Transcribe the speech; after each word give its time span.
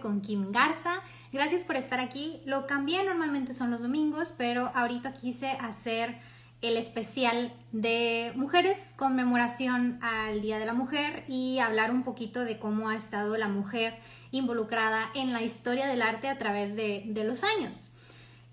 con 0.00 0.20
Kim 0.20 0.50
Garza. 0.50 1.02
Gracias 1.32 1.62
por 1.62 1.76
estar 1.76 2.00
aquí. 2.00 2.40
Lo 2.44 2.66
cambié, 2.66 3.04
normalmente 3.04 3.54
son 3.54 3.70
los 3.70 3.82
domingos, 3.82 4.34
pero 4.36 4.72
ahorita 4.74 5.12
quise 5.12 5.50
hacer 5.50 6.18
el 6.62 6.76
especial 6.76 7.52
de 7.72 8.32
mujeres, 8.36 8.90
conmemoración 8.96 9.98
al 10.02 10.40
Día 10.40 10.58
de 10.58 10.66
la 10.66 10.74
Mujer 10.74 11.24
y 11.26 11.58
hablar 11.58 11.90
un 11.90 12.02
poquito 12.02 12.44
de 12.44 12.58
cómo 12.58 12.90
ha 12.90 12.96
estado 12.96 13.36
la 13.38 13.48
mujer 13.48 13.98
involucrada 14.30 15.10
en 15.14 15.32
la 15.32 15.42
historia 15.42 15.86
del 15.86 16.02
arte 16.02 16.28
a 16.28 16.38
través 16.38 16.76
de, 16.76 17.10
los 17.24 17.44
años. 17.44 17.89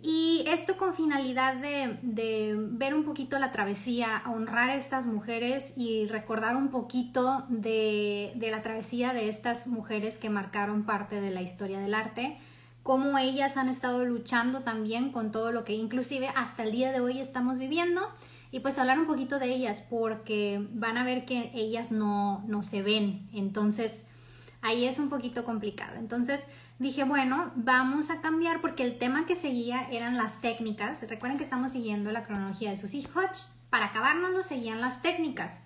Y 0.01 0.43
esto 0.47 0.77
con 0.77 0.93
finalidad 0.93 1.55
de, 1.55 2.55
ver 2.55 2.93
un 2.93 3.03
poquito 3.03 3.39
la 3.39 3.51
travesía, 3.51 4.21
honrar 4.27 4.69
a 4.69 4.75
estas 4.75 5.05
mujeres 5.07 5.73
y 5.75 6.05
recordar 6.05 6.55
un 6.55 6.69
poquito 6.69 7.45
de, 7.49 8.31
de 8.35 8.51
la 8.51 8.61
travesía 8.61 9.13
de 9.13 9.27
estas 9.27 9.65
mujeres 9.65 10.19
que 10.19 10.29
marcaron 10.29 10.85
parte 10.85 11.19
de 11.19 11.31
la 11.31 11.41
historia 11.41 11.79
del 11.79 11.95
arte 11.95 12.37
cómo 12.87 13.17
ellas 13.17 13.57
han 13.57 13.67
estado 13.67 14.05
luchando 14.05 14.61
también 14.61 15.11
con 15.11 15.33
todo 15.33 15.51
lo 15.51 15.65
que 15.65 15.73
inclusive 15.73 16.29
hasta 16.37 16.63
el 16.63 16.71
día 16.71 16.93
de 16.93 17.01
hoy 17.01 17.19
estamos 17.19 17.59
viviendo 17.59 18.01
y 18.49 18.61
pues 18.61 18.79
hablar 18.79 18.97
un 18.97 19.07
poquito 19.07 19.39
de 19.39 19.53
ellas 19.53 19.83
porque 19.89 20.65
van 20.71 20.95
a 20.97 21.03
ver 21.03 21.25
que 21.25 21.51
ellas 21.53 21.91
no, 21.91 22.45
no 22.47 22.63
se 22.63 22.81
ven, 22.81 23.27
entonces 23.33 24.03
ahí 24.61 24.85
es 24.85 24.99
un 24.99 25.09
poquito 25.09 25.43
complicado. 25.43 25.95
Entonces 25.97 26.41
dije, 26.79 27.03
bueno, 27.03 27.51
vamos 27.55 28.09
a 28.09 28.21
cambiar 28.21 28.61
porque 28.61 28.83
el 28.83 28.97
tema 28.97 29.25
que 29.25 29.35
seguía 29.35 29.87
eran 29.91 30.17
las 30.17 30.41
técnicas. 30.41 31.01
Recuerden 31.09 31.37
que 31.37 31.43
estamos 31.43 31.71
siguiendo 31.71 32.11
la 32.11 32.23
cronología 32.23 32.69
de 32.69 32.77
Susie 32.77 33.07
Hodge. 33.13 33.49
Para 33.69 33.91
lo 34.31 34.43
seguían 34.43 34.81
las 34.81 35.01
técnicas. 35.01 35.59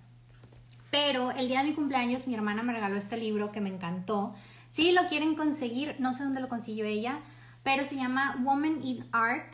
Pero 0.90 1.30
el 1.30 1.48
día 1.48 1.62
de 1.62 1.70
mi 1.70 1.74
cumpleaños 1.74 2.26
mi 2.26 2.34
hermana 2.34 2.62
me 2.62 2.72
regaló 2.72 2.96
este 2.96 3.16
libro 3.16 3.52
que 3.52 3.60
me 3.60 3.70
encantó 3.70 4.34
si 4.72 4.92
lo 4.92 5.06
quieren 5.06 5.34
conseguir, 5.34 5.96
no 5.98 6.14
sé 6.14 6.24
dónde 6.24 6.40
lo 6.40 6.48
consiguió 6.48 6.86
ella, 6.86 7.20
pero 7.62 7.84
se 7.84 7.96
llama 7.96 8.38
Woman 8.42 8.82
in 8.82 9.06
Art 9.12 9.52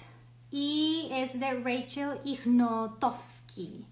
y 0.48 1.08
es 1.10 1.40
de 1.40 1.54
Rachel 1.54 2.20
Ignotowski. 2.24 3.84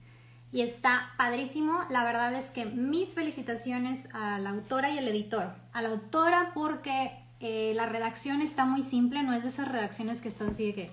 Y 0.52 0.60
está 0.60 1.10
padrísimo. 1.18 1.80
La 1.90 2.04
verdad 2.04 2.32
es 2.32 2.52
que 2.52 2.64
mis 2.64 3.12
felicitaciones 3.12 4.08
a 4.14 4.38
la 4.38 4.50
autora 4.50 4.88
y 4.90 4.98
al 4.98 5.08
editor. 5.08 5.52
A 5.72 5.82
la 5.82 5.88
autora 5.88 6.52
porque 6.54 7.10
la 7.40 7.86
redacción 7.86 8.42
está 8.42 8.64
muy 8.64 8.82
simple, 8.82 9.22
no 9.22 9.32
es 9.32 9.42
de 9.42 9.50
esas 9.50 9.68
redacciones 9.68 10.22
que 10.22 10.28
estás 10.28 10.48
así 10.48 10.66
de 10.66 10.74
que, 10.74 10.90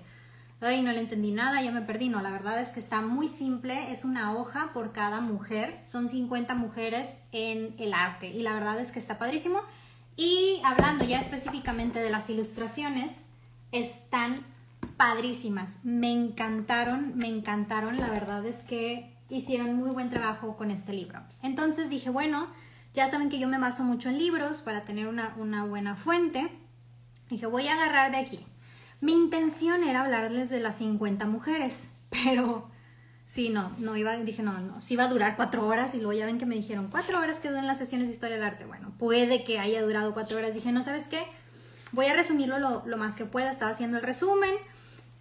ay, 0.60 0.82
no 0.82 0.92
le 0.92 1.00
entendí 1.00 1.30
nada, 1.30 1.62
ya 1.62 1.72
me 1.72 1.82
perdí. 1.82 2.08
No, 2.08 2.22
la 2.22 2.30
verdad 2.30 2.60
es 2.60 2.70
que 2.70 2.80
está 2.80 3.02
muy 3.02 3.28
simple. 3.28 3.90
Es 3.90 4.04
una 4.04 4.34
hoja 4.34 4.70
por 4.72 4.92
cada 4.92 5.20
mujer. 5.20 5.78
Son 5.84 6.08
50 6.08 6.54
mujeres 6.54 7.16
en 7.32 7.74
el 7.78 7.94
arte. 7.94 8.28
Y 8.28 8.42
la 8.42 8.52
verdad 8.52 8.80
es 8.80 8.92
que 8.92 8.98
está 8.98 9.18
padrísimo. 9.18 9.60
Y 10.16 10.60
hablando 10.64 11.04
ya 11.04 11.18
específicamente 11.18 11.98
de 11.98 12.10
las 12.10 12.30
ilustraciones, 12.30 13.22
están 13.72 14.36
padrísimas. 14.96 15.78
Me 15.82 16.12
encantaron, 16.12 17.16
me 17.16 17.28
encantaron. 17.28 17.98
La 17.98 18.08
verdad 18.08 18.46
es 18.46 18.58
que 18.58 19.12
hicieron 19.28 19.76
muy 19.76 19.90
buen 19.90 20.10
trabajo 20.10 20.56
con 20.56 20.70
este 20.70 20.92
libro. 20.92 21.20
Entonces 21.42 21.90
dije, 21.90 22.10
bueno, 22.10 22.48
ya 22.94 23.06
saben 23.08 23.28
que 23.28 23.38
yo 23.38 23.48
me 23.48 23.58
baso 23.58 23.84
mucho 23.84 24.08
en 24.08 24.18
libros 24.18 24.62
para 24.62 24.84
tener 24.84 25.06
una, 25.06 25.34
una 25.36 25.64
buena 25.64 25.96
fuente. 25.96 26.48
Dije, 27.28 27.46
voy 27.46 27.68
a 27.68 27.74
agarrar 27.74 28.10
de 28.12 28.18
aquí. 28.18 28.40
Mi 29.00 29.12
intención 29.12 29.84
era 29.84 30.02
hablarles 30.02 30.48
de 30.48 30.60
las 30.60 30.76
50 30.76 31.26
mujeres, 31.26 31.88
pero 32.10 32.70
Sí, 33.26 33.48
no, 33.48 33.72
no 33.78 33.96
iba, 33.96 34.16
dije, 34.18 34.42
no, 34.42 34.58
no, 34.60 34.80
sí 34.80 34.94
iba 34.94 35.04
a 35.04 35.08
durar 35.08 35.34
cuatro 35.34 35.66
horas 35.66 35.94
y 35.94 35.98
luego 35.98 36.12
ya 36.12 36.26
ven 36.26 36.38
que 36.38 36.46
me 36.46 36.54
dijeron, 36.54 36.88
cuatro 36.90 37.18
horas 37.18 37.40
quedó 37.40 37.56
en 37.56 37.66
las 37.66 37.78
sesiones 37.78 38.08
de 38.08 38.14
historia 38.14 38.36
del 38.36 38.44
arte. 38.44 38.66
Bueno, 38.66 38.92
puede 38.98 39.44
que 39.44 39.58
haya 39.58 39.82
durado 39.82 40.12
cuatro 40.12 40.36
horas. 40.36 40.54
Dije, 40.54 40.70
no, 40.72 40.82
¿sabes 40.82 41.08
qué? 41.08 41.22
Voy 41.92 42.06
a 42.06 42.14
resumirlo 42.14 42.58
lo, 42.58 42.96
más 42.96 43.16
que 43.16 43.24
pueda. 43.24 43.50
Estaba 43.50 43.70
haciendo 43.70 43.96
el 43.96 44.04
resumen 44.04 44.54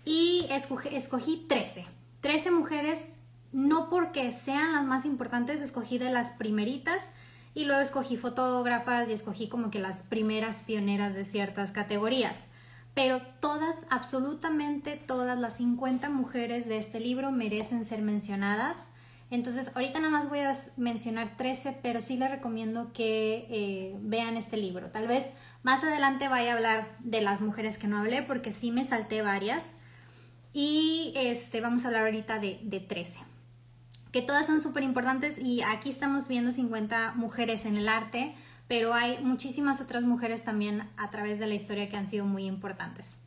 y 0.04 0.46
escogí, 0.50 0.90
escogí 0.96 1.46
13. 1.48 1.86
13 2.20 2.52
mujeres, 2.52 3.14
no 3.52 3.90
porque 3.90 4.32
sean 4.32 4.74
las 4.74 4.84
más 4.84 5.06
importantes, 5.06 5.62
escogí 5.62 5.98
de 5.98 6.12
las 6.12 6.32
primeritas 6.32 7.10
y 7.54 7.66
luego 7.66 7.82
escogí 7.82 8.18
fotógrafas 8.18 9.10
y 9.10 9.14
escogí 9.14 9.48
como 9.48 9.72
que 9.72 9.80
las 9.80 10.04
primeras 10.04 10.64
pioneras 10.64 11.14
de 11.14 11.26
ciertas 11.26 11.72
categorías 11.72 12.48
pero 12.94 13.22
todas, 13.40 13.88
absolutamente 13.90 14.98
todas 14.98 15.38
las 15.40 15.58
50 15.58 16.10
mujeres 16.10 16.68
de 16.68 16.78
este 16.78 17.00
libro 17.00 17.32
merecen 17.32 17.86
ser 17.86 18.02
mencionadas. 18.02 18.90
Entonces, 19.32 19.72
ahorita 19.76 20.00
nada 20.00 20.12
más 20.12 20.30
voy 20.30 20.40
a 20.40 20.54
mencionar 20.78 21.36
13, 21.36 21.80
pero 21.82 22.02
sí 22.02 22.18
les 22.18 22.30
recomiendo 22.30 22.94
que 22.94 23.48
eh, 23.50 23.98
vean 24.02 24.38
este 24.38 24.58
libro. 24.58 24.92
Tal 24.92 25.08
vez 25.08 25.32
más 25.64 25.84
adelante 25.84 26.28
vaya 26.28 26.54
a 26.54 26.56
hablar 26.56 26.88
de 27.00 27.22
las 27.22 27.42
mujeres 27.42 27.80
que 27.80 27.88
no 27.88 27.98
hablé, 27.98 28.22
porque 28.22 28.52
sí 28.52 28.70
me 28.70 28.86
salté 28.86 29.24
varias. 29.24 29.72
Y 30.54 31.14
este, 31.16 31.62
vamos 31.62 31.86
a 31.86 31.88
hablar 31.88 32.04
ahorita 32.04 32.38
de, 32.38 32.60
de 32.62 32.80
13, 32.80 33.22
que 34.14 34.22
todas 34.22 34.46
son 34.46 34.62
súper 34.62 34.84
importantes 34.84 35.38
y 35.38 35.62
aquí 35.64 35.90
estamos 35.90 36.30
viendo 36.30 36.54
50 36.54 37.16
mujeres 37.16 37.66
en 37.66 37.76
el 37.76 37.90
arte 37.90 38.34
pero 38.68 38.94
hay 38.94 39.20
muchísimas 39.22 39.82
otras 39.82 40.04
mujeres 40.04 40.44
también 40.44 40.90
a 40.98 41.10
través 41.10 41.40
de 41.40 41.48
la 41.48 41.54
historia 41.54 41.90
que 41.90 41.98
han 41.98 42.08
sido 42.08 42.26
muy 42.26 42.46
importantes. 42.46 43.18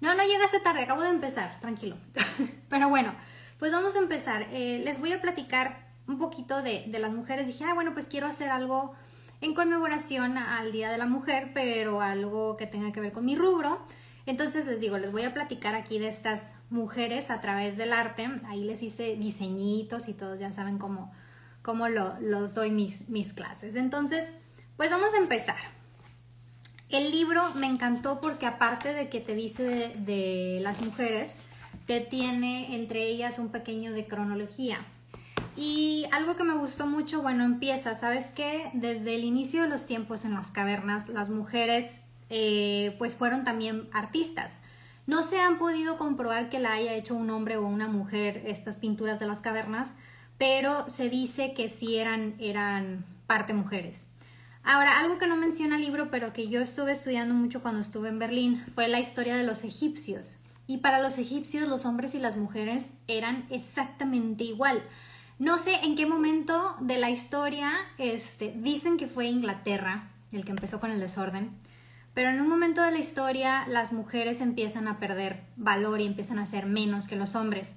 No, 0.00 0.14
no 0.14 0.22
llegaste 0.22 0.60
tarde, 0.60 0.82
acabo 0.82 1.02
de 1.02 1.08
empezar, 1.08 1.58
tranquilo. 1.60 1.96
pero 2.68 2.88
bueno, 2.88 3.14
pues 3.58 3.72
vamos 3.72 3.96
a 3.96 3.98
empezar. 3.98 4.46
Eh, 4.52 4.82
les 4.84 5.00
voy 5.00 5.12
a 5.12 5.22
platicar 5.22 5.88
un 6.06 6.18
poquito 6.18 6.62
de, 6.62 6.84
de 6.86 6.98
las 6.98 7.12
mujeres. 7.12 7.46
Dije, 7.46 7.64
ah, 7.64 7.74
bueno, 7.74 7.94
pues 7.94 8.06
quiero 8.06 8.26
hacer 8.26 8.50
algo 8.50 8.94
en 9.40 9.54
conmemoración 9.54 10.36
al 10.38 10.72
Día 10.72 10.90
de 10.90 10.98
la 10.98 11.06
Mujer, 11.06 11.52
pero 11.54 12.02
algo 12.02 12.56
que 12.56 12.66
tenga 12.66 12.92
que 12.92 13.00
ver 13.00 13.12
con 13.12 13.24
mi 13.24 13.34
rubro. 13.34 13.80
Entonces 14.26 14.66
les 14.66 14.80
digo, 14.80 14.98
les 14.98 15.12
voy 15.12 15.22
a 15.22 15.32
platicar 15.32 15.74
aquí 15.76 15.98
de 15.98 16.08
estas 16.08 16.54
mujeres 16.68 17.30
a 17.30 17.40
través 17.40 17.76
del 17.76 17.92
arte. 17.92 18.28
Ahí 18.48 18.64
les 18.64 18.82
hice 18.82 19.16
diseñitos 19.16 20.08
y 20.08 20.14
todos 20.14 20.40
ya 20.40 20.50
saben 20.50 20.78
cómo, 20.78 21.12
cómo 21.62 21.88
lo, 21.88 22.18
los 22.20 22.54
doy 22.54 22.70
mis, 22.70 23.08
mis 23.08 23.32
clases. 23.32 23.76
Entonces, 23.76 24.32
pues 24.76 24.90
vamos 24.90 25.14
a 25.14 25.18
empezar. 25.18 25.56
El 26.88 27.10
libro 27.10 27.52
me 27.54 27.66
encantó 27.66 28.20
porque 28.20 28.46
aparte 28.46 28.94
de 28.94 29.08
que 29.08 29.20
te 29.20 29.34
dice 29.34 29.92
de, 29.96 30.58
las 30.60 30.80
mujeres, 30.80 31.38
te 31.86 32.00
tiene 32.00 32.76
entre 32.76 33.04
ellas 33.08 33.38
un 33.38 33.48
pequeño 33.48 33.92
de 33.92 34.06
cronología. 34.06 34.78
Y 35.56 36.06
algo 36.12 36.36
que 36.36 36.44
me 36.44 36.54
gustó 36.54 36.86
mucho, 36.86 37.22
bueno, 37.22 37.44
empieza, 37.44 37.94
¿sabes 37.94 38.26
qué? 38.26 38.70
Desde 38.72 39.16
el 39.16 39.24
inicio 39.24 39.62
de 39.62 39.68
los 39.68 39.86
tiempos 39.86 40.24
en 40.24 40.34
las 40.34 40.50
cavernas, 40.50 41.08
las 41.08 41.28
mujeres 41.28 42.02
eh, 42.30 42.94
pues 42.98 43.14
fueron 43.14 43.44
también 43.44 43.88
artistas. 43.92 44.60
No 45.06 45.22
se 45.22 45.40
han 45.40 45.58
podido 45.58 45.98
comprobar 45.98 46.48
que 46.48 46.58
la 46.58 46.72
haya 46.72 46.94
hecho 46.94 47.14
un 47.14 47.30
hombre 47.30 47.56
o 47.56 47.66
una 47.66 47.86
mujer 47.88 48.42
estas 48.46 48.76
pinturas 48.76 49.20
de 49.20 49.26
las 49.26 49.40
cavernas, 49.40 49.92
pero 50.38 50.88
se 50.90 51.08
dice 51.08 51.54
que 51.54 51.68
sí 51.68 51.96
eran, 51.96 52.34
eran 52.38 53.04
parte 53.26 53.54
mujeres. 53.54 54.06
Ahora, 54.64 54.98
algo 54.98 55.18
que 55.18 55.28
no 55.28 55.36
menciona 55.36 55.76
el 55.76 55.82
libro, 55.82 56.10
pero 56.10 56.32
que 56.32 56.48
yo 56.48 56.60
estuve 56.60 56.92
estudiando 56.92 57.34
mucho 57.34 57.62
cuando 57.62 57.80
estuve 57.80 58.08
en 58.08 58.18
Berlín, 58.18 58.64
fue 58.74 58.88
la 58.88 58.98
historia 58.98 59.36
de 59.36 59.44
los 59.44 59.62
egipcios. 59.62 60.40
Y 60.66 60.78
para 60.78 61.00
los 61.00 61.18
egipcios 61.18 61.68
los 61.68 61.84
hombres 61.84 62.16
y 62.16 62.18
las 62.18 62.36
mujeres 62.36 62.90
eran 63.06 63.46
exactamente 63.50 64.42
igual. 64.42 64.82
No 65.38 65.58
sé 65.58 65.76
en 65.84 65.94
qué 65.94 66.06
momento 66.06 66.74
de 66.80 66.98
la 66.98 67.10
historia 67.10 67.72
este, 67.98 68.52
dicen 68.56 68.96
que 68.96 69.06
fue 69.06 69.26
Inglaterra 69.26 70.10
el 70.32 70.44
que 70.44 70.50
empezó 70.50 70.80
con 70.80 70.90
el 70.90 71.00
desorden, 71.00 71.50
pero 72.16 72.30
en 72.30 72.40
un 72.40 72.48
momento 72.48 72.80
de 72.80 72.92
la 72.92 72.98
historia 72.98 73.66
las 73.68 73.92
mujeres 73.92 74.40
empiezan 74.40 74.88
a 74.88 74.98
perder 74.98 75.42
valor 75.56 76.00
y 76.00 76.06
empiezan 76.06 76.38
a 76.38 76.46
ser 76.46 76.64
menos 76.64 77.08
que 77.08 77.14
los 77.14 77.34
hombres. 77.34 77.74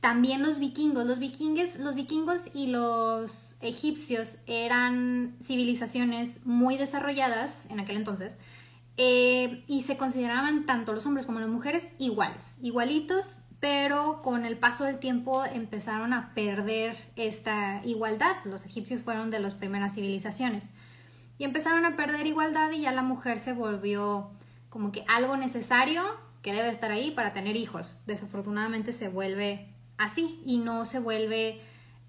También 0.00 0.42
los 0.42 0.58
vikingos. 0.58 1.06
Los 1.06 1.20
vikingos, 1.20 1.78
los 1.78 1.94
vikingos 1.94 2.50
y 2.52 2.66
los 2.66 3.56
egipcios 3.60 4.38
eran 4.48 5.36
civilizaciones 5.40 6.46
muy 6.46 6.76
desarrolladas 6.76 7.66
en 7.70 7.78
aquel 7.78 7.98
entonces 7.98 8.34
eh, 8.96 9.62
y 9.68 9.82
se 9.82 9.96
consideraban 9.96 10.66
tanto 10.66 10.92
los 10.92 11.06
hombres 11.06 11.24
como 11.24 11.38
las 11.38 11.48
mujeres 11.48 11.92
iguales, 12.00 12.56
igualitos, 12.62 13.42
pero 13.60 14.18
con 14.20 14.46
el 14.46 14.58
paso 14.58 14.82
del 14.82 14.98
tiempo 14.98 15.44
empezaron 15.44 16.12
a 16.12 16.34
perder 16.34 16.96
esta 17.14 17.82
igualdad. 17.84 18.34
Los 18.46 18.66
egipcios 18.66 19.02
fueron 19.02 19.30
de 19.30 19.38
las 19.38 19.54
primeras 19.54 19.94
civilizaciones 19.94 20.70
y 21.38 21.44
empezaron 21.44 21.84
a 21.84 21.96
perder 21.96 22.26
igualdad 22.26 22.70
y 22.72 22.82
ya 22.82 22.92
la 22.92 23.02
mujer 23.02 23.38
se 23.38 23.52
volvió 23.52 24.30
como 24.68 24.92
que 24.92 25.04
algo 25.08 25.36
necesario 25.36 26.02
que 26.42 26.52
debe 26.52 26.68
estar 26.68 26.90
ahí 26.90 27.10
para 27.10 27.32
tener 27.32 27.56
hijos. 27.56 28.02
Desafortunadamente 28.06 28.92
se 28.92 29.08
vuelve 29.08 29.68
así 29.98 30.40
y 30.44 30.58
no 30.58 30.84
se 30.84 31.00
vuelve, 31.00 31.60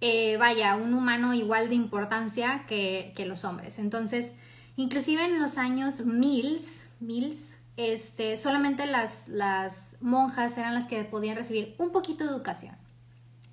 eh, 0.01 0.38
vaya, 0.38 0.75
un 0.75 0.94
humano 0.94 1.33
igual 1.33 1.69
de 1.69 1.75
importancia 1.75 2.65
que, 2.68 3.13
los 3.25 3.45
hombres. 3.45 3.79
Entonces, 3.79 4.33
inclusive 4.75 5.25
en 5.25 5.39
los 5.39 5.57
años 5.57 6.06
mils, 6.06 6.83
mils, 7.00 7.57
este, 7.77 8.38
solamente 8.38 8.85
las, 8.85 9.27
las 9.27 9.95
monjas 10.01 10.57
eran 10.57 10.74
las 10.74 10.85
que 10.85 11.03
podían 11.03 11.35
recibir 11.35 11.75
un 11.77 11.91
poquito 11.91 12.24
de 12.24 12.31
educación. 12.31 12.75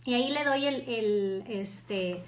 Y 0.05 0.15
ahí 0.15 0.33
le 0.33 0.45
doy 0.45 0.67
el, 0.67 0.89
el, 0.89 1.45
este, 1.49 2.25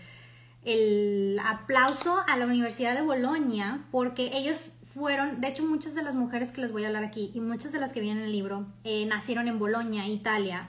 el 0.66 1.40
aplauso 1.44 2.18
a 2.26 2.36
la 2.36 2.44
Universidad 2.44 2.94
de 2.94 3.02
Bolonia 3.02 3.86
porque 3.92 4.32
ellos 4.34 4.72
fueron, 4.82 5.40
de 5.40 5.48
hecho 5.48 5.64
muchas 5.64 5.94
de 5.94 6.02
las 6.02 6.16
mujeres 6.16 6.50
que 6.50 6.60
les 6.60 6.72
voy 6.72 6.84
a 6.84 6.88
hablar 6.88 7.04
aquí 7.04 7.30
y 7.32 7.40
muchas 7.40 7.70
de 7.70 7.78
las 7.78 7.92
que 7.92 8.00
vienen 8.00 8.18
en 8.18 8.24
el 8.24 8.32
libro 8.32 8.66
eh, 8.82 9.06
nacieron 9.06 9.46
en 9.46 9.60
Bolonia, 9.60 10.06
Italia. 10.08 10.68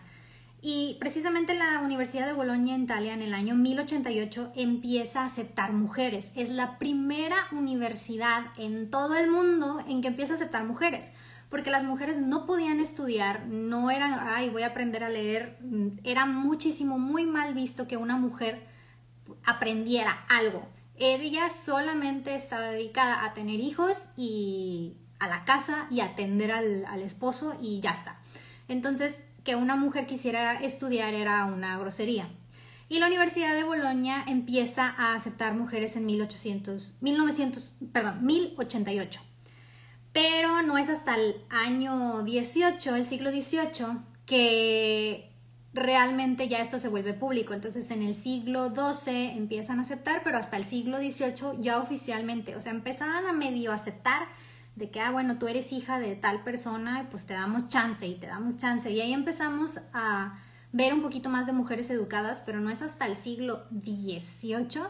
Y 0.62 0.98
precisamente 1.00 1.56
la 1.56 1.80
Universidad 1.80 2.28
de 2.28 2.34
Bolonia, 2.34 2.76
en 2.76 2.84
Italia, 2.84 3.14
en 3.14 3.22
el 3.22 3.34
año 3.34 3.56
1088 3.56 4.54
empieza 4.56 5.22
a 5.22 5.26
aceptar 5.26 5.74
mujeres. 5.74 6.32
Es 6.36 6.50
la 6.50 6.78
primera 6.78 7.38
universidad 7.52 8.46
en 8.58 8.92
todo 8.92 9.16
el 9.16 9.32
mundo 9.32 9.84
en 9.88 10.02
que 10.02 10.10
empieza 10.10 10.34
a 10.34 10.36
aceptar 10.36 10.64
mujeres 10.66 11.12
porque 11.50 11.72
las 11.72 11.86
mujeres 11.86 12.18
no 12.18 12.46
podían 12.46 12.82
estudiar, 12.82 13.48
no 13.48 13.90
eran, 13.90 14.18
ay, 14.20 14.50
voy 14.50 14.64
a 14.64 14.68
aprender 14.68 15.04
a 15.04 15.10
leer, 15.10 15.58
era 16.04 16.26
muchísimo, 16.26 17.00
muy 17.00 17.24
mal 17.24 17.54
visto 17.54 17.88
que 17.88 17.96
una 17.96 18.18
mujer 18.18 18.68
aprendiera 19.46 20.26
algo. 20.30 20.68
Ella 20.96 21.50
solamente 21.50 22.36
estaba 22.36 22.70
dedicada 22.70 23.24
a 23.24 23.34
tener 23.34 23.60
hijos 23.60 24.10
y 24.18 24.98
a 25.20 25.28
la 25.28 25.46
casa 25.46 25.88
y 25.92 26.00
atender 26.02 26.52
al, 26.52 26.86
al 26.86 27.02
esposo 27.02 27.58
y 27.62 27.80
ya 27.80 27.92
está. 27.92 28.20
Entonces, 28.68 29.20
que 29.44 29.56
una 29.56 29.76
mujer 29.76 30.06
quisiera 30.08 30.60
estudiar 30.60 31.14
era 31.14 31.46
una 31.46 31.78
grosería. 31.78 32.28
Y 32.90 33.00
la 33.00 33.08
Universidad 33.08 33.54
de 33.54 33.64
Bolonia 33.64 34.24
empieza 34.28 34.94
a 34.98 35.14
aceptar 35.14 35.54
mujeres 35.54 35.96
en 35.98 36.06
1800, 36.06 36.96
1900, 37.02 37.72
perdón, 37.92 38.26
1088. 38.26 39.22
Pero 40.14 40.62
no 40.64 40.78
es 40.78 40.90
hasta 40.90 41.16
el 41.16 41.36
año 41.50 42.24
18, 42.24 42.96
el 42.96 43.06
siglo 43.06 43.30
XVIII, 43.30 44.00
que 44.26 45.27
realmente 45.78 46.50
ya 46.50 46.60
esto 46.60 46.80
se 46.80 46.90
vuelve 46.90 47.14
público. 47.14 47.54
Entonces 47.54 47.90
en 47.92 48.02
el 48.02 48.16
siglo 48.16 48.70
XII 48.70 49.38
empiezan 49.38 49.80
a 49.80 49.84
aceptar, 49.84 50.22
pero 50.24 50.38
hasta 50.38 50.58
el 50.58 50.66
siglo 50.66 50.98
XVIII 50.98 51.62
ya 51.62 51.80
oficialmente, 51.80 52.56
o 52.56 52.62
sea, 52.62 52.72
empezaban 52.72 53.26
a 53.26 53.34
medio 53.34 53.72
aceptar 53.72 54.28
de 54.76 54.92
que, 54.92 55.00
ah, 55.00 55.12
bueno, 55.12 55.40
tú 55.40 55.48
eres 55.48 55.72
hija 55.72 56.00
de 56.00 56.16
tal 56.16 56.44
persona, 56.44 57.08
pues 57.10 57.26
te 57.26 57.34
damos 57.34 57.68
chance 57.68 58.06
y 58.06 58.16
te 58.16 58.28
damos 58.28 58.58
chance. 58.58 58.92
Y 58.92 59.02
ahí 59.02 59.14
empezamos 59.14 59.80
a 59.94 60.40
ver 60.72 60.94
un 60.94 61.02
poquito 61.02 61.30
más 61.30 61.48
de 61.48 61.54
mujeres 61.54 61.90
educadas, 61.90 62.44
pero 62.46 62.60
no 62.60 62.70
es 62.70 62.84
hasta 62.84 63.08
el 63.08 63.16
siglo 63.16 63.66
XVIII 63.72 64.84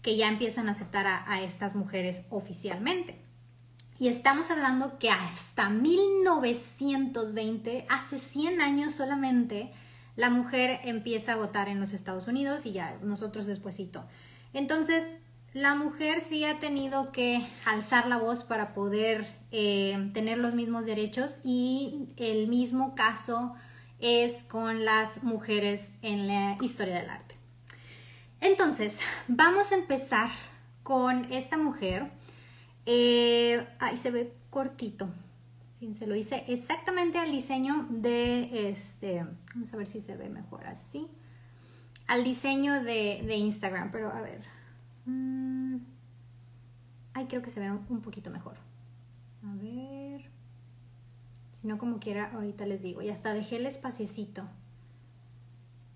que 0.00 0.16
ya 0.16 0.28
empiezan 0.28 0.68
a 0.68 0.72
aceptar 0.72 1.06
a, 1.06 1.30
a 1.30 1.42
estas 1.42 1.74
mujeres 1.74 2.22
oficialmente. 2.30 3.22
Y 3.98 4.08
estamos 4.08 4.50
hablando 4.50 4.98
que 4.98 5.10
hasta 5.10 5.68
1920, 5.68 7.86
hace 7.88 8.18
100 8.18 8.60
años 8.60 8.94
solamente, 8.94 9.72
la 10.16 10.30
mujer 10.30 10.80
empieza 10.84 11.32
a 11.32 11.36
votar 11.36 11.68
en 11.68 11.80
los 11.80 11.92
Estados 11.92 12.28
Unidos 12.28 12.66
y 12.66 12.72
ya 12.72 12.98
nosotros 13.02 13.46
despuesito. 13.46 14.04
Entonces, 14.52 15.04
la 15.52 15.74
mujer 15.74 16.20
sí 16.20 16.44
ha 16.44 16.58
tenido 16.58 17.12
que 17.12 17.46
alzar 17.64 18.08
la 18.08 18.16
voz 18.16 18.44
para 18.44 18.74
poder 18.74 19.26
eh, 19.50 20.10
tener 20.12 20.38
los 20.38 20.54
mismos 20.54 20.84
derechos 20.84 21.40
y 21.44 22.08
el 22.16 22.48
mismo 22.48 22.94
caso 22.94 23.54
es 24.00 24.44
con 24.44 24.84
las 24.84 25.22
mujeres 25.22 25.92
en 26.02 26.26
la 26.26 26.56
historia 26.60 26.96
del 26.96 27.10
arte. 27.10 27.36
Entonces, 28.40 29.00
vamos 29.28 29.72
a 29.72 29.76
empezar 29.76 30.30
con 30.82 31.32
esta 31.32 31.56
mujer 31.56 32.10
eh, 32.86 33.66
ahí 33.78 33.96
se 33.96 34.10
ve 34.10 34.32
cortito. 34.50 35.08
Se 35.92 36.06
lo 36.06 36.14
hice 36.14 36.44
exactamente 36.48 37.18
al 37.18 37.30
diseño 37.30 37.86
de 37.90 38.70
este. 38.70 39.26
Vamos 39.54 39.74
a 39.74 39.76
ver 39.76 39.86
si 39.86 40.00
se 40.00 40.16
ve 40.16 40.30
mejor 40.30 40.66
así. 40.66 41.08
Al 42.06 42.24
diseño 42.24 42.82
de, 42.82 43.36
Instagram, 43.36 43.90
pero 43.90 44.10
a 44.10 44.20
ver. 44.22 44.42
Mm, 45.04 45.78
ay, 47.12 47.26
creo 47.26 47.42
que 47.42 47.50
se 47.50 47.60
ve 47.60 47.70
un 47.70 48.00
poquito 48.00 48.30
mejor. 48.30 48.56
A 49.42 49.54
ver. 49.56 50.30
Si 51.52 51.66
no, 51.66 51.78
como 51.78 51.98
quiera, 51.98 52.30
ahorita 52.32 52.66
les 52.66 52.82
digo. 52.82 53.02
Y 53.02 53.10
hasta 53.10 53.34
dejé 53.34 53.56
el 53.56 53.66
espaciecito. 53.66 54.44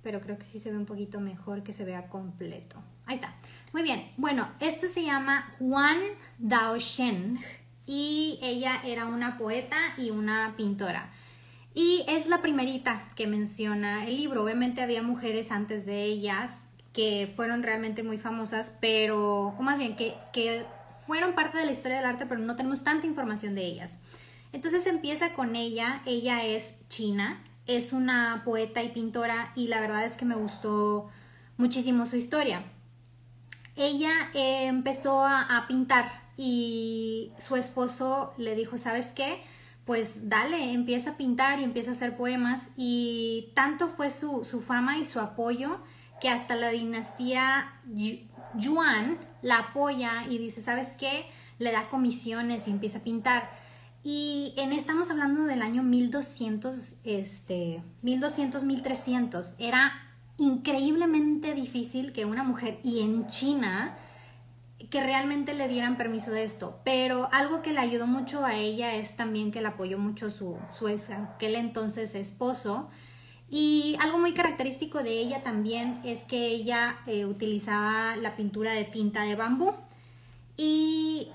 Pero 0.02 0.20
creo 0.20 0.38
que 0.38 0.44
sí 0.44 0.60
se 0.60 0.70
ve 0.70 0.76
un 0.76 0.86
poquito 0.86 1.20
mejor 1.20 1.62
que 1.62 1.72
se 1.72 1.84
vea 1.84 2.08
completo. 2.08 2.82
Ahí 3.06 3.16
está. 3.16 3.34
Muy 3.72 3.82
bien. 3.82 4.06
Bueno, 4.16 4.48
este 4.60 4.88
se 4.88 5.02
llama 5.02 5.50
Juan 5.58 5.98
Daoshen 6.38 7.38
y 7.88 8.38
ella 8.42 8.80
era 8.84 9.06
una 9.06 9.36
poeta 9.36 9.76
y 9.96 10.10
una 10.10 10.54
pintora. 10.56 11.10
Y 11.74 12.04
es 12.06 12.28
la 12.28 12.40
primerita 12.40 13.08
que 13.16 13.26
menciona 13.26 14.06
el 14.06 14.16
libro. 14.16 14.44
Obviamente 14.44 14.82
había 14.82 15.02
mujeres 15.02 15.50
antes 15.50 15.86
de 15.86 16.04
ellas 16.04 16.64
que 16.92 17.32
fueron 17.34 17.62
realmente 17.62 18.02
muy 18.02 18.18
famosas, 18.18 18.72
pero, 18.80 19.48
o 19.48 19.62
más 19.62 19.78
bien, 19.78 19.96
que, 19.96 20.14
que 20.32 20.66
fueron 21.06 21.34
parte 21.34 21.58
de 21.58 21.66
la 21.66 21.72
historia 21.72 21.96
del 21.96 22.06
arte, 22.06 22.26
pero 22.26 22.40
no 22.40 22.54
tenemos 22.54 22.84
tanta 22.84 23.06
información 23.06 23.54
de 23.54 23.64
ellas. 23.64 23.96
Entonces 24.52 24.86
empieza 24.86 25.32
con 25.32 25.56
ella, 25.56 26.02
ella 26.06 26.44
es 26.44 26.86
china, 26.88 27.42
es 27.66 27.92
una 27.92 28.42
poeta 28.44 28.82
y 28.82 28.90
pintora 28.90 29.52
y 29.56 29.68
la 29.68 29.80
verdad 29.80 30.04
es 30.04 30.16
que 30.16 30.24
me 30.24 30.34
gustó 30.34 31.10
muchísimo 31.56 32.06
su 32.06 32.16
historia 32.16 32.64
ella 33.78 34.10
eh, 34.34 34.66
empezó 34.66 35.24
a, 35.24 35.64
pintar 35.68 36.10
y 36.38 37.32
su 37.36 37.56
esposo 37.56 38.32
le 38.38 38.54
dijo, 38.54 38.78
¿sabes 38.78 39.08
qué? 39.08 39.42
Pues 39.84 40.28
dale, 40.28 40.72
empieza 40.72 41.10
a 41.10 41.16
pintar 41.16 41.58
y 41.58 41.64
empieza 41.64 41.90
a 41.90 41.94
hacer 41.94 42.16
poemas 42.16 42.68
y 42.76 43.50
tanto 43.54 43.88
fue 43.88 44.10
su, 44.10 44.44
fama 44.64 44.98
y 44.98 45.04
su 45.04 45.18
apoyo 45.18 45.80
que 46.20 46.28
hasta 46.28 46.54
la 46.54 46.68
dinastía 46.68 47.72
Yuan 48.54 49.18
la 49.42 49.58
apoya 49.58 50.24
y 50.30 50.38
dice, 50.38 50.60
¿sabes 50.60 50.96
qué? 50.96 51.26
Le 51.58 51.72
da 51.72 51.88
comisiones 51.88 52.68
y 52.68 52.70
empieza 52.70 52.98
a 52.98 53.02
pintar. 53.02 53.50
Y 54.04 54.54
en 54.58 54.72
estamos 54.72 55.10
hablando 55.10 55.44
del 55.44 55.60
año 55.60 55.82
1200, 55.82 57.00
este, 57.02 57.82
1200, 58.02 58.62
1300. 58.62 59.56
Era 59.58 59.92
increíblemente 60.36 61.52
difícil 61.54 62.12
que 62.12 62.24
una 62.24 62.44
mujer, 62.44 62.78
y 62.84 63.00
en 63.00 63.26
China, 63.26 63.98
que 64.90 65.02
realmente 65.02 65.54
le 65.54 65.68
dieran 65.68 65.96
permiso 65.96 66.30
de 66.30 66.44
esto. 66.44 66.80
Pero 66.84 67.28
algo 67.32 67.62
que 67.62 67.72
le 67.72 67.80
ayudó 67.80 68.06
mucho 68.06 68.44
a 68.44 68.54
ella 68.54 68.94
es 68.94 69.16
también 69.16 69.50
que 69.50 69.60
le 69.60 69.68
apoyó 69.68 69.98
mucho 69.98 70.30
su, 70.30 70.56
su 70.72 70.86
aquel 70.88 71.56
entonces 71.56 72.14
esposo. 72.14 72.88
Y 73.50 73.96
algo 74.00 74.18
muy 74.18 74.34
característico 74.34 75.02
de 75.02 75.12
ella 75.12 75.42
también 75.42 76.00
es 76.04 76.24
que 76.24 76.48
ella 76.48 76.98
eh, 77.06 77.24
utilizaba 77.24 78.16
la 78.16 78.36
pintura 78.36 78.72
de 78.72 78.84
tinta 78.84 79.22
de 79.22 79.34
bambú. 79.36 79.74
Y 80.56 81.28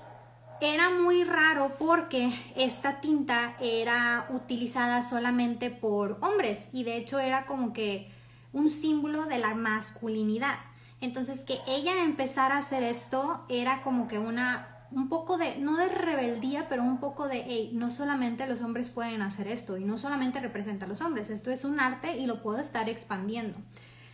era 0.60 0.90
muy 0.90 1.24
raro 1.24 1.76
porque 1.78 2.32
esta 2.56 3.00
tinta 3.00 3.56
era 3.60 4.26
utilizada 4.30 5.02
solamente 5.02 5.70
por 5.70 6.18
hombres 6.20 6.68
y 6.72 6.84
de 6.84 6.96
hecho 6.96 7.18
era 7.18 7.44
como 7.44 7.72
que 7.72 8.10
un 8.52 8.70
símbolo 8.70 9.26
de 9.26 9.38
la 9.38 9.54
masculinidad. 9.54 10.56
Entonces 11.04 11.44
que 11.44 11.58
ella 11.66 12.02
empezara 12.02 12.56
a 12.56 12.58
hacer 12.58 12.82
esto 12.82 13.44
era 13.48 13.82
como 13.82 14.08
que 14.08 14.18
una 14.18 14.70
un 14.90 15.08
poco 15.08 15.36
de, 15.38 15.56
no 15.56 15.76
de 15.76 15.88
rebeldía, 15.88 16.68
pero 16.68 16.82
un 16.82 17.00
poco 17.00 17.26
de, 17.26 17.44
hey, 17.46 17.70
no 17.74 17.90
solamente 17.90 18.46
los 18.46 18.62
hombres 18.62 18.90
pueden 18.90 19.22
hacer 19.22 19.48
esto 19.48 19.76
y 19.76 19.84
no 19.84 19.98
solamente 19.98 20.38
representa 20.38 20.86
a 20.86 20.88
los 20.88 21.00
hombres, 21.00 21.30
esto 21.30 21.50
es 21.50 21.64
un 21.64 21.80
arte 21.80 22.16
y 22.16 22.26
lo 22.26 22.42
puedo 22.42 22.58
estar 22.58 22.88
expandiendo. 22.88 23.58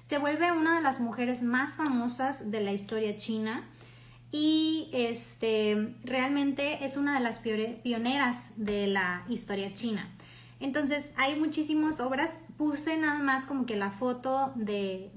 Se 0.04 0.18
vuelve 0.18 0.52
una 0.52 0.76
de 0.76 0.80
las 0.80 0.98
mujeres 0.98 1.42
más 1.42 1.74
famosas 1.74 2.50
de 2.50 2.62
la 2.62 2.72
historia 2.72 3.16
china 3.16 3.68
y 4.32 4.88
este, 4.92 5.96
realmente 6.02 6.84
es 6.84 6.96
una 6.96 7.14
de 7.14 7.20
las 7.20 7.40
pioneras 7.40 8.52
de 8.56 8.86
la 8.86 9.24
historia 9.28 9.74
china. 9.74 10.08
Entonces 10.60 11.10
hay 11.16 11.38
muchísimas 11.38 12.00
obras. 12.00 12.38
Puse 12.60 12.98
nada 12.98 13.20
más 13.20 13.46
como 13.46 13.64
que 13.64 13.74
la 13.74 13.90
foto 13.90 14.52
de, 14.54 15.10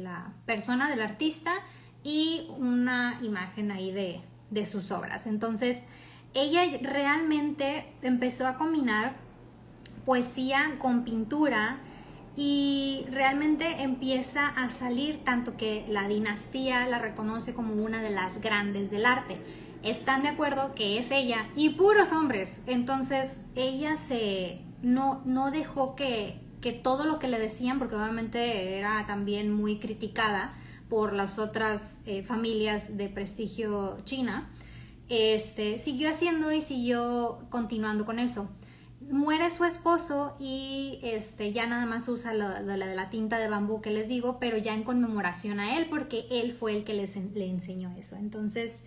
la 0.00 0.32
persona, 0.46 0.88
del 0.88 1.02
artista 1.02 1.52
y 2.02 2.48
una 2.56 3.18
imagen 3.20 3.70
ahí 3.70 3.92
de, 3.92 4.22
de 4.50 4.64
sus 4.64 4.90
obras. 4.90 5.26
Entonces 5.26 5.82
ella 6.32 6.62
realmente 6.80 7.92
empezó 8.00 8.46
a 8.46 8.56
combinar 8.56 9.16
poesía 10.06 10.76
con 10.78 11.04
pintura 11.04 11.76
y 12.38 13.04
realmente 13.10 13.82
empieza 13.82 14.48
a 14.48 14.70
salir 14.70 15.24
tanto 15.24 15.58
que 15.58 15.84
la 15.90 16.08
dinastía 16.08 16.86
la 16.86 16.98
reconoce 16.98 17.52
como 17.52 17.74
una 17.74 18.00
de 18.00 18.08
las 18.08 18.40
grandes 18.40 18.90
del 18.90 19.04
arte 19.04 19.36
están 19.82 20.22
de 20.22 20.30
acuerdo 20.30 20.74
que 20.74 20.98
es 20.98 21.10
ella 21.10 21.48
y 21.54 21.70
puros 21.70 22.12
hombres. 22.12 22.62
Entonces 22.66 23.42
ella 23.54 23.98
se 23.98 24.62
no, 24.82 25.22
no 25.24 25.50
dejó 25.50 25.96
que, 25.96 26.40
que 26.60 26.72
todo 26.72 27.04
lo 27.04 27.18
que 27.18 27.28
le 27.28 27.38
decían, 27.38 27.78
porque 27.78 27.96
obviamente 27.96 28.78
era 28.78 29.04
también 29.06 29.52
muy 29.52 29.78
criticada 29.78 30.52
por 30.88 31.12
las 31.12 31.38
otras 31.38 31.98
eh, 32.06 32.22
familias 32.22 32.96
de 32.96 33.08
prestigio 33.08 33.98
china, 34.04 34.48
este, 35.08 35.78
siguió 35.78 36.10
haciendo 36.10 36.52
y 36.52 36.62
siguió 36.62 37.38
continuando 37.50 38.04
con 38.04 38.18
eso. 38.18 38.48
Muere 39.10 39.50
su 39.50 39.64
esposo 39.64 40.36
y 40.40 40.98
este, 41.02 41.52
ya 41.52 41.66
nada 41.66 41.86
más 41.86 42.08
usa 42.08 42.34
la, 42.34 42.62
de 42.62 42.76
la 42.76 43.10
tinta 43.10 43.38
de 43.38 43.48
bambú 43.48 43.80
que 43.80 43.90
les 43.90 44.08
digo, 44.08 44.38
pero 44.40 44.56
ya 44.56 44.74
en 44.74 44.82
conmemoración 44.82 45.60
a 45.60 45.76
él, 45.76 45.86
porque 45.88 46.26
él 46.30 46.52
fue 46.52 46.76
el 46.76 46.84
que 46.84 46.94
les, 46.94 47.16
le 47.16 47.46
enseñó 47.46 47.94
eso. 47.96 48.16
Entonces, 48.16 48.82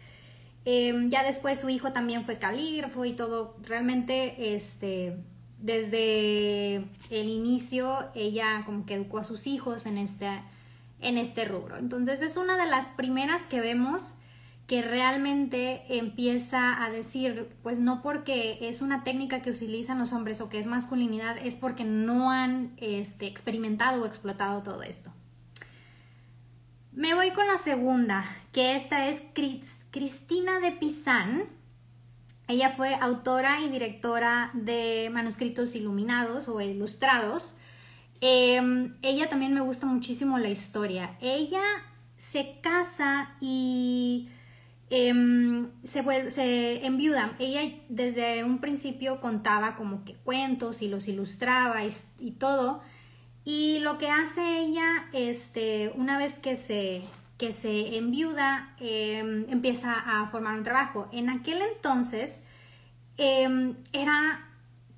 Em, 0.66 1.10
ya 1.10 1.24
después 1.24 1.60
su 1.60 1.70
hijo 1.70 1.94
también 1.94 2.24
fue 2.24 2.38
calígrafo 2.38 3.06
y 3.06 3.14
todo. 3.14 3.56
Realmente, 3.64 4.54
este, 4.56 5.18
desde 5.62 6.76
el 7.10 7.30
inicio, 7.30 8.10
ella 8.16 8.64
como 8.66 8.86
que 8.86 8.96
educó 8.96 9.20
a 9.20 9.24
sus 9.24 9.48
hijos 9.48 9.86
en 9.86 9.98
este, 9.98 10.42
en 11.00 11.18
este 11.18 11.46
rubro. 11.46 11.78
Entonces 11.78 12.22
es 12.22 12.38
una 12.38 12.58
de 12.58 12.70
las 12.70 12.90
primeras 12.90 13.46
que 13.46 13.60
vemos 13.60 14.16
que 14.70 14.84
realmente 14.84 15.82
empieza 15.98 16.84
a 16.84 16.92
decir, 16.92 17.50
pues 17.64 17.80
no 17.80 18.04
porque 18.04 18.60
es 18.62 18.84
una 18.84 19.04
técnica 19.04 19.42
que 19.42 19.50
utilizan 19.50 19.98
los 19.98 20.14
hombres 20.14 20.42
o 20.42 20.50
que 20.50 20.60
es 20.60 20.68
masculinidad, 20.68 21.38
es 21.40 21.56
porque 21.56 21.84
no 21.84 22.30
han 22.30 22.74
este, 22.78 23.26
experimentado 23.26 24.04
o 24.04 24.06
explotado 24.06 24.62
todo 24.62 24.84
esto. 24.84 25.12
Me 26.92 27.16
voy 27.16 27.32
con 27.32 27.48
la 27.48 27.58
segunda, 27.58 28.24
que 28.52 28.76
esta 28.76 29.08
es 29.08 29.24
Cristina 29.90 30.60
de 30.60 30.72
Pizán. 30.74 31.46
Ella 32.50 32.70
fue 32.70 32.96
autora 32.96 33.62
y 33.62 33.70
directora 33.70 34.50
de 34.56 35.12
manuscritos 35.14 35.76
iluminados 35.76 36.50
o 36.50 36.60
ilustrados. 36.60 37.58
Em, 38.22 38.96
ella 39.04 39.30
también 39.30 39.54
me 39.54 39.62
gusta 39.62 39.86
muchísimo 39.86 40.40
la 40.40 40.50
historia. 40.50 41.16
Ella 41.22 41.62
se 42.16 42.60
casa 42.60 43.36
y 43.40 44.30
em, 44.90 45.70
se, 45.84 46.02
vuelve, 46.02 46.32
se 46.32 46.84
enviuda. 46.88 47.36
Ella 47.38 47.62
desde 47.88 48.44
un 48.44 48.58
principio 48.60 49.22
contaba 49.22 49.76
como 49.76 50.04
que 50.04 50.16
cuentos 50.16 50.82
y 50.82 50.88
los 50.88 51.08
ilustraba 51.08 51.82
y, 52.18 52.32
todo. 52.32 52.82
Y 53.46 53.78
lo 53.82 54.00
que 54.00 54.10
hace 54.10 54.62
ella, 54.62 55.08
este, 55.14 55.94
una 55.96 56.18
vez 56.18 56.40
que 56.40 56.56
se, 56.56 57.04
que 57.40 57.54
se 57.54 57.98
enviuda, 57.98 58.76
em, 58.80 59.46
empieza 59.50 59.94
a 59.94 60.28
formar 60.28 60.58
un 60.58 60.64
trabajo. 60.64 61.08
En 61.14 61.30
aquel 61.30 61.62
entonces 61.62 62.44
em, 63.18 63.76
era 63.94 64.46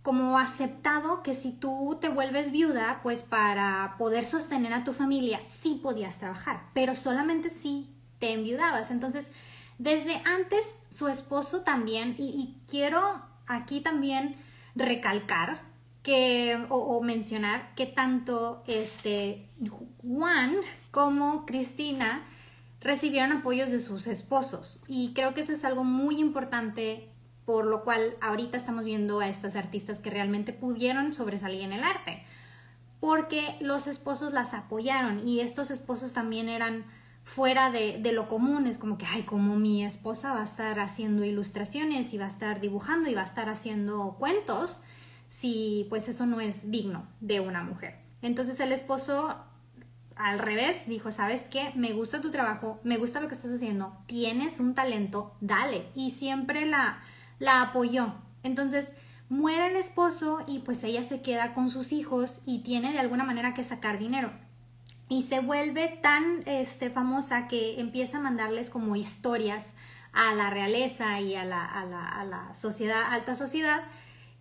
como 0.02 0.40
aceptado 0.40 1.22
que 1.22 1.36
si 1.36 1.52
tú 1.52 1.98
te 2.02 2.10
vuelves 2.10 2.52
viuda, 2.52 3.00
pues 3.04 3.22
para 3.22 3.96
poder 4.00 4.26
sostener 4.26 4.74
a 4.74 4.84
tu 4.84 4.94
familia 4.94 5.40
sí 5.46 5.80
podías 5.84 6.18
trabajar, 6.18 6.64
pero 6.74 6.96
solamente 6.96 7.50
si 7.50 7.90
te 8.18 8.34
enviudabas. 8.34 8.90
Entonces, 8.90 9.32
desde 9.78 10.16
antes 10.26 10.66
su 10.90 11.08
esposo 11.08 11.62
también, 11.62 12.16
y, 12.18 12.58
quiero 12.68 13.24
aquí 13.48 13.82
también 13.82 14.36
recalcar 14.74 15.62
que, 16.02 16.66
o, 16.70 17.02
mencionar 17.02 17.76
que 17.76 17.86
tanto 17.86 18.64
este 18.66 19.48
Juan 20.02 20.56
como 20.90 21.46
Cristina 21.46 22.26
recibieron 22.82 23.32
apoyos 23.32 23.70
de 23.72 23.80
sus 23.80 24.08
esposos. 24.08 24.82
Y 24.88 25.14
creo 25.14 25.34
que 25.34 25.42
eso 25.42 25.54
es 25.54 25.64
algo 25.64 25.84
muy 25.84 26.20
importante, 26.20 27.10
por 27.46 27.66
lo 27.66 27.84
cual 27.84 28.18
ahorita 28.22 28.58
estamos 28.58 28.84
viendo 28.84 29.20
a 29.20 29.28
estas 29.28 29.56
artistas 29.56 30.00
que 30.00 30.10
realmente 30.10 30.52
pudieron 30.52 31.14
sobresalir 31.14 31.62
en 31.62 31.74
el 31.74 31.84
arte. 31.84 32.24
Porque 33.00 33.58
los 33.62 33.88
esposos 33.88 34.34
las 34.34 34.54
apoyaron 34.54 35.28
y 35.28 35.40
estos 35.40 35.72
esposos 35.72 36.14
también 36.14 36.50
eran 36.50 36.86
fuera 37.24 37.70
de, 37.72 38.00
lo 38.14 38.28
común, 38.28 38.68
es 38.68 38.78
como 38.78 38.98
que, 38.98 39.06
ay, 39.06 39.24
como 39.24 39.56
mi 39.56 39.84
esposa 39.84 40.34
va 40.34 40.42
a 40.42 40.44
estar 40.44 40.80
haciendo 40.80 41.24
ilustraciones 41.24 42.14
y 42.14 42.18
va 42.18 42.26
a 42.26 42.30
estar 42.30 42.62
dibujando 42.62 43.10
y 43.10 43.14
va 43.14 43.22
a 43.22 43.26
estar 43.26 43.50
haciendo 43.50 44.16
cuentos, 44.20 44.82
si 45.28 45.86
pues 45.90 46.08
eso 46.10 46.26
no 46.26 46.42
es 46.42 46.72
digno 46.72 47.08
de 47.20 47.40
una 47.40 47.64
mujer. 47.64 48.00
Entonces 48.22 48.60
el 48.60 48.72
esposo 48.72 49.36
al 50.26 50.40
revés 50.40 50.88
dijo, 50.88 51.12
¿sabes 51.12 51.48
qué? 51.50 51.72
Me 51.76 51.94
gusta 51.94 52.22
tu 52.22 52.32
trabajo, 52.32 52.80
me 52.84 52.98
gusta 52.98 53.20
lo 53.20 53.28
que 53.28 53.36
estás 53.36 53.54
haciendo, 53.54 53.98
tienes 54.06 54.60
un 54.60 54.76
talento, 54.76 55.36
dale. 55.42 55.88
Y 55.96 56.12
siempre 56.12 56.66
la, 56.66 57.02
la 57.40 57.62
apoyó. 57.62 58.14
Entonces 58.44 58.88
muere 59.30 59.68
el 59.68 59.76
esposo 59.76 60.44
y 60.48 60.60
pues 60.60 60.84
ella 60.84 61.04
se 61.04 61.22
queda 61.22 61.54
con 61.54 61.70
sus 61.70 61.92
hijos 61.92 62.42
y 62.46 62.64
tiene 62.64 62.92
de 62.92 63.00
alguna 63.00 63.24
manera 63.24 63.54
que 63.54 63.64
sacar 63.64 64.00
dinero 64.00 64.32
y 65.12 65.24
se 65.24 65.42
vuelve 65.42 65.90
tan 66.02 66.42
este, 66.46 66.90
famosa 66.90 67.50
que 67.50 67.82
empieza 67.82 68.20
a 68.20 68.22
mandarles 68.22 68.70
como 68.70 68.96
historias 68.96 69.74
a 70.14 70.34
la 70.36 70.50
realeza 70.50 71.20
y 71.20 71.36
a 71.36 71.44
la, 71.44 71.66
a 71.66 71.86
la, 71.86 72.06
a 72.06 72.24
la 72.24 72.54
sociedad, 72.54 73.04
alta 73.10 73.36
sociedad, 73.36 73.84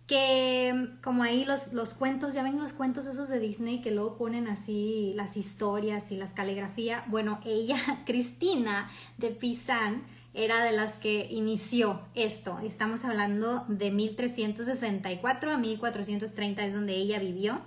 que 0.07 0.89
como 1.01 1.23
ahí 1.23 1.45
los, 1.45 1.73
los 1.73 1.93
cuentos, 1.93 2.33
ya 2.33 2.43
ven 2.43 2.59
los 2.59 2.73
cuentos 2.73 3.05
esos 3.05 3.29
de 3.29 3.39
Disney 3.39 3.81
que 3.81 3.91
luego 3.91 4.17
ponen 4.17 4.47
así 4.47 5.13
las 5.15 5.37
historias 5.37 6.11
y 6.11 6.17
las 6.17 6.33
caligrafía, 6.33 7.05
bueno, 7.07 7.39
ella, 7.45 7.77
Cristina 8.05 8.89
de 9.17 9.29
Pizan, 9.29 10.03
era 10.33 10.63
de 10.63 10.71
las 10.71 10.93
que 10.93 11.27
inició 11.29 12.01
esto. 12.15 12.59
Estamos 12.63 13.03
hablando 13.03 13.65
de 13.67 13.91
1364 13.91 15.51
a 15.51 15.57
1430 15.57 16.65
es 16.65 16.73
donde 16.73 16.95
ella 16.95 17.19
vivió. 17.19 17.61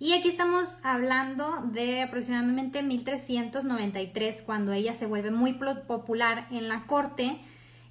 Y 0.00 0.14
aquí 0.14 0.28
estamos 0.28 0.78
hablando 0.82 1.62
de 1.72 2.02
aproximadamente 2.02 2.82
1393, 2.82 4.42
cuando 4.42 4.72
ella 4.72 4.94
se 4.94 5.06
vuelve 5.06 5.30
muy 5.30 5.52
popular 5.52 6.48
en 6.50 6.68
la 6.68 6.86
corte 6.86 7.38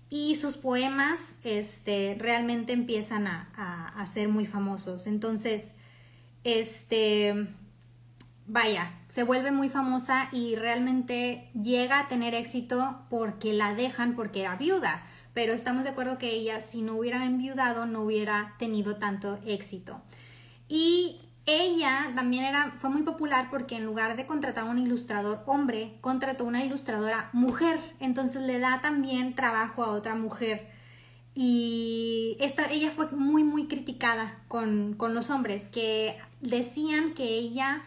y 0.09 0.35
sus 0.35 0.57
poemas 0.57 1.35
este, 1.43 2.15
realmente 2.19 2.73
empiezan 2.73 3.27
a, 3.27 3.49
a, 3.95 4.05
ser 4.07 4.27
muy 4.27 4.45
famosos. 4.45 5.05
Entonces, 5.05 5.73
este, 6.43 7.47
vaya, 8.47 8.93
se 9.07 9.23
vuelve 9.23 9.51
muy 9.51 9.69
famosa 9.69 10.29
y 10.31 10.55
realmente 10.55 11.49
llega 11.53 11.99
a 11.99 12.07
tener 12.07 12.33
éxito 12.33 13.01
porque 13.09 13.53
la 13.53 13.75
dejan 13.75 14.15
porque 14.15 14.41
era 14.41 14.55
viuda. 14.55 15.03
Pero 15.35 15.53
estamos 15.53 15.83
de 15.83 15.91
acuerdo 15.91 16.17
que 16.17 16.31
ella, 16.31 16.59
si 16.59 16.81
no 16.81 16.95
hubiera 16.95 17.23
enviudado, 17.23 17.85
no 17.85 18.01
hubiera 18.01 18.55
tenido 18.57 18.95
tanto 18.95 19.39
éxito. 19.45 20.01
Y 20.67 21.21
ella 21.49 22.11
también 22.15 22.45
era, 22.45 22.73
fue 22.77 22.89
muy 22.89 23.03
popular 23.03 23.49
porque 23.49 23.75
en 23.75 23.85
lugar 23.85 24.15
de 24.15 24.25
contratar 24.25 24.65
a 24.65 24.69
un 24.69 24.79
ilustrador 24.79 25.43
hombre, 25.45 25.97
contrató 26.01 26.45
una 26.45 26.63
ilustradora 26.63 27.29
mujer. 27.33 27.79
Entonces 27.99 28.41
le 28.41 28.59
da 28.59 28.81
también 28.81 29.35
trabajo 29.35 29.83
a 29.83 29.91
otra 29.91 30.15
mujer. 30.15 30.69
Y 31.35 32.37
esta, 32.39 32.71
ella 32.71 32.91
fue 32.91 33.09
muy, 33.11 33.43
muy 33.43 33.67
criticada 33.67 34.39
con, 34.47 34.97
los 34.99 35.29
hombres, 35.29 35.69
que 35.69 36.17
decían 36.41 37.13
que 37.13 37.23
ella, 37.23 37.83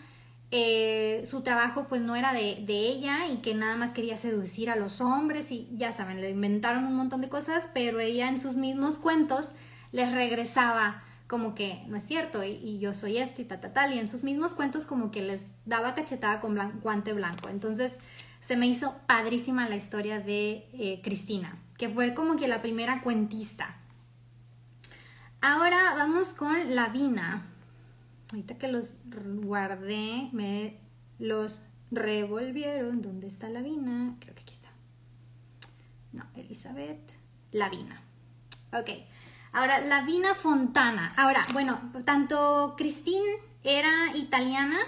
eh, 0.51 1.23
su 1.25 1.43
trabajo 1.43 1.87
pues 1.89 2.01
no 2.01 2.17
era 2.17 2.33
de, 2.33 2.63
de 2.65 2.89
ella 2.89 3.27
y 3.29 3.37
que 3.39 3.55
nada 3.55 3.77
más 3.77 3.93
quería 3.93 4.17
seducir 4.17 4.71
a 4.71 4.77
los 4.77 5.01
hombres 5.01 5.51
y 5.51 5.69
ya 5.73 5.93
saben, 5.93 6.21
le 6.21 6.31
inventaron 6.31 6.85
un 6.87 6.95
montón 6.95 7.21
de 7.21 7.29
cosas, 7.29 7.69
pero 7.75 8.01
ella 8.01 8.29
en 8.29 8.39
sus 8.39 8.55
mismos 8.55 8.99
cuentos 8.99 9.55
les 9.93 10.13
regresaba 10.13 11.03
como 11.33 11.55
que 11.55 11.83
no 11.87 11.97
es 11.97 12.03
cierto 12.03 12.45
y, 12.45 12.79
yo 12.79 12.93
soy 12.93 13.17
esto 13.17 13.41
y 13.41 13.47
tal, 13.47 13.59
tal, 13.59 13.73
tal, 13.73 13.95
y 13.95 13.99
en 13.99 14.07
sus 14.07 14.23
mismos 14.23 14.53
cuentos 14.53 14.85
como 14.85 15.11
que 15.11 15.23
les 15.23 15.53
daba 15.65 15.95
cachetada 15.95 16.41
con 16.41 16.59
guante 16.83 17.15
blanco. 17.15 17.49
Entonces 17.49 17.95
se 18.39 18.55
me 18.55 18.67
hizo 18.67 18.95
padrísima 19.07 19.67
la 19.67 19.77
historia 19.77 20.21
de 20.21 20.69
eh, 20.75 21.01
Cristina, 21.03 21.57
que 21.79 21.89
fue 21.89 22.13
como 22.13 22.37
que 22.37 22.49
la 22.49 22.61
primera 22.61 23.01
cuentista. 23.01 23.79
Ahora 25.41 25.95
vamos 25.95 26.35
con 26.35 26.75
Lavina. 26.75 27.47
Ahorita 28.31 28.59
que 28.59 28.69
los 28.69 28.97
guardé, 29.43 30.29
me 30.33 30.81
los 31.19 31.63
revolvieron. 31.91 33.01
¿Dónde 33.01 33.27
está 33.27 33.49
Lavina? 33.49 34.17
Creo 34.21 34.35
que 34.35 34.43
aquí 34.43 34.53
está. 34.53 34.69
No, 36.13 36.27
Elizabeth. 36.37 37.11
Lavina. 37.53 38.03
Ok. 38.75 38.91
Ahora, 39.53 39.81
Lavina 39.81 40.35
Fontana. 40.35 41.13
Ahora, 41.17 41.47
bueno, 41.53 41.79
tanto 42.07 42.75
Christine 42.79 43.27
era 43.63 44.17
italiana 44.17 44.79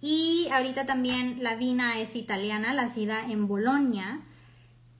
y 0.00 0.48
ahorita 0.52 0.86
también 0.86 1.42
Lavina 1.42 1.98
es 1.98 2.14
italiana, 2.14 2.72
nacida 2.74 3.28
en 3.28 3.48
Bolonia. 3.48 4.20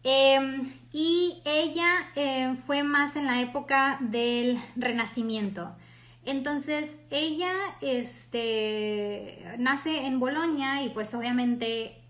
Em, 0.03 0.73
y 0.93 1.41
ella 1.45 2.11
eh, 2.17 2.57
fue 2.67 2.83
más 2.83 3.15
en 3.15 3.27
la 3.27 3.41
época 3.41 3.99
del 4.01 4.59
Renacimiento. 4.75 5.77
Entonces 6.25 6.91
ella 7.11 7.55
este, 7.81 9.55
nace 9.59 10.07
en 10.07 10.19
Bolonia 10.19 10.83
y 10.83 10.91
pues 10.91 11.15
obviamente 11.15 12.03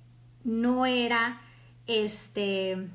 no 0.42 0.86
era 0.86 1.40
este, 1.86 2.88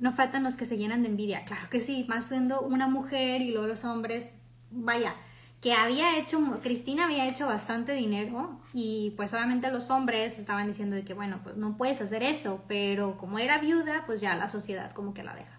no 0.00 0.12
faltan 0.12 0.44
los 0.44 0.56
que 0.56 0.66
se 0.66 0.76
llenan 0.76 1.02
de 1.02 1.08
envidia. 1.08 1.44
Claro 1.44 1.68
que 1.70 1.80
sí, 1.80 2.04
más 2.08 2.26
siendo 2.26 2.60
una 2.60 2.88
mujer 2.88 3.40
y 3.40 3.50
luego 3.50 3.66
los 3.66 3.84
hombres, 3.84 4.34
vaya, 4.70 5.14
que 5.60 5.72
había 5.72 6.16
hecho, 6.18 6.38
Cristina 6.62 7.06
había 7.06 7.28
hecho 7.28 7.46
bastante 7.46 7.92
dinero 7.92 8.60
y 8.72 9.12
pues 9.16 9.34
obviamente 9.34 9.70
los 9.70 9.90
hombres 9.90 10.38
estaban 10.38 10.68
diciendo 10.68 10.94
de 10.94 11.04
que 11.04 11.14
bueno, 11.14 11.40
pues 11.42 11.56
no 11.56 11.76
puedes 11.76 12.00
hacer 12.00 12.22
eso, 12.22 12.64
pero 12.68 13.16
como 13.16 13.38
era 13.38 13.58
viuda, 13.58 14.04
pues 14.06 14.20
ya 14.20 14.36
la 14.36 14.48
sociedad 14.48 14.92
como 14.92 15.12
que 15.12 15.24
la 15.24 15.34
deja. 15.34 15.58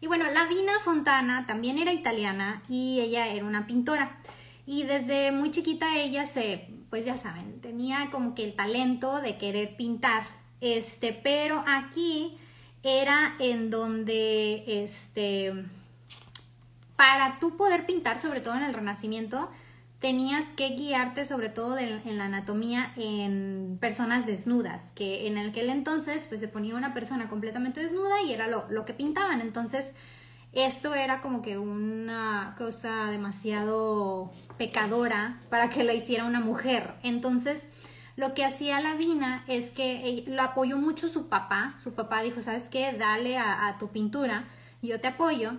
Y 0.00 0.06
bueno, 0.06 0.30
Lavina 0.30 0.74
Fontana 0.84 1.46
también 1.46 1.78
era 1.78 1.92
italiana 1.92 2.62
y 2.68 3.00
ella 3.00 3.26
era 3.28 3.44
una 3.44 3.66
pintora. 3.66 4.18
Y 4.66 4.82
desde 4.82 5.32
muy 5.32 5.50
chiquita 5.50 5.96
ella 5.96 6.26
se, 6.26 6.68
pues 6.90 7.04
ya 7.04 7.16
saben, 7.16 7.60
tenía 7.60 8.10
como 8.10 8.34
que 8.34 8.44
el 8.44 8.54
talento 8.54 9.20
de 9.20 9.38
querer 9.38 9.76
pintar. 9.76 10.24
Este, 10.60 11.12
pero 11.12 11.64
aquí 11.66 12.36
era 12.86 13.34
en 13.38 13.70
donde, 13.70 14.64
este, 14.66 15.52
para 16.96 17.38
tú 17.38 17.56
poder 17.56 17.86
pintar, 17.86 18.18
sobre 18.18 18.40
todo 18.40 18.54
en 18.54 18.62
el 18.62 18.74
Renacimiento, 18.74 19.50
tenías 19.98 20.52
que 20.52 20.70
guiarte 20.70 21.24
sobre 21.24 21.48
todo 21.48 21.78
en 21.78 22.18
la 22.18 22.26
anatomía 22.26 22.92
en 22.96 23.78
personas 23.80 24.26
desnudas, 24.26 24.92
que 24.94 25.26
en 25.26 25.38
aquel 25.38 25.70
entonces 25.70 26.26
pues 26.26 26.40
se 26.40 26.48
ponía 26.48 26.76
una 26.76 26.94
persona 26.94 27.28
completamente 27.28 27.80
desnuda 27.80 28.22
y 28.22 28.32
era 28.32 28.46
lo, 28.46 28.66
lo 28.68 28.84
que 28.84 28.94
pintaban. 28.94 29.40
Entonces, 29.40 29.94
esto 30.52 30.94
era 30.94 31.20
como 31.20 31.42
que 31.42 31.58
una 31.58 32.54
cosa 32.56 33.10
demasiado 33.10 34.32
pecadora 34.58 35.40
para 35.50 35.70
que 35.70 35.84
la 35.84 35.92
hiciera 35.92 36.24
una 36.24 36.40
mujer. 36.40 36.94
Entonces, 37.02 37.66
lo 38.16 38.32
que 38.32 38.44
hacía 38.44 38.80
Lavina 38.80 39.44
es 39.46 39.70
que 39.70 40.24
lo 40.26 40.42
apoyó 40.42 40.78
mucho 40.78 41.08
su 41.08 41.28
papá. 41.28 41.74
Su 41.76 41.94
papá 41.94 42.22
dijo, 42.22 42.40
¿sabes 42.40 42.70
qué? 42.70 42.92
Dale 42.92 43.36
a, 43.36 43.76
tu 43.78 43.88
pintura, 43.88 44.48
yo 44.80 45.00
te 45.00 45.08
apoyo. 45.08 45.52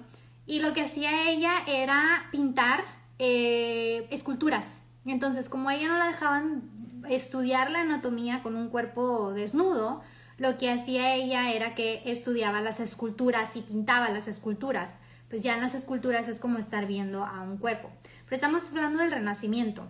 Y 0.48 0.60
lo 0.60 0.74
que 0.74 0.82
hacía 0.82 1.30
ella 1.30 1.60
era 1.68 2.28
pintar 2.32 2.84
eh, 3.20 4.08
esculturas. 4.10 4.82
Entonces, 5.06 5.50
como 5.50 5.70
a 5.70 5.76
ella 5.76 5.88
no 5.88 5.98
la 5.98 6.08
dejaban 6.08 7.04
estudiar 7.10 7.70
la 7.70 7.82
anatomía 7.82 8.42
con 8.42 8.56
un 8.56 8.70
cuerpo 8.70 9.34
desnudo, 9.34 10.02
lo 10.38 10.58
que 10.58 10.72
hacía 10.72 11.14
ella 11.14 11.52
era 11.52 11.76
que 11.76 12.02
estudiaba 12.06 12.62
las 12.62 12.80
esculturas 12.80 13.56
y 13.56 13.62
pintaba 13.62 14.10
las 14.10 14.28
esculturas. 14.28 14.96
Pues 15.30 15.44
ya 15.44 15.54
en 15.54 15.62
las 15.62 15.76
esculturas 15.76 16.28
es 16.28 16.40
como 16.40 16.58
estar 16.58 16.88
viendo 16.88 17.24
a 17.24 17.42
un 17.42 17.58
cuerpo. 17.58 17.92
Pero 18.26 18.36
estamos 18.36 18.68
hablando 18.70 19.00
del 19.00 19.12
Renacimiento. 19.12 19.88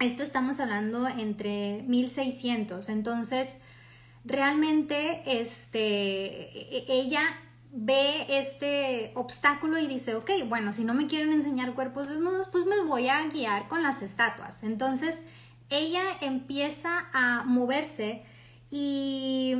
Esto 0.00 0.22
estamos 0.22 0.60
hablando 0.60 1.06
entre 1.08 1.82
1600. 1.82 2.88
Entonces, 2.88 3.58
realmente, 4.24 5.22
este, 5.26 6.78
e-, 6.78 6.86
ella 6.88 7.20
ve 7.72 8.26
este 8.30 9.12
obstáculo 9.14 9.78
y 9.78 9.86
dice, 9.86 10.14
ok, 10.14 10.30
bueno, 10.48 10.72
si 10.72 10.84
no 10.84 10.94
me 10.94 11.06
quieren 11.06 11.32
enseñar 11.32 11.74
cuerpos 11.74 12.08
desnudos, 12.08 12.48
pues 12.48 12.64
me 12.64 12.80
voy 12.80 13.08
a 13.08 13.26
guiar 13.28 13.68
con 13.68 13.82
las 13.82 14.00
estatuas. 14.00 14.62
Entonces, 14.62 15.20
ella 15.68 16.02
empieza 16.22 17.08
a 17.12 17.44
moverse 17.44 18.24
y 18.70 19.54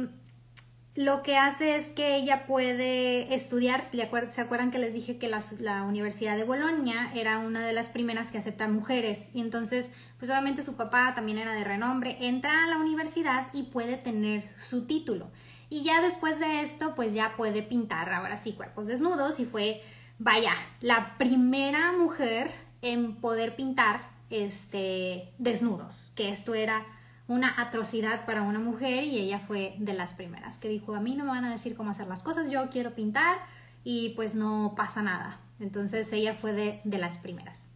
lo 0.96 1.22
que 1.22 1.36
hace 1.36 1.76
es 1.76 1.88
que 1.88 2.16
ella 2.16 2.46
puede 2.46 3.32
estudiar, 3.32 3.88
¿se 4.30 4.40
acuerdan 4.40 4.70
que 4.72 4.78
les 4.78 4.92
dije 4.92 5.18
que 5.18 5.28
la, 5.28 5.82
Universidad 5.84 6.36
de 6.36 6.44
Bolonia 6.44 7.12
era 7.14 7.38
una 7.38 7.64
de 7.64 7.72
las 7.72 7.88
primeras 7.88 8.32
que 8.32 8.38
acepta 8.38 8.66
mujeres? 8.66 9.28
Y 9.32 9.40
entonces, 9.40 9.90
pues 10.18 10.30
obviamente 10.30 10.64
su 10.64 10.76
papá 10.76 11.14
también 11.14 11.38
era 11.38 11.52
de 11.52 11.62
renombre, 11.62 12.16
entra 12.20 12.64
a 12.64 12.66
la 12.66 12.78
universidad 12.78 13.48
y 13.52 13.64
puede 13.64 13.96
tener 13.96 14.44
su 14.58 14.86
título. 14.86 15.30
Y 15.68 15.84
ya 15.84 16.02
después 16.02 16.40
de 16.40 16.60
esto, 16.62 16.96
pues 16.96 17.14
ya 17.14 17.36
puede 17.36 17.62
pintar 17.62 18.12
ahora 18.12 18.36
sí 18.36 18.52
cuerpos 18.52 18.88
desnudos 18.88 19.38
y 19.38 19.44
fue, 19.44 19.82
vaya, 20.18 20.54
la 20.80 21.16
primera 21.18 21.92
mujer 21.92 22.50
en 22.82 23.14
poder 23.14 23.54
pintar 23.54 24.10
este, 24.30 25.32
desnudos, 25.38 26.10
que 26.16 26.30
esto 26.30 26.54
era 26.54 26.84
una 27.30 27.54
atrocidad 27.58 28.26
para 28.26 28.42
una 28.42 28.58
mujer 28.58 29.04
y 29.04 29.20
ella 29.20 29.38
fue 29.38 29.76
de 29.78 29.94
las 29.94 30.14
primeras 30.14 30.58
que 30.58 30.68
dijo, 30.68 30.96
a 30.96 31.00
mí 31.00 31.14
no 31.14 31.24
me 31.24 31.30
van 31.30 31.44
a 31.44 31.50
decir 31.52 31.76
cómo 31.76 31.92
hacer 31.92 32.08
las 32.08 32.24
cosas, 32.24 32.50
yo 32.50 32.68
quiero 32.70 32.96
pintar 32.96 33.38
y 33.84 34.10
pues 34.16 34.34
no 34.34 34.74
pasa 34.76 35.00
nada. 35.00 35.38
Entonces 35.60 36.12
ella 36.12 36.34
fue 36.34 36.52
de, 36.52 36.80
de 36.82 36.98
las 36.98 37.18
primeras. 37.18 37.66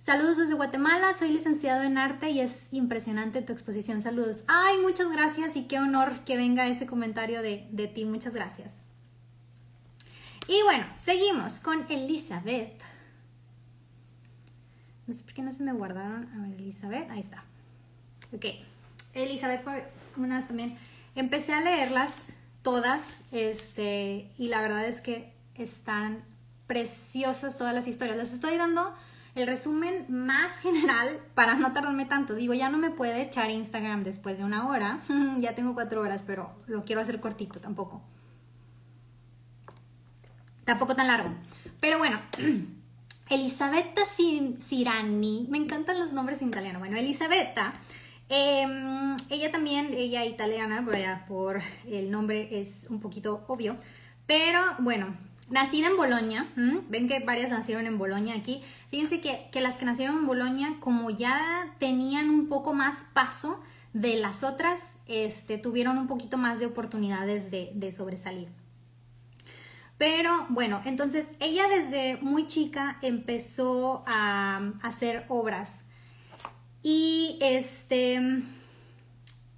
Saludos 0.00 0.38
desde 0.38 0.54
Guatemala, 0.54 1.12
soy 1.12 1.30
licenciado 1.30 1.82
en 1.82 1.98
arte 1.98 2.30
y 2.30 2.40
es 2.40 2.68
impresionante 2.72 3.42
tu 3.42 3.52
exposición. 3.52 4.00
Saludos. 4.00 4.44
Ay, 4.48 4.78
muchas 4.78 5.10
gracias 5.10 5.54
y 5.56 5.64
qué 5.64 5.80
honor 5.80 6.20
que 6.24 6.38
venga 6.38 6.66
ese 6.66 6.86
comentario 6.86 7.42
de, 7.42 7.68
de 7.70 7.88
ti. 7.88 8.06
Muchas 8.06 8.32
gracias. 8.32 8.72
Y 10.46 10.62
bueno, 10.64 10.86
seguimos 10.94 11.60
con 11.60 11.84
Elizabeth. 11.90 12.80
No 15.06 15.12
sé 15.12 15.22
por 15.24 15.34
qué 15.34 15.42
no 15.42 15.52
se 15.52 15.62
me 15.62 15.74
guardaron. 15.74 16.26
A 16.32 16.38
ver, 16.46 16.58
Elizabeth, 16.58 17.10
ahí 17.10 17.20
está. 17.20 17.44
Ok. 18.32 18.46
Elizabeth 19.14 19.62
fue 19.62 19.86
unas 20.16 20.46
también. 20.46 20.76
Empecé 21.14 21.52
a 21.54 21.60
leerlas 21.60 22.34
todas, 22.62 23.22
este, 23.32 24.30
y 24.38 24.48
la 24.48 24.60
verdad 24.60 24.86
es 24.86 25.00
que 25.00 25.32
están 25.54 26.24
preciosas 26.66 27.58
todas 27.58 27.74
las 27.74 27.88
historias. 27.88 28.16
Les 28.16 28.32
estoy 28.32 28.56
dando 28.56 28.94
el 29.34 29.46
resumen 29.46 30.06
más 30.08 30.58
general 30.60 31.20
para 31.34 31.54
no 31.54 31.72
tardarme 31.72 32.04
tanto. 32.04 32.34
Digo, 32.34 32.54
ya 32.54 32.68
no 32.68 32.78
me 32.78 32.90
puede 32.90 33.22
echar 33.22 33.50
Instagram 33.50 34.04
después 34.04 34.38
de 34.38 34.44
una 34.44 34.68
hora. 34.68 35.00
ya 35.38 35.54
tengo 35.54 35.74
cuatro 35.74 36.00
horas, 36.00 36.22
pero 36.26 36.52
lo 36.66 36.84
quiero 36.84 37.00
hacer 37.00 37.20
cortito 37.20 37.60
tampoco. 37.60 38.02
Tampoco 40.64 40.94
tan 40.94 41.06
largo. 41.06 41.30
Pero 41.80 41.98
bueno, 41.98 42.20
Elisabetta 43.30 44.02
Cirani, 44.04 45.46
me 45.50 45.58
encantan 45.58 45.98
los 45.98 46.12
nombres 46.12 46.42
en 46.42 46.48
italiano. 46.48 46.78
Bueno, 46.78 46.96
Elisabetta 46.96 47.72
Em, 48.28 49.16
ella 49.30 49.50
también, 49.50 49.94
ella 49.94 50.24
italiana, 50.24 50.84
por, 50.84 51.26
por 51.26 51.62
el 51.90 52.10
nombre 52.10 52.60
es 52.60 52.86
un 52.90 53.00
poquito 53.00 53.44
obvio, 53.48 53.76
pero 54.26 54.60
bueno, 54.80 55.16
nacida 55.48 55.86
en 55.86 55.96
Bolonia, 55.96 56.46
ven 56.54 57.08
que 57.08 57.20
varias 57.20 57.50
nacieron 57.50 57.86
en 57.86 57.96
Bolonia 57.96 58.34
aquí, 58.34 58.62
fíjense 58.90 59.20
que, 59.20 59.48
que, 59.50 59.62
las 59.62 59.78
que 59.78 59.86
nacieron 59.86 60.16
en 60.18 60.26
Bolonia, 60.26 60.76
como 60.80 61.08
ya 61.10 61.74
tenían 61.78 62.28
un 62.28 62.48
poco 62.48 62.74
más 62.74 63.06
paso 63.14 63.62
de 63.94 64.16
las 64.16 64.44
otras, 64.44 64.94
este, 65.06 65.56
tuvieron 65.56 65.96
un 65.96 66.06
poquito 66.06 66.36
más 66.36 66.60
de 66.60 66.66
oportunidades 66.66 67.50
de, 67.50 67.70
de 67.74 67.92
sobresalir. 67.92 68.48
Pero 69.96 70.46
bueno, 70.50 70.80
entonces 70.84 71.28
ella 71.40 71.66
desde 71.68 72.18
muy 72.22 72.46
chica 72.46 72.98
empezó 73.02 74.04
a 74.06 74.72
hacer 74.82 75.24
obras 75.28 75.84
y 76.82 77.38
este, 77.40 78.42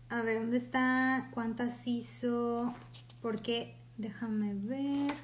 a 0.09 0.23
ver, 0.23 0.41
¿dónde 0.41 0.57
está? 0.57 1.29
¿Cuántas 1.33 1.87
hizo? 1.87 2.75
Porque, 3.21 3.77
déjame 3.97 4.55
ver. 4.55 5.15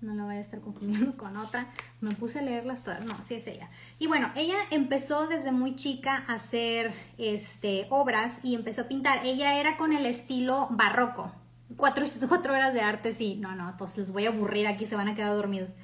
No 0.00 0.14
la 0.14 0.24
voy 0.24 0.36
a 0.36 0.40
estar 0.40 0.60
confundiendo 0.60 1.16
con 1.16 1.36
otra. 1.36 1.66
Me 2.00 2.14
puse 2.14 2.38
a 2.38 2.42
leerlas 2.42 2.82
todas. 2.82 3.04
No, 3.04 3.22
sí 3.22 3.34
es 3.34 3.46
ella. 3.46 3.68
Y 3.98 4.06
bueno, 4.06 4.30
ella 4.34 4.56
empezó 4.70 5.26
desde 5.26 5.52
muy 5.52 5.76
chica 5.76 6.24
a 6.26 6.34
hacer 6.34 6.92
este, 7.18 7.86
obras 7.90 8.40
y 8.42 8.54
empezó 8.54 8.82
a 8.82 8.88
pintar. 8.88 9.24
Ella 9.26 9.58
era 9.60 9.76
con 9.76 9.92
el 9.92 10.06
estilo 10.06 10.68
barroco. 10.70 11.32
Cuatro, 11.76 12.06
cuatro 12.28 12.54
horas 12.54 12.74
de 12.74 12.80
arte, 12.80 13.12
sí. 13.12 13.36
No, 13.36 13.54
no, 13.54 13.68
entonces 13.68 13.98
les 13.98 14.10
voy 14.10 14.26
a 14.26 14.30
aburrir 14.30 14.66
aquí, 14.66 14.86
se 14.86 14.96
van 14.96 15.08
a 15.08 15.14
quedar 15.14 15.34
dormidos. 15.34 15.74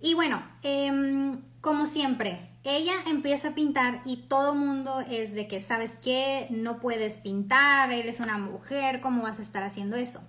Y 0.00 0.14
bueno, 0.14 0.42
em, 0.62 1.40
como 1.60 1.86
siempre, 1.86 2.50
ella 2.64 2.94
empieza 3.06 3.48
a 3.48 3.54
pintar 3.54 4.00
y 4.06 4.16
todo 4.16 4.54
mundo 4.54 5.00
es 5.08 5.34
de 5.34 5.46
que, 5.46 5.60
¿sabes 5.60 5.98
qué? 6.02 6.46
No 6.48 6.80
puedes 6.80 7.18
pintar, 7.18 7.92
eres 7.92 8.20
una 8.20 8.38
mujer, 8.38 9.00
¿cómo 9.00 9.22
vas 9.22 9.38
a 9.38 9.42
estar 9.42 9.62
haciendo 9.62 9.96
eso? 9.96 10.26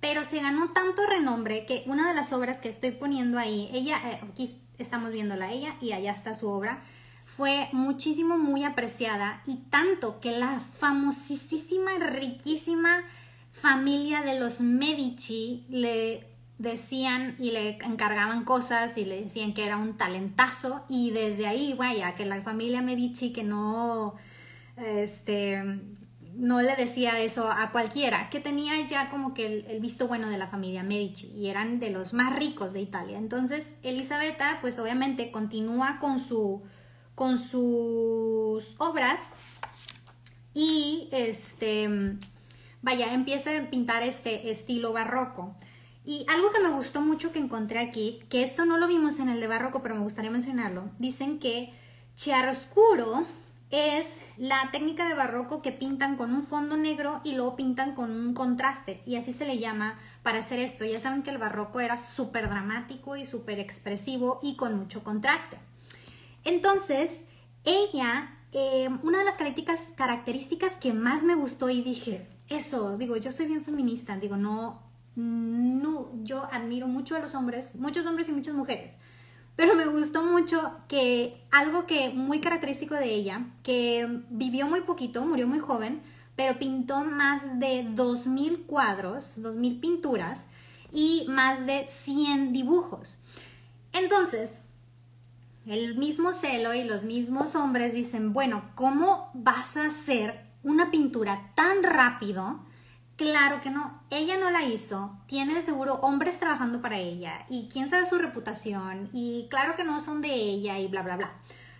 Pero 0.00 0.24
se 0.24 0.42
ganó 0.42 0.72
tanto 0.72 1.06
renombre 1.06 1.64
que 1.64 1.84
una 1.86 2.08
de 2.08 2.14
las 2.14 2.32
obras 2.32 2.60
que 2.60 2.68
estoy 2.68 2.90
poniendo 2.90 3.38
ahí, 3.38 3.70
ella, 3.72 4.00
eh, 4.04 4.20
aquí 4.30 4.60
estamos 4.78 5.12
viéndola 5.12 5.52
ella 5.52 5.76
y 5.80 5.92
allá 5.92 6.10
está 6.10 6.34
su 6.34 6.48
obra, 6.48 6.82
fue 7.24 7.68
muchísimo, 7.72 8.36
muy 8.36 8.64
apreciada 8.64 9.42
y 9.46 9.56
tanto 9.70 10.20
que 10.20 10.32
la 10.32 10.60
famosísima, 10.60 11.92
riquísima 11.98 13.04
familia 13.50 14.22
de 14.22 14.38
los 14.38 14.60
Medici 14.60 15.64
le 15.68 16.35
decían 16.58 17.36
y 17.38 17.50
le 17.50 17.78
encargaban 17.84 18.44
cosas 18.44 18.96
y 18.96 19.04
le 19.04 19.22
decían 19.22 19.52
que 19.52 19.64
era 19.64 19.76
un 19.76 19.96
talentazo 19.96 20.84
y 20.88 21.10
desde 21.10 21.46
ahí, 21.46 21.74
vaya, 21.74 22.14
que 22.14 22.24
la 22.24 22.40
familia 22.42 22.82
Medici 22.82 23.32
que 23.32 23.44
no, 23.44 24.14
este, 24.76 25.62
no 26.34 26.62
le 26.62 26.74
decía 26.76 27.20
eso 27.20 27.50
a 27.50 27.72
cualquiera, 27.72 28.30
que 28.30 28.40
tenía 28.40 28.74
ya 28.86 29.10
como 29.10 29.34
que 29.34 29.64
el, 29.68 29.80
visto 29.80 30.08
bueno 30.08 30.28
de 30.28 30.38
la 30.38 30.48
familia 30.48 30.82
Medici 30.82 31.28
y 31.28 31.48
eran 31.48 31.80
de 31.80 31.90
los 31.90 32.14
más 32.14 32.36
ricos 32.36 32.72
de 32.72 32.80
Italia. 32.80 33.18
Entonces, 33.18 33.74
Elisabetta, 33.82 34.58
pues 34.60 34.78
obviamente 34.78 35.30
continúa 35.30 35.98
con 35.98 36.18
su 36.18 36.62
con 37.14 37.38
sus 37.38 38.74
obras 38.76 39.30
y 40.52 41.08
este 41.12 42.18
vaya, 42.82 43.12
empieza 43.12 43.56
a 43.56 43.70
pintar 43.70 44.02
este 44.02 44.50
estilo 44.50 44.92
barroco. 44.92 45.56
Y 46.06 46.24
algo 46.28 46.52
que 46.52 46.60
me 46.60 46.70
gustó 46.70 47.00
mucho 47.00 47.32
que 47.32 47.40
encontré 47.40 47.80
aquí, 47.80 48.20
que 48.28 48.44
esto 48.44 48.64
no 48.64 48.78
lo 48.78 48.86
vimos 48.86 49.18
en 49.18 49.28
el 49.28 49.40
de 49.40 49.48
barroco, 49.48 49.82
pero 49.82 49.96
me 49.96 50.02
gustaría 50.02 50.30
mencionarlo, 50.30 50.88
dicen 51.00 51.40
que 51.40 51.74
chiaroscuro 52.14 53.26
es 53.70 54.20
la 54.36 54.70
técnica 54.70 55.08
de 55.08 55.14
barroco 55.14 55.62
que 55.62 55.72
pintan 55.72 56.16
con 56.16 56.32
un 56.32 56.44
fondo 56.44 56.76
negro 56.76 57.20
y 57.24 57.34
luego 57.34 57.56
pintan 57.56 57.96
con 57.96 58.12
un 58.12 58.34
contraste, 58.34 59.02
y 59.04 59.16
así 59.16 59.32
se 59.32 59.46
le 59.46 59.58
llama 59.58 59.98
para 60.22 60.38
hacer 60.38 60.60
esto. 60.60 60.84
Ya 60.84 61.00
saben 61.00 61.24
que 61.24 61.30
el 61.30 61.38
barroco 61.38 61.80
era 61.80 61.98
súper 61.98 62.48
dramático 62.48 63.16
y 63.16 63.26
súper 63.26 63.58
expresivo 63.58 64.38
y 64.44 64.54
con 64.54 64.76
mucho 64.76 65.02
contraste. 65.02 65.58
Entonces, 66.44 67.26
ella, 67.64 68.38
eh, 68.52 68.88
una 69.02 69.18
de 69.18 69.24
las 69.24 69.36
características 69.96 70.72
que 70.74 70.92
más 70.92 71.24
me 71.24 71.34
gustó 71.34 71.68
y 71.68 71.82
dije, 71.82 72.28
eso, 72.48 72.96
digo, 72.96 73.16
yo 73.16 73.32
soy 73.32 73.46
bien 73.46 73.64
feminista, 73.64 74.16
digo, 74.16 74.36
no, 74.36 74.85
no, 75.16 76.10
yo 76.22 76.46
admiro 76.52 76.86
mucho 76.86 77.16
a 77.16 77.18
los 77.18 77.34
hombres, 77.34 77.74
muchos 77.74 78.06
hombres 78.06 78.28
y 78.28 78.32
muchas 78.32 78.54
mujeres, 78.54 78.92
pero 79.56 79.74
me 79.74 79.86
gustó 79.86 80.22
mucho 80.22 80.76
que 80.86 81.42
algo 81.50 81.86
que 81.86 82.10
muy 82.10 82.40
característico 82.40 82.94
de 82.94 83.14
ella, 83.14 83.46
que 83.62 84.22
vivió 84.28 84.66
muy 84.66 84.82
poquito, 84.82 85.24
murió 85.24 85.48
muy 85.48 85.58
joven, 85.58 86.02
pero 86.36 86.58
pintó 86.58 87.02
más 87.02 87.58
de 87.58 87.86
2.000 87.86 88.66
cuadros, 88.66 89.38
2.000 89.42 89.80
pinturas 89.80 90.48
y 90.92 91.24
más 91.28 91.66
de 91.66 91.86
100 91.88 92.52
dibujos. 92.52 93.18
Entonces, 93.94 94.60
el 95.66 95.96
mismo 95.96 96.34
celo 96.34 96.74
y 96.74 96.84
los 96.84 97.04
mismos 97.04 97.54
hombres 97.56 97.94
dicen, 97.94 98.34
bueno, 98.34 98.70
¿cómo 98.74 99.30
vas 99.32 99.78
a 99.78 99.86
hacer 99.86 100.44
una 100.62 100.90
pintura 100.90 101.52
tan 101.54 101.82
rápido? 101.82 102.65
Claro 103.16 103.62
que 103.62 103.70
no, 103.70 104.02
ella 104.10 104.36
no 104.36 104.50
la 104.50 104.62
hizo, 104.64 105.18
tiene 105.26 105.54
de 105.54 105.62
seguro 105.62 105.94
hombres 106.02 106.38
trabajando 106.38 106.82
para 106.82 106.98
ella 106.98 107.46
y 107.48 107.68
quién 107.72 107.88
sabe 107.88 108.04
su 108.04 108.18
reputación 108.18 109.08
y 109.10 109.46
claro 109.48 109.74
que 109.74 109.84
no 109.84 110.00
son 110.00 110.20
de 110.20 110.34
ella 110.34 110.78
y 110.78 110.86
bla, 110.88 111.02
bla, 111.02 111.16
bla. 111.16 111.32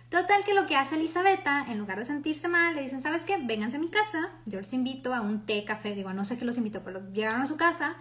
Total 0.09 0.43
que 0.45 0.55
lo 0.55 0.65
que 0.65 0.75
hace 0.75 0.95
Elisabetta, 0.95 1.65
en 1.67 1.77
lugar 1.77 1.99
de 1.99 2.05
sentirse 2.05 2.47
mal, 2.47 2.75
le 2.75 2.81
dicen, 2.81 3.01
¿sabes 3.01 3.23
qué? 3.23 3.37
Vénganse 3.37 3.77
a 3.77 3.79
mi 3.79 3.89
casa, 3.89 4.29
yo 4.45 4.57
los 4.57 4.73
invito 4.73 5.13
a 5.13 5.21
un 5.21 5.45
té, 5.45 5.63
café, 5.63 5.93
digo, 5.93 6.11
no 6.11 6.25
sé 6.25 6.39
qué 6.39 6.45
los 6.45 6.57
invito, 6.57 6.81
pero 6.83 7.07
llegaron 7.11 7.41
a 7.41 7.45
su 7.45 7.55
casa 7.55 7.97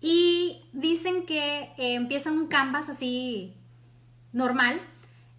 y 0.00 0.68
dicen 0.72 1.24
que 1.24 1.72
eh, 1.78 1.94
empieza 1.94 2.30
un 2.30 2.48
canvas 2.48 2.90
así 2.90 3.56
normal 4.32 4.80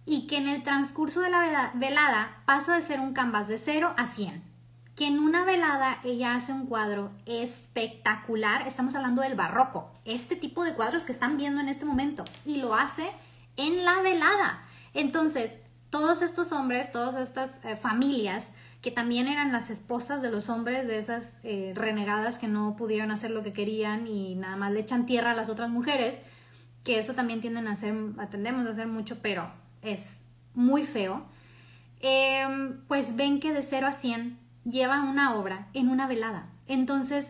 y 0.06 0.26
que 0.26 0.38
en 0.38 0.48
el 0.48 0.64
transcurso 0.64 1.20
de 1.20 1.30
la 1.30 1.70
velada 1.74 2.42
pasa 2.46 2.74
de 2.74 2.82
ser 2.82 2.98
un 2.98 3.12
canvas 3.12 3.46
de 3.46 3.58
0 3.58 3.94
a 3.96 4.06
100. 4.06 4.51
Que 4.96 5.06
en 5.06 5.18
una 5.18 5.44
velada 5.44 6.00
ella 6.04 6.34
hace 6.34 6.52
un 6.52 6.66
cuadro 6.66 7.12
espectacular, 7.24 8.66
estamos 8.66 8.94
hablando 8.94 9.22
del 9.22 9.34
barroco, 9.34 9.90
este 10.04 10.36
tipo 10.36 10.64
de 10.64 10.74
cuadros 10.74 11.04
que 11.04 11.12
están 11.12 11.38
viendo 11.38 11.60
en 11.60 11.68
este 11.68 11.84
momento, 11.84 12.24
y 12.44 12.56
lo 12.56 12.74
hace 12.74 13.08
en 13.56 13.84
la 13.84 14.02
velada. 14.02 14.62
Entonces, 14.94 15.58
todos 15.90 16.22
estos 16.22 16.52
hombres, 16.52 16.92
todas 16.92 17.14
estas 17.16 17.64
eh, 17.64 17.76
familias, 17.76 18.52
que 18.82 18.90
también 18.90 19.28
eran 19.28 19.52
las 19.52 19.70
esposas 19.70 20.22
de 20.22 20.30
los 20.30 20.48
hombres, 20.48 20.88
de 20.88 20.98
esas 20.98 21.38
eh, 21.44 21.72
renegadas 21.74 22.38
que 22.38 22.48
no 22.48 22.76
pudieron 22.76 23.10
hacer 23.10 23.30
lo 23.30 23.42
que 23.42 23.52
querían 23.52 24.06
y 24.06 24.34
nada 24.34 24.56
más 24.56 24.72
le 24.72 24.80
echan 24.80 25.06
tierra 25.06 25.30
a 25.30 25.34
las 25.34 25.48
otras 25.48 25.70
mujeres, 25.70 26.20
que 26.84 26.98
eso 26.98 27.14
también 27.14 27.40
tienden 27.40 27.68
a 27.68 27.72
hacer, 27.72 27.94
atendemos 28.18 28.66
a 28.66 28.70
hacer 28.70 28.88
mucho, 28.88 29.22
pero 29.22 29.52
es 29.82 30.24
muy 30.54 30.82
feo, 30.82 31.24
em, 32.00 32.82
pues 32.88 33.14
ven 33.14 33.38
que 33.38 33.52
de 33.52 33.62
0 33.62 33.86
a 33.86 33.92
100 33.92 34.41
lleva 34.64 35.02
una 35.02 35.34
obra 35.34 35.68
en 35.74 35.88
una 35.88 36.06
velada. 36.06 36.48
Entonces 36.66 37.28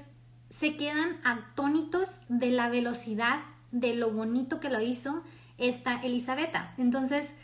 se 0.50 0.76
quedan 0.76 1.18
atónitos 1.24 2.20
de 2.28 2.50
la 2.50 2.68
velocidad, 2.68 3.40
de 3.70 3.94
lo 3.94 4.10
bonito 4.10 4.60
que 4.60 4.68
lo 4.68 4.80
hizo 4.80 5.22
esta 5.58 6.00
Elisabetta. 6.02 6.72
Entonces, 6.76 7.34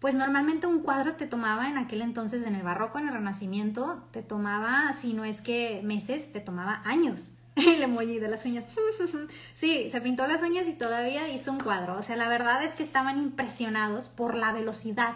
pues 0.00 0.14
normalmente 0.14 0.66
un 0.66 0.80
cuadro 0.80 1.14
te 1.14 1.26
tomaba 1.26 1.68
en 1.68 1.78
aquel 1.78 2.02
entonces, 2.02 2.44
en 2.46 2.54
el 2.54 2.62
barroco, 2.62 2.98
en 2.98 3.08
el 3.08 3.14
renacimiento, 3.14 4.04
te 4.10 4.22
tomaba, 4.22 4.92
si 4.92 5.14
no 5.14 5.24
es 5.24 5.42
que 5.42 5.80
meses, 5.84 6.32
te 6.32 6.40
tomaba 6.40 6.82
años. 6.84 7.34
el 7.56 7.82
emoji 7.82 8.18
de 8.18 8.28
las 8.28 8.44
uñas. 8.44 8.68
sí, 9.54 9.88
se 9.90 10.00
pintó 10.00 10.26
las 10.26 10.42
uñas 10.42 10.68
y 10.68 10.74
todavía 10.74 11.28
hizo 11.28 11.52
un 11.52 11.60
cuadro. 11.60 11.96
O 11.96 12.02
sea, 12.02 12.16
la 12.16 12.28
verdad 12.28 12.62
es 12.62 12.74
que 12.74 12.82
estaban 12.82 13.18
impresionados 13.18 14.08
por 14.08 14.34
la 14.34 14.52
velocidad 14.52 15.14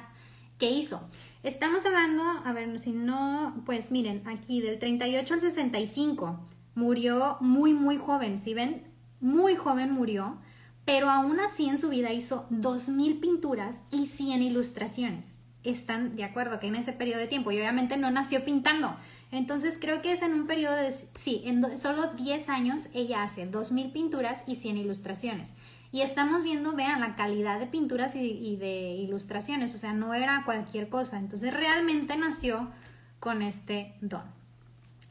que 0.58 0.70
hizo. 0.70 1.06
Estamos 1.42 1.86
hablando, 1.86 2.22
a 2.44 2.52
ver, 2.52 2.78
si 2.78 2.92
no, 2.92 3.62
pues 3.64 3.90
miren, 3.90 4.22
aquí 4.28 4.60
del 4.60 4.78
38 4.78 5.32
al 5.32 5.40
65 5.40 6.38
murió 6.74 7.38
muy, 7.40 7.72
muy 7.72 7.96
joven. 7.96 8.38
Si 8.38 8.52
ven, 8.52 8.84
muy 9.20 9.56
joven 9.56 9.90
murió, 9.90 10.36
pero 10.84 11.08
aún 11.08 11.40
así 11.40 11.66
en 11.66 11.78
su 11.78 11.88
vida 11.88 12.12
hizo 12.12 12.46
2.000 12.50 13.20
pinturas 13.20 13.78
y 13.90 14.06
100 14.06 14.42
ilustraciones. 14.42 15.36
Están 15.64 16.14
de 16.14 16.24
acuerdo 16.24 16.60
que 16.60 16.66
en 16.66 16.74
ese 16.74 16.92
periodo 16.92 17.20
de 17.20 17.26
tiempo, 17.26 17.52
y 17.52 17.58
obviamente 17.58 17.96
no 17.96 18.10
nació 18.10 18.44
pintando, 18.44 18.94
entonces 19.30 19.78
creo 19.80 20.02
que 20.02 20.12
es 20.12 20.20
en 20.20 20.34
un 20.34 20.46
periodo 20.46 20.76
de, 20.76 20.92
sí, 20.92 21.42
en 21.46 21.78
solo 21.78 22.08
10 22.18 22.50
años 22.50 22.88
ella 22.92 23.22
hace 23.22 23.50
2.000 23.50 23.92
pinturas 23.92 24.44
y 24.46 24.56
100 24.56 24.76
ilustraciones. 24.76 25.54
Y 25.92 26.02
estamos 26.02 26.42
viendo, 26.42 26.72
vean, 26.72 27.00
la 27.00 27.16
calidad 27.16 27.58
de 27.58 27.66
pinturas 27.66 28.14
y, 28.14 28.56
de 28.56 28.92
ilustraciones, 28.92 29.74
o 29.74 29.78
sea, 29.78 29.92
no 29.92 30.14
era 30.14 30.44
cualquier 30.44 30.88
cosa. 30.88 31.18
Entonces 31.18 31.52
realmente 31.52 32.16
nació 32.16 32.70
con 33.18 33.42
este 33.42 33.94
don. 34.00 34.22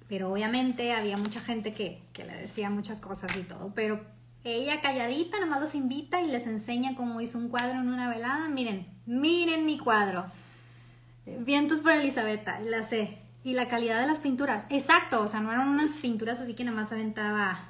Pero 0.08 0.32
obviamente 0.32 0.94
había 0.94 1.18
mucha 1.18 1.42
gente 1.42 1.74
que, 1.74 2.02
que 2.14 2.24
le 2.24 2.34
decía 2.34 2.70
muchas 2.70 3.02
cosas 3.02 3.36
y 3.36 3.44
todo, 3.44 3.74
pero 3.76 4.04
ella 4.44 4.82
calladita, 4.82 5.38
nada 5.38 5.50
más 5.50 5.62
los 5.62 5.76
invita 5.76 6.22
y 6.22 6.28
les 6.28 6.48
enseña 6.48 6.96
cómo 6.96 7.20
hizo 7.20 7.38
un 7.38 7.50
cuadro 7.50 7.80
en 7.80 7.90
una 7.90 8.10
velada. 8.10 8.48
Miren, 8.48 8.88
miren 9.06 9.66
mi 9.66 9.78
cuadro. 9.78 10.32
Vientos 11.26 11.82
por 11.82 11.92
Elisabetta, 11.92 12.60
la 12.62 12.84
sé. 12.84 13.20
Y 13.44 13.54
la 13.54 13.68
calidad 13.68 14.00
de 14.00 14.08
las 14.08 14.20
pinturas. 14.20 14.66
Exacto, 14.70 15.22
o 15.22 15.28
sea, 15.28 15.42
no 15.42 15.52
eran 15.52 15.68
unas 15.68 15.92
pinturas 15.98 16.40
así 16.40 16.56
que 16.56 16.64
nada 16.64 16.76
más 16.76 16.92
aventaba 16.92 17.70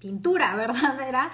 pintura, 0.00 0.54
¿verdad? 0.56 1.00
Era, 1.00 1.30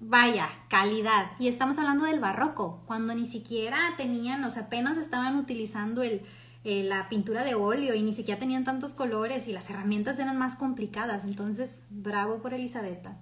vaya, 0.00 0.48
calidad. 0.68 1.30
Y 1.38 1.48
estamos 1.48 1.78
hablando 1.78 2.04
del 2.04 2.20
barroco, 2.20 2.82
cuando 2.86 3.14
ni 3.14 3.26
siquiera 3.26 3.78
tenían, 3.96 4.44
o 4.44 4.50
sea, 4.50 4.64
apenas 4.64 4.96
estaban 4.96 5.36
utilizando 5.36 6.02
el, 6.02 6.22
eh, 6.64 6.84
la 6.84 7.08
pintura 7.08 7.44
de 7.44 7.54
óleo 7.54 7.94
y 7.94 8.02
ni 8.02 8.12
siquiera 8.12 8.38
tenían 8.40 8.64
tantos 8.64 8.94
colores 8.94 9.48
y 9.48 9.52
las 9.52 9.70
herramientas 9.70 10.18
eran 10.18 10.36
más 10.36 10.56
complicadas. 10.56 11.24
Entonces, 11.24 11.82
bravo 11.90 12.42
por 12.42 12.54
Elisabetta. 12.54 13.16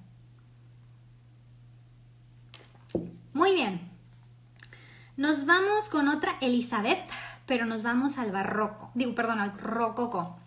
Muy 3.32 3.52
bien. 3.52 3.90
Nos 5.16 5.46
vamos 5.46 5.88
con 5.88 6.08
otra 6.08 6.36
Elizabeth 6.40 7.08
pero 7.46 7.66
nos 7.66 7.82
vamos 7.82 8.18
al 8.18 8.30
barroco, 8.30 8.90
digo, 8.94 9.14
perdón, 9.14 9.40
al 9.40 9.56
rococo. 9.56 10.38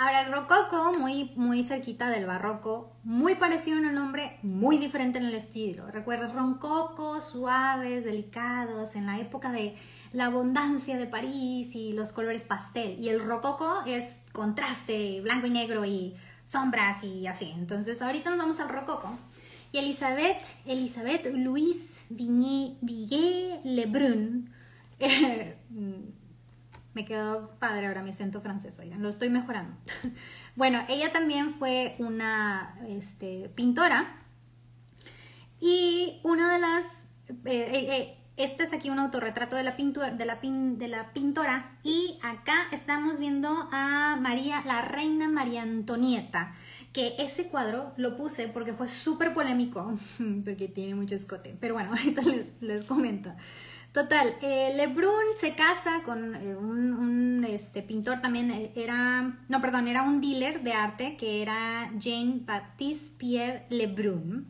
Ahora, 0.00 0.20
el 0.20 0.32
rococo, 0.32 0.92
muy, 0.96 1.32
muy 1.34 1.64
cerquita 1.64 2.08
del 2.08 2.24
barroco, 2.24 2.96
muy 3.02 3.34
parecido 3.34 3.78
en 3.78 3.86
el 3.86 3.96
nombre, 3.96 4.38
muy 4.42 4.78
diferente 4.78 5.18
en 5.18 5.24
el 5.24 5.34
estilo. 5.34 5.90
Recuerda, 5.90 6.28
roncocos, 6.28 7.24
suaves, 7.24 8.04
delicados, 8.04 8.94
en 8.94 9.06
la 9.06 9.18
época 9.18 9.50
de 9.50 9.74
la 10.12 10.26
abundancia 10.26 10.96
de 10.98 11.08
París 11.08 11.74
y 11.74 11.94
los 11.94 12.12
colores 12.12 12.44
pastel. 12.44 12.96
Y 13.00 13.08
el 13.08 13.20
rococo 13.20 13.82
es 13.86 14.20
contraste, 14.30 15.20
blanco 15.20 15.48
y 15.48 15.50
negro 15.50 15.84
y 15.84 16.14
sombras 16.44 17.02
y 17.02 17.26
así. 17.26 17.52
Entonces, 17.56 18.00
ahorita 18.00 18.30
nos 18.30 18.38
vamos 18.38 18.60
al 18.60 18.68
rococo. 18.68 19.18
Y 19.72 19.78
Elizabeth, 19.78 20.38
Elizabeth 20.64 21.26
Louise 21.34 22.04
Villet 22.08 23.64
Lebrun 23.64 24.48
me 26.98 27.04
quedó 27.04 27.50
padre 27.60 27.86
ahora 27.86 28.02
mi 28.02 28.10
acento 28.10 28.40
francés, 28.40 28.76
oigan, 28.80 29.00
lo 29.00 29.08
estoy 29.08 29.28
mejorando. 29.28 29.76
bueno, 30.56 30.84
ella 30.88 31.12
también 31.12 31.50
fue 31.50 31.94
una 32.00 32.74
este, 32.88 33.52
pintora 33.54 34.16
y 35.60 36.18
una 36.24 36.52
de 36.52 36.58
las... 36.58 37.04
Eh, 37.28 37.36
eh, 37.44 37.96
eh, 37.96 38.14
este 38.36 38.64
es 38.64 38.72
aquí 38.72 38.90
un 38.90 38.98
autorretrato 38.98 39.54
de 39.54 39.62
la, 39.62 39.76
pintura, 39.76 40.10
de, 40.10 40.24
la 40.24 40.40
de 40.42 40.88
la 40.88 41.12
pintora 41.12 41.78
y 41.84 42.18
acá 42.22 42.66
estamos 42.72 43.20
viendo 43.20 43.48
a 43.70 44.18
María, 44.20 44.60
la 44.66 44.82
reina 44.82 45.28
María 45.28 45.62
Antonieta, 45.62 46.52
que 46.92 47.14
ese 47.20 47.46
cuadro 47.46 47.92
lo 47.96 48.16
puse 48.16 48.48
porque 48.48 48.72
fue 48.72 48.88
súper 48.88 49.34
polémico, 49.34 49.96
porque 50.44 50.66
tiene 50.66 50.96
mucho 50.96 51.14
escote, 51.14 51.56
pero 51.60 51.74
bueno, 51.74 51.90
ahorita 51.96 52.22
les, 52.22 52.60
les 52.60 52.82
comento. 52.82 53.32
Total, 53.92 54.34
eh, 54.42 54.72
Lebrun 54.76 55.34
se 55.34 55.54
casa 55.54 56.02
con 56.04 56.34
eh, 56.34 56.54
un, 56.54 57.44
este, 57.48 57.82
pintor 57.82 58.20
también, 58.20 58.50
eh, 58.50 58.70
era, 58.76 59.38
no, 59.48 59.60
perdón, 59.62 59.88
era 59.88 60.02
un 60.02 60.20
dealer 60.20 60.62
de 60.62 60.72
arte 60.72 61.16
que 61.16 61.40
era 61.40 61.90
Jean 61.98 62.44
Baptiste 62.44 63.16
Pierre 63.16 63.66
Lebrun. 63.70 64.46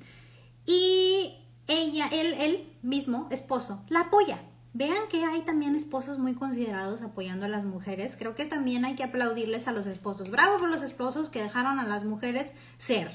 Y 0.67 1.37
ella, 1.69 2.09
él, 2.11 2.35
él 2.39 2.73
mismo, 2.83 3.29
esposo, 3.31 3.85
la 3.89 4.01
apoya. 4.01 4.39
Vean 4.75 5.09
que 5.09 5.25
hay 5.25 5.43
también 5.43 5.75
esposos 5.75 6.19
muy 6.19 6.35
considerados 6.35 7.03
apoyando 7.03 7.47
a 7.47 7.49
las 7.49 7.65
mujeres. 7.65 8.17
Creo 8.19 8.35
que 8.35 8.45
también 8.45 8.85
hay 8.85 8.97
que 8.97 9.05
aplaudirles 9.05 9.67
a 9.67 9.73
los 9.73 9.87
esposos. 9.87 10.31
Bravo 10.31 10.59
por 10.59 10.69
los 10.69 10.83
esposos 10.83 11.31
que 11.31 11.43
dejaron 11.43 11.79
a 11.79 11.87
las 11.87 12.05
mujeres 12.05 12.53
ser. 12.77 13.11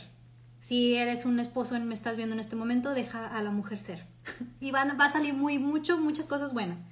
Si 0.59 0.95
eres 0.95 1.25
un 1.25 1.39
esposo 1.39 1.75
y 1.75 1.81
me 1.81 1.93
estás 1.93 2.15
viendo 2.15 2.33
en 2.33 2.39
este 2.39 2.55
momento, 2.55 2.93
deja 2.93 3.27
a 3.27 3.43
la 3.43 3.51
mujer 3.51 3.79
ser. 3.79 4.12
Y 4.59 4.71
van, 4.71 4.97
va 4.99 5.05
a 5.05 5.11
salir 5.11 5.33
muy, 5.33 5.59
mucho, 5.59 5.97
muchas 5.97 6.27
cosas 6.27 6.53
buenas. 6.53 6.85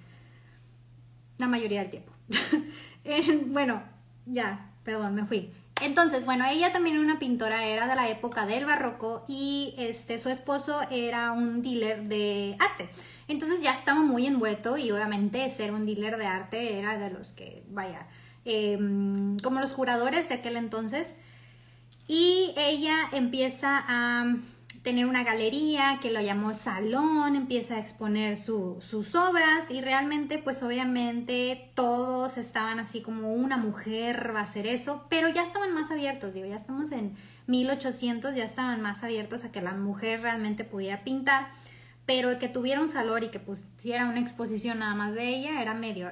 La 1.38 1.48
mayoría 1.48 1.82
del 1.82 1.90
tiempo. 1.90 2.14
bueno, 3.48 3.82
ya, 4.26 4.72
perdón, 4.84 5.16
me 5.16 5.26
fui. 5.26 5.52
Entonces, 5.82 6.26
bueno, 6.26 6.46
ella 6.46 6.72
también 6.72 6.98
era 6.98 7.06
una 7.06 7.18
pintora, 7.18 7.66
era 7.66 7.88
de 7.88 7.96
la 7.96 8.08
época 8.08 8.46
del 8.46 8.66
barroco 8.66 9.26
y 9.28 9.74
este, 9.78 10.20
su 10.20 10.30
esposo 10.30 10.80
era 10.92 11.32
un 11.32 11.64
dealer 11.64 12.04
de 12.04 12.56
arte. 12.60 12.90
Entonces 13.28 13.64
ya 13.64 13.74
estaba 13.74 14.02
muy 14.02 14.28
envuelto 14.28 14.78
y 14.78 14.92
obviamente 14.92 15.50
ser 15.50 15.72
un 15.72 15.88
dealer 15.88 16.18
de 16.18 16.28
arte 16.28 16.78
era 16.78 17.00
de 17.00 17.10
los 17.10 17.32
que, 17.32 17.64
vaya, 17.70 18.08
em, 18.46 19.38
como 19.40 19.60
los 19.60 19.74
curadores 19.74 20.30
de 20.30 20.36
aquel 20.36 20.56
entonces. 20.56 21.16
Y 22.08 22.54
ella 22.58 22.96
empieza 23.12 23.84
a 23.88 24.36
tener 24.84 25.06
una 25.06 25.24
galería 25.24 26.00
que 26.02 26.12
lo 26.12 26.22
llamó 26.22 26.54
salón, 26.54 27.36
empieza 27.36 27.76
a 27.76 27.80
exponer 27.80 28.36
sus 28.38 29.16
obras 29.16 29.70
y 29.70 29.82
realmente 29.82 30.40
pues 30.40 30.64
obviamente 30.64 31.70
todos 31.76 32.38
estaban 32.38 32.80
así 32.80 33.02
como 33.02 33.34
una 33.34 33.58
mujer 33.58 34.32
va 34.36 34.40
a 34.40 34.44
hacer 34.44 34.66
eso, 34.66 35.06
pero 35.10 35.30
ya 35.30 35.44
estaban 35.44 35.74
más 35.74 35.92
abiertos, 35.92 36.34
digo, 36.34 36.48
ya 36.48 36.56
estamos 36.56 36.92
en 36.92 37.16
1800, 37.48 38.36
ya 38.36 38.44
estaban 38.44 38.82
más 38.82 39.04
abiertos 39.04 39.44
a 39.44 39.52
que 39.52 39.62
la 39.62 39.74
mujer 39.74 40.22
realmente 40.22 40.64
pudiera 40.64 41.04
pintar, 41.04 41.50
pero 42.08 42.40
que 42.40 42.48
tuviera 42.48 42.82
un 42.82 42.88
salón 42.88 43.24
y 43.24 43.30
que 43.30 43.40
pusiera 43.40 44.08
una 44.08 44.20
exposición 44.20 44.80
nada 44.80 44.96
más 44.96 45.14
de 45.14 45.28
ella 45.28 45.62
era 45.62 45.74
medio... 45.74 46.12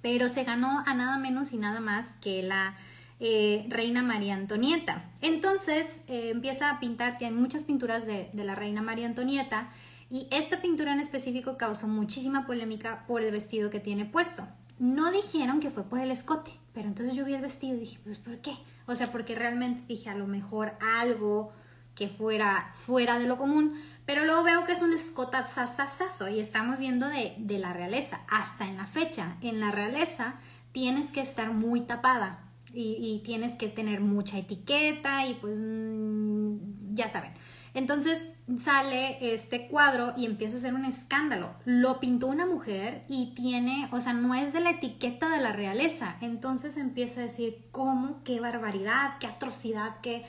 Pero 0.00 0.28
se 0.28 0.44
ganó 0.44 0.84
a 0.86 0.94
nada 0.94 1.18
menos 1.18 1.52
y 1.52 1.56
nada 1.56 1.80
más 1.80 2.18
que 2.18 2.40
la 2.44 2.76
eh, 3.20 3.66
reina 3.68 4.02
María 4.02 4.34
Antonieta. 4.34 5.10
Entonces 5.20 6.02
eh, 6.06 6.30
empieza 6.30 6.70
a 6.70 6.78
pintar, 6.78 7.18
tiene 7.18 7.36
muchas 7.36 7.64
pinturas 7.64 8.06
de, 8.06 8.30
la 8.32 8.54
reina 8.54 8.80
María 8.80 9.06
Antonieta 9.06 9.70
y 10.10 10.28
esta 10.30 10.62
pintura 10.62 10.92
en 10.92 11.00
específico 11.00 11.56
causó 11.56 11.88
muchísima 11.88 12.46
polémica 12.46 13.04
por 13.06 13.22
el 13.22 13.32
vestido 13.32 13.70
que 13.70 13.80
tiene 13.80 14.04
puesto. 14.04 14.46
No 14.78 15.10
dijeron 15.10 15.58
que 15.58 15.70
fue 15.70 15.82
por 15.82 15.98
el 15.98 16.12
escote, 16.12 16.52
pero 16.72 16.86
entonces 16.86 17.16
yo 17.16 17.24
vi 17.24 17.34
el 17.34 17.42
vestido 17.42 17.76
y 17.76 17.80
dije, 17.80 17.98
pues 18.04 18.18
¿por 18.18 18.38
qué? 18.38 18.54
O 18.86 18.94
sea, 18.94 19.10
porque 19.10 19.34
realmente 19.34 19.84
dije 19.88 20.10
a 20.10 20.14
lo 20.14 20.28
mejor 20.28 20.74
algo 20.80 21.52
que 21.96 22.06
fuera 22.06 22.70
fuera 22.74 23.18
de 23.18 23.26
lo 23.26 23.36
común, 23.36 23.74
pero 24.06 24.24
luego 24.24 24.44
veo 24.44 24.64
que 24.64 24.72
es 24.72 24.80
un 24.80 24.92
escotazazazazo 24.92 26.28
y 26.28 26.38
estamos 26.38 26.78
viendo 26.78 27.08
de, 27.08 27.34
de 27.36 27.58
la 27.58 27.72
realeza, 27.72 28.20
hasta 28.28 28.68
en 28.68 28.76
la 28.76 28.86
fecha, 28.86 29.36
en 29.42 29.58
la 29.58 29.72
realeza 29.72 30.36
tienes 30.70 31.10
que 31.10 31.20
estar 31.20 31.52
muy 31.52 31.80
tapada, 31.80 32.47
y, 32.72 33.22
tienes 33.24 33.54
que 33.54 33.68
tener 33.68 34.00
mucha 34.00 34.38
etiqueta 34.38 35.26
y 35.26 35.34
pues 35.34 35.58
mm, 35.58 36.94
ya 36.94 37.08
saben. 37.08 37.32
Entonces 37.74 38.20
sale 38.62 39.34
este 39.34 39.68
cuadro 39.68 40.14
y 40.16 40.26
empieza 40.26 40.56
a 40.56 40.60
ser 40.60 40.74
un 40.74 40.84
escándalo. 40.84 41.54
Lo 41.64 42.00
pintó 42.00 42.26
una 42.26 42.46
mujer 42.46 43.04
y 43.08 43.34
tiene, 43.34 43.88
o 43.92 44.00
sea, 44.00 44.14
no 44.14 44.34
es 44.34 44.52
de 44.52 44.60
la 44.60 44.70
etiqueta 44.70 45.28
de 45.28 45.40
la 45.40 45.52
realeza. 45.52 46.16
Entonces 46.20 46.76
empieza 46.76 47.20
a 47.20 47.24
decir, 47.24 47.66
¿cómo? 47.70 48.22
¿Qué 48.24 48.40
barbaridad? 48.40 49.18
¿Qué 49.20 49.26
atrocidad? 49.26 50.00
¿Qué, 50.02 50.24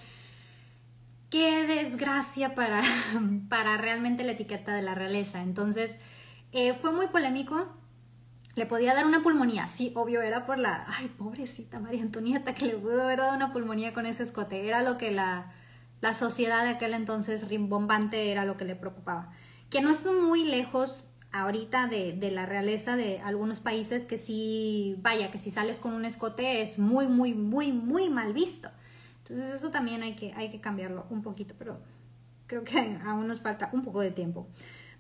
qué 1.30 1.65
desgracia 1.65 2.56
para, 2.56 2.82
para 3.49 3.78
realmente 3.78 4.23
la 4.23 4.34
etiqueta 4.34 4.75
de 4.75 4.82
la 4.82 4.95
realeza? 4.95 5.41
Entonces 5.41 5.97
eh, 6.52 6.73
fue 6.73 6.91
muy 6.91 7.08
polémico 7.08 7.78
le 8.55 8.65
podía 8.65 8.93
dar 8.93 9.05
una 9.05 9.21
pulmonía. 9.21 9.67
Sí, 9.67 9.91
obvio, 9.95 10.21
era 10.21 10.45
por 10.45 10.59
la, 10.59 10.85
ay, 10.88 11.07
pobrecita 11.17 11.79
María 11.79 12.01
Antonieta, 12.01 12.53
que 12.53 12.65
le 12.65 12.75
pudo 12.75 13.03
haber 13.03 13.19
dado 13.19 13.35
una 13.35 13.53
pulmonía 13.53 13.93
con 13.93 14.05
ese 14.05 14.23
escote. 14.23 14.67
Era 14.67 14.81
lo 14.81 14.97
que 14.97 15.12
la, 15.12 15.53
la 16.01 16.13
sociedad 16.13 16.63
de 16.63 16.71
aquel 16.71 16.93
entonces 16.93 17.47
rimbombante 17.47 18.31
era 18.31 18.45
lo 18.45 18.57
que 18.57 18.65
le 18.65 18.75
preocupaba. 18.75 19.31
Que 19.69 19.81
no 19.81 19.91
es 19.91 20.05
muy 20.05 20.43
lejos 20.43 21.05
ahorita 21.31 21.88
de, 21.88 22.13
de, 22.13 22.31
la 22.31 22.45
realeza 22.45 22.95
de 22.95 23.19
algunos 23.19 23.59
países 23.59 24.05
que 24.05 24.17
sí, 24.17 24.95
vaya, 24.99 25.29
que 25.29 25.38
si 25.38 25.51
sales 25.51 25.79
con 25.79 25.93
un 25.93 26.05
escote 26.05 26.62
es 26.62 26.79
muy, 26.79 27.07
muy, 27.07 27.33
muy, 27.33 27.71
muy 27.71 28.09
mal 28.09 28.33
visto. 28.33 28.69
Entonces 29.19 29.53
eso 29.53 29.69
también 29.69 30.01
hay 30.01 30.15
que, 30.15 30.33
hay 30.33 30.49
que 30.49 30.59
cambiarlo 30.59 31.05
un 31.12 31.21
poquito, 31.21 31.53
pero 31.57 31.79
creo 32.47 32.63
que 32.63 32.97
aún 33.05 33.27
nos 33.27 33.41
falta 33.41 33.69
un 33.73 33.83
poco 33.83 34.01
de 34.01 34.12
tiempo. 34.12 34.47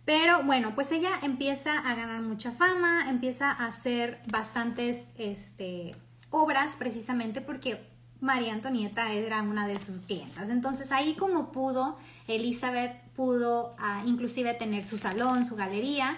Pero 0.05 0.43
bueno, 0.43 0.73
pues 0.75 0.91
ella 0.91 1.11
empieza 1.21 1.77
a 1.77 1.95
ganar 1.95 2.21
mucha 2.21 2.51
fama, 2.51 3.09
empieza 3.09 3.51
a 3.51 3.67
hacer 3.67 4.21
bastantes 4.31 5.09
este, 5.17 5.95
obras 6.29 6.75
precisamente 6.75 7.41
porque 7.41 7.87
María 8.21 8.53
Antonieta 8.53 9.11
era 9.11 9.41
una 9.41 9.67
de 9.67 9.79
sus 9.79 10.01
clientas. 10.01 10.49
Entonces 10.49 10.91
ahí 10.91 11.13
como 11.13 11.51
pudo, 11.51 11.97
Elizabeth 12.27 13.01
pudo 13.15 13.75
ah, 13.79 14.03
inclusive 14.05 14.53
tener 14.53 14.83
su 14.83 14.97
salón, 14.97 15.45
su 15.45 15.55
galería 15.55 16.17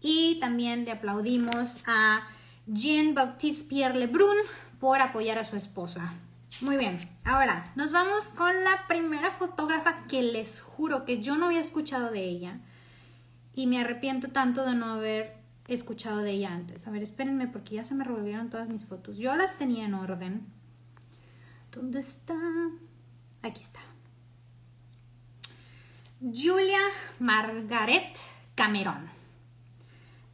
y 0.00 0.38
también 0.40 0.84
le 0.84 0.92
aplaudimos 0.92 1.78
a 1.86 2.26
Jean-Baptiste 2.66 3.68
Pierre 3.68 3.98
Lebrun 3.98 4.36
por 4.78 5.00
apoyar 5.00 5.38
a 5.38 5.44
su 5.44 5.56
esposa. 5.56 6.14
Muy 6.60 6.76
bien, 6.76 6.98
ahora 7.24 7.72
nos 7.76 7.92
vamos 7.92 8.30
con 8.30 8.64
la 8.64 8.86
primera 8.86 9.30
fotógrafa 9.30 10.04
que 10.08 10.22
les 10.22 10.60
juro 10.60 11.04
que 11.04 11.20
yo 11.20 11.36
no 11.36 11.46
había 11.46 11.60
escuchado 11.60 12.10
de 12.10 12.24
ella 12.24 12.60
y 13.54 13.66
me 13.66 13.80
arrepiento 13.80 14.28
tanto 14.28 14.64
de 14.64 14.74
no 14.74 14.86
haber 14.86 15.38
escuchado 15.68 16.18
de 16.18 16.32
ella 16.32 16.52
antes. 16.52 16.86
A 16.88 16.90
ver, 16.90 17.02
espérenme 17.02 17.46
porque 17.46 17.76
ya 17.76 17.84
se 17.84 17.94
me 17.94 18.04
revolvieron 18.04 18.50
todas 18.50 18.68
mis 18.68 18.84
fotos. 18.84 19.18
Yo 19.18 19.36
las 19.36 19.58
tenía 19.58 19.84
en 19.84 19.94
orden. 19.94 20.46
¿Dónde 21.72 21.98
está? 21.98 22.34
Aquí 23.42 23.60
está. 23.60 23.80
Julia 26.20 26.80
Margaret 27.20 28.16
Cameron. 28.54 29.08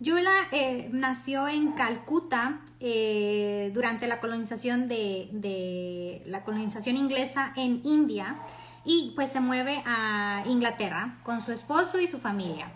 Julia 0.02 0.48
eh, 0.52 0.88
nació 0.92 1.46
en 1.48 1.72
Calcuta 1.72 2.60
eh, 2.80 3.70
durante 3.74 4.06
la 4.06 4.20
colonización 4.20 4.88
de, 4.88 5.28
de, 5.32 6.22
la 6.26 6.42
colonización 6.42 6.96
inglesa 6.96 7.52
en 7.56 7.80
India 7.84 8.36
y 8.84 9.12
pues 9.14 9.30
se 9.30 9.40
mueve 9.40 9.82
a 9.86 10.42
Inglaterra 10.46 11.18
con 11.22 11.40
su 11.40 11.52
esposo 11.52 12.00
y 12.00 12.06
su 12.06 12.18
familia. 12.18 12.72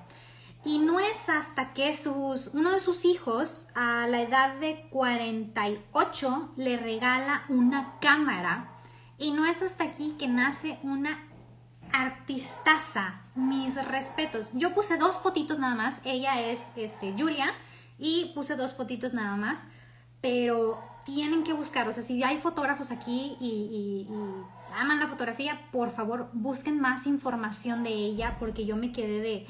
Y 0.69 0.81
no 0.81 1.01
es 1.01 1.31
hasta 1.31 1.73
que 1.73 1.97
sus, 1.97 2.49
uno 2.49 2.73
de 2.73 2.79
sus 2.79 3.07
hijos, 3.07 3.69
a 3.75 4.07
la 4.07 4.21
edad 4.21 4.55
de 4.57 4.87
48, 4.91 6.53
le 6.59 6.77
regala 6.77 7.47
una 7.49 7.95
cámara. 8.03 8.69
Y 9.17 9.31
no 9.31 9.47
es 9.47 9.63
hasta 9.63 9.85
aquí 9.85 10.15
que 10.19 10.29
nace 10.29 10.79
una 10.83 11.27
artistaza. 11.91 13.23
Mis 13.35 13.83
respetos. 13.83 14.51
Yo 14.53 14.75
puse 14.75 14.99
dos 14.99 15.21
fotitos 15.21 15.59
nada 15.59 15.75
más. 15.75 16.03
Ella 16.05 16.39
es 16.39 16.61
este, 16.77 17.15
Julia. 17.17 17.51
Y 17.99 18.33
puse 18.35 18.55
dos 18.55 18.75
fotitos 18.75 19.15
nada 19.15 19.37
más. 19.37 19.61
Pero 20.21 20.79
tienen 21.07 21.45
que 21.45 21.55
buscar. 21.55 21.89
O 21.89 21.93
sea, 21.95 22.03
si 22.03 22.23
hay 22.23 22.37
fotógrafos 22.37 22.91
aquí 22.91 23.39
y, 23.41 24.07
y 24.07 24.09
aman 24.79 25.01
la 25.01 25.07
fotografía, 25.07 25.59
por 25.73 25.91
favor 25.93 26.29
busquen 26.35 26.79
más 26.79 27.07
información 27.07 27.85
de 27.85 27.95
ella. 27.95 28.37
Porque 28.39 28.67
yo 28.67 28.77
me 28.77 28.93
quedé 28.93 29.21
de 29.23 29.47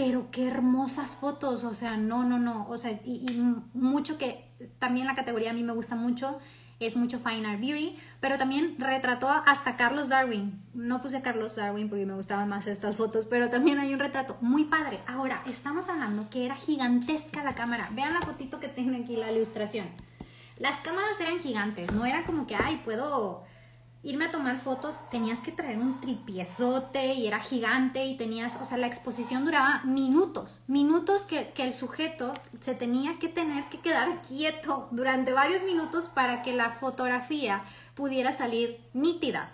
pero 0.00 0.30
qué 0.30 0.48
hermosas 0.48 1.16
fotos, 1.16 1.62
o 1.62 1.74
sea, 1.74 1.98
no, 1.98 2.24
no, 2.24 2.38
no, 2.38 2.66
o 2.70 2.78
sea, 2.78 2.92
y, 3.04 3.38
mucho 3.74 4.16
que 4.16 4.48
también 4.78 5.06
la 5.06 5.14
categoría 5.14 5.50
a 5.50 5.52
mí 5.52 5.62
me 5.62 5.74
gusta 5.74 5.94
mucho, 5.94 6.38
es 6.78 6.96
mucho 6.96 7.18
Fine 7.18 7.46
Art 7.46 7.60
Beauty, 7.60 7.98
pero 8.18 8.38
también 8.38 8.76
retrató 8.78 9.28
hasta 9.28 9.76
Carlos 9.76 10.08
Darwin. 10.08 10.64
No 10.72 11.02
puse 11.02 11.20
Carlos 11.20 11.56
Darwin 11.56 11.90
porque 11.90 12.06
me 12.06 12.14
gustaban 12.14 12.48
más 12.48 12.66
estas 12.66 12.96
fotos, 12.96 13.26
pero 13.26 13.50
también 13.50 13.78
hay 13.78 13.92
un 13.92 14.00
retrato 14.00 14.38
muy 14.40 14.64
padre. 14.64 15.00
Ahora, 15.06 15.42
estamos 15.46 15.90
hablando 15.90 16.30
que 16.30 16.46
era 16.46 16.56
gigantesca 16.56 17.44
la 17.44 17.54
cámara. 17.54 17.86
Vean 17.92 18.14
la 18.14 18.22
fotito 18.22 18.58
que 18.58 18.68
tiene 18.68 19.02
aquí, 19.02 19.16
la 19.16 19.30
ilustración. 19.30 19.86
Las 20.56 20.80
cámaras 20.80 21.20
eran 21.20 21.40
gigantes, 21.40 21.92
no 21.92 22.06
era 22.06 22.24
como 22.24 22.46
que, 22.46 22.56
ay, 22.56 22.80
puedo 22.86 23.44
irme 24.02 24.26
a 24.26 24.30
tomar 24.30 24.58
fotos, 24.58 25.10
tenías 25.10 25.40
que 25.40 25.52
traer 25.52 25.78
un 25.78 26.00
tripiezote 26.00 27.14
y 27.14 27.26
era 27.26 27.38
gigante 27.38 28.04
y 28.06 28.16
tenías, 28.16 28.56
o 28.60 28.64
sea, 28.64 28.78
la 28.78 28.86
exposición 28.86 29.44
duraba 29.44 29.82
minutos, 29.84 30.60
minutos 30.66 31.26
que, 31.26 31.52
el 31.56 31.74
sujeto 31.74 32.32
se 32.60 32.74
tenía 32.74 33.18
que 33.18 33.28
tener 33.28 33.68
que 33.68 33.80
quedar 33.80 34.22
quieto 34.22 34.88
durante 34.90 35.32
varios 35.32 35.62
minutos 35.64 36.06
para 36.06 36.42
que 36.42 36.54
la 36.54 36.70
fotografía 36.70 37.62
pudiera 37.94 38.32
salir 38.32 38.80
nítida. 38.94 39.50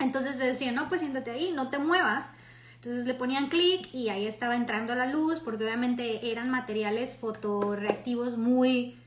Entonces 0.00 0.38
decían, 0.38 0.74
no, 0.74 0.88
pues 0.88 1.02
siéntate 1.02 1.30
ahí, 1.30 1.52
no 1.54 1.70
te 1.70 1.78
muevas. 1.78 2.30
Entonces 2.76 3.06
le 3.06 3.14
ponían 3.14 3.48
clic 3.48 3.94
y 3.94 4.08
ahí 4.08 4.26
estaba 4.26 4.56
entrando 4.56 4.94
la 4.94 5.06
luz 5.06 5.38
porque 5.38 5.64
obviamente 5.64 6.32
eran 6.32 6.50
materiales 6.50 7.14
fotoreactivos 7.14 8.38
muy 8.38 8.99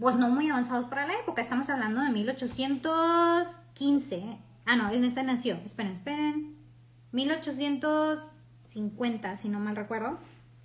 pues 0.00 0.16
no 0.16 0.30
muy 0.30 0.48
avanzados 0.48 0.86
para 0.86 1.06
la 1.06 1.12
época. 1.14 1.42
Estamos 1.42 1.68
hablando 1.68 2.00
de 2.00 2.08
1815. 2.10 4.38
Ah, 4.66 4.76
no, 4.76 4.90
en 4.90 5.04
esta 5.04 5.22
nació. 5.22 5.56
Esperen, 5.64 5.92
esperen. 5.92 6.56
1850, 7.12 9.36
si 9.36 9.48
no 9.48 9.60
mal 9.60 9.76
recuerdo. 9.76 10.18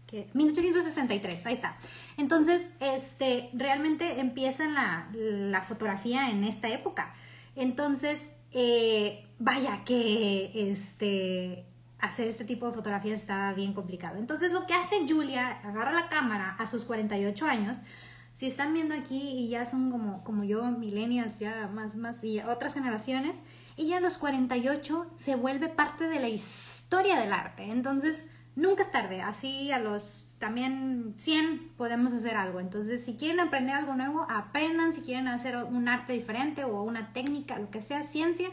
Que 0.07 0.27
1863, 0.33 1.45
ahí 1.45 1.53
está. 1.53 1.77
Entonces, 2.17 2.71
este, 2.79 3.51
realmente 3.53 4.19
empieza 4.19 4.67
la, 4.67 5.07
la 5.13 5.61
fotografía 5.61 6.27
en 6.29 6.43
esta 6.43 6.67
época. 6.69 7.13
Entonces, 7.55 8.29
eh, 8.51 9.27
vaya 9.39 9.83
que 9.83 10.71
este, 10.71 11.65
hacer 11.99 12.27
este 12.27 12.45
tipo 12.45 12.67
de 12.67 12.73
fotografías 12.73 13.19
está 13.19 13.51
bien 13.53 13.73
complicado. 13.73 14.17
Entonces, 14.17 14.51
lo 14.51 14.65
que 14.65 14.73
hace 14.73 15.05
Julia, 15.07 15.59
agarra 15.63 15.91
la 15.91 16.07
cámara 16.07 16.55
a 16.57 16.65
sus 16.67 16.85
48 16.85 17.45
años, 17.47 17.79
si 18.35 18.47
están 18.47 18.73
viendo 18.73 18.93
aquí 18.93 19.17
y 19.17 19.47
ya 19.47 19.65
son 19.65 19.89
como, 19.89 20.21
como 20.25 20.43
yo, 20.43 20.65
millennials, 20.65 21.39
ya 21.39 21.69
más, 21.73 21.95
más, 21.95 22.21
y 22.21 22.41
otras 22.41 22.73
generaciones, 22.73 23.41
ella 23.77 23.97
a 23.97 23.99
los 24.01 24.17
48 24.17 25.09
se 25.15 25.35
vuelve 25.35 25.69
parte 25.69 26.09
de 26.09 26.19
la 26.19 26.27
historia 26.27 27.17
del 27.17 27.31
arte. 27.31 27.63
Entonces, 27.71 28.25
nunca 28.57 28.83
es 28.83 28.91
tarde, 28.91 29.21
así 29.21 29.71
a 29.71 29.79
los 29.79 30.35
también 30.37 31.13
100 31.15 31.75
podemos 31.77 32.11
hacer 32.11 32.35
algo. 32.35 32.59
Entonces, 32.59 33.05
si 33.05 33.15
quieren 33.15 33.39
aprender 33.39 33.73
algo 33.73 33.95
nuevo, 33.95 34.27
aprendan, 34.29 34.93
si 34.93 34.99
quieren 34.99 35.29
hacer 35.29 35.55
un 35.55 35.87
arte 35.87 36.11
diferente 36.11 36.65
o 36.65 36.81
una 36.83 37.13
técnica, 37.13 37.57
lo 37.57 37.71
que 37.71 37.79
sea, 37.79 38.03
ciencia, 38.03 38.49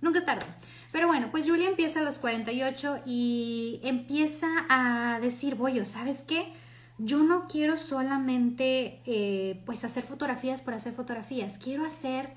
nunca 0.00 0.20
es 0.20 0.24
tarde. 0.24 0.46
Pero 0.90 1.06
bueno, 1.06 1.28
pues 1.30 1.46
Julia 1.46 1.68
empieza 1.68 2.00
a 2.00 2.02
los 2.02 2.18
48 2.18 3.02
y 3.04 3.78
empieza 3.82 4.46
a 4.70 5.20
decir, 5.20 5.54
Boyo, 5.54 5.84
¿sabes 5.84 6.24
qué? 6.26 6.50
Yo 6.98 7.22
no 7.22 7.46
quiero 7.46 7.78
solamente 7.78 9.00
eh, 9.06 9.62
pues 9.64 9.84
hacer 9.84 10.04
fotografías 10.04 10.60
por 10.60 10.74
hacer 10.74 10.92
fotografías, 10.92 11.58
quiero 11.58 11.84
hacer 11.84 12.30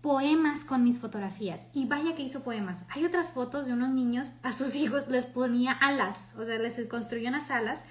poemas 0.00 0.64
con 0.64 0.82
mis 0.82 0.98
fotografías. 0.98 1.68
Y 1.72 1.86
vaya 1.86 2.14
que 2.14 2.22
hizo 2.22 2.42
poemas. 2.42 2.84
Hay 2.88 3.04
otras 3.04 3.32
fotos 3.32 3.66
de 3.66 3.72
unos 3.72 3.90
niños, 3.90 4.34
a 4.42 4.52
sus 4.52 4.74
hijos 4.76 5.08
les 5.08 5.26
ponía 5.26 5.72
alas, 5.72 6.34
o 6.38 6.44
sea, 6.44 6.58
les 6.58 6.88
construyó 6.88 7.28
unas 7.28 7.50
alas 7.50 7.84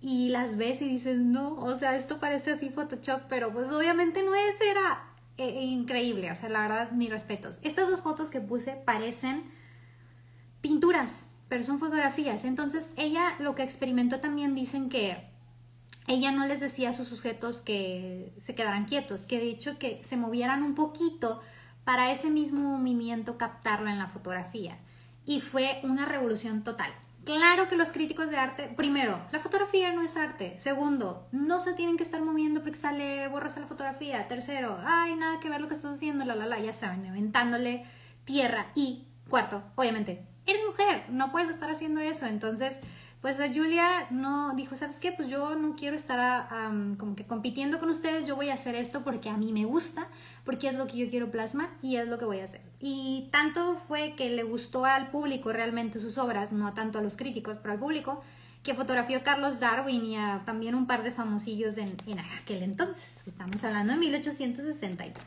y 0.00 0.28
las 0.28 0.56
ves 0.56 0.82
y 0.82 0.88
dices, 0.88 1.18
no, 1.18 1.54
o 1.54 1.76
sea, 1.76 1.96
esto 1.96 2.20
parece 2.20 2.52
así 2.52 2.68
Photoshop, 2.68 3.22
pero 3.28 3.52
pues 3.52 3.70
obviamente 3.70 4.22
no 4.22 4.34
es, 4.34 4.60
era 4.60 5.02
eh, 5.38 5.62
increíble, 5.62 6.30
o 6.30 6.34
sea, 6.34 6.48
la 6.48 6.60
verdad, 6.62 6.90
mis 6.92 7.10
respetos. 7.10 7.58
Estas 7.62 7.88
dos 7.88 8.02
fotos 8.02 8.30
que 8.30 8.40
puse 8.40 8.72
parecen 8.72 9.44
pinturas, 10.60 11.26
pero 11.48 11.62
son 11.62 11.78
fotografías. 11.78 12.44
Entonces, 12.44 12.92
ella 12.96 13.34
lo 13.38 13.54
que 13.54 13.62
experimentó 13.62 14.20
también 14.20 14.54
dicen 14.54 14.88
que 14.88 15.33
ella 16.06 16.30
no 16.32 16.46
les 16.46 16.60
decía 16.60 16.90
a 16.90 16.92
sus 16.92 17.08
sujetos 17.08 17.62
que 17.62 18.32
se 18.36 18.54
quedaran 18.54 18.84
quietos, 18.84 19.26
que 19.26 19.38
de 19.38 19.48
hecho 19.48 19.78
que 19.78 20.02
se 20.04 20.16
movieran 20.16 20.62
un 20.62 20.74
poquito 20.74 21.40
para 21.84 22.10
ese 22.10 22.30
mismo 22.30 22.78
movimiento 22.78 23.38
captarlo 23.38 23.88
en 23.88 23.98
la 23.98 24.06
fotografía. 24.06 24.78
Y 25.26 25.40
fue 25.40 25.80
una 25.82 26.04
revolución 26.04 26.62
total. 26.62 26.90
Claro 27.24 27.68
que 27.68 27.76
los 27.76 27.90
críticos 27.90 28.28
de 28.28 28.36
arte, 28.36 28.70
primero, 28.76 29.18
la 29.32 29.40
fotografía 29.40 29.92
no 29.92 30.02
es 30.02 30.18
arte. 30.18 30.58
Segundo, 30.58 31.26
no 31.32 31.60
se 31.60 31.72
tienen 31.72 31.96
que 31.96 32.02
estar 32.02 32.20
moviendo 32.20 32.62
porque 32.62 32.76
sale 32.76 33.28
borrosa 33.28 33.60
la 33.60 33.66
fotografía. 33.66 34.28
Tercero, 34.28 34.78
ay, 34.84 35.16
nada 35.16 35.40
que 35.40 35.48
ver 35.48 35.62
lo 35.62 35.68
que 35.68 35.74
estás 35.74 35.96
haciendo, 35.96 36.26
la 36.26 36.34
la 36.34 36.46
la, 36.46 36.58
ya 36.58 36.74
saben, 36.74 37.06
aventándole 37.06 37.86
tierra. 38.24 38.66
Y 38.74 39.06
cuarto, 39.30 39.62
obviamente, 39.74 40.26
eres 40.44 40.62
mujer, 40.66 41.06
no 41.08 41.32
puedes 41.32 41.48
estar 41.48 41.70
haciendo 41.70 42.02
eso. 42.02 42.26
Entonces, 42.26 42.78
pues 43.24 43.40
a 43.40 43.48
Julia 43.48 44.06
no 44.10 44.52
dijo, 44.54 44.76
¿sabes 44.76 45.00
qué? 45.00 45.10
Pues 45.10 45.30
yo 45.30 45.54
no 45.54 45.76
quiero 45.76 45.96
estar 45.96 46.58
como 46.98 47.16
que 47.16 47.24
compitiendo 47.24 47.80
con 47.80 47.88
ustedes, 47.88 48.26
yo 48.26 48.36
voy 48.36 48.50
a 48.50 48.52
hacer 48.52 48.74
esto 48.74 49.00
porque 49.02 49.30
a 49.30 49.38
mí 49.38 49.50
me 49.50 49.64
gusta, 49.64 50.08
porque 50.44 50.68
es 50.68 50.74
lo 50.74 50.86
que 50.86 50.98
yo 50.98 51.08
quiero 51.08 51.30
plasmar 51.30 51.70
y 51.80 51.96
es 51.96 52.06
lo 52.06 52.18
que 52.18 52.26
voy 52.26 52.40
a 52.40 52.44
hacer. 52.44 52.60
Y 52.80 53.30
tanto 53.32 53.76
fue 53.76 54.12
que 54.14 54.28
le 54.28 54.42
gustó 54.42 54.84
al 54.84 55.10
público 55.10 55.54
realmente 55.54 56.00
sus 56.00 56.18
obras, 56.18 56.52
no 56.52 56.74
tanto 56.74 56.98
a 56.98 57.00
los 57.00 57.16
críticos, 57.16 57.56
pero 57.56 57.72
al 57.72 57.78
público, 57.78 58.22
que 58.62 58.74
fotografió 58.74 59.16
a 59.16 59.22
Carlos 59.22 59.58
Darwin 59.58 60.04
y 60.04 60.18
a 60.18 60.42
también 60.44 60.74
un 60.74 60.86
par 60.86 61.02
de 61.02 61.10
famosillos 61.10 61.78
en, 61.78 61.96
en 62.06 62.18
aquel 62.18 62.62
entonces, 62.62 63.26
estamos 63.26 63.64
hablando 63.64 63.94
de 63.94 64.00
1863. 64.00 65.24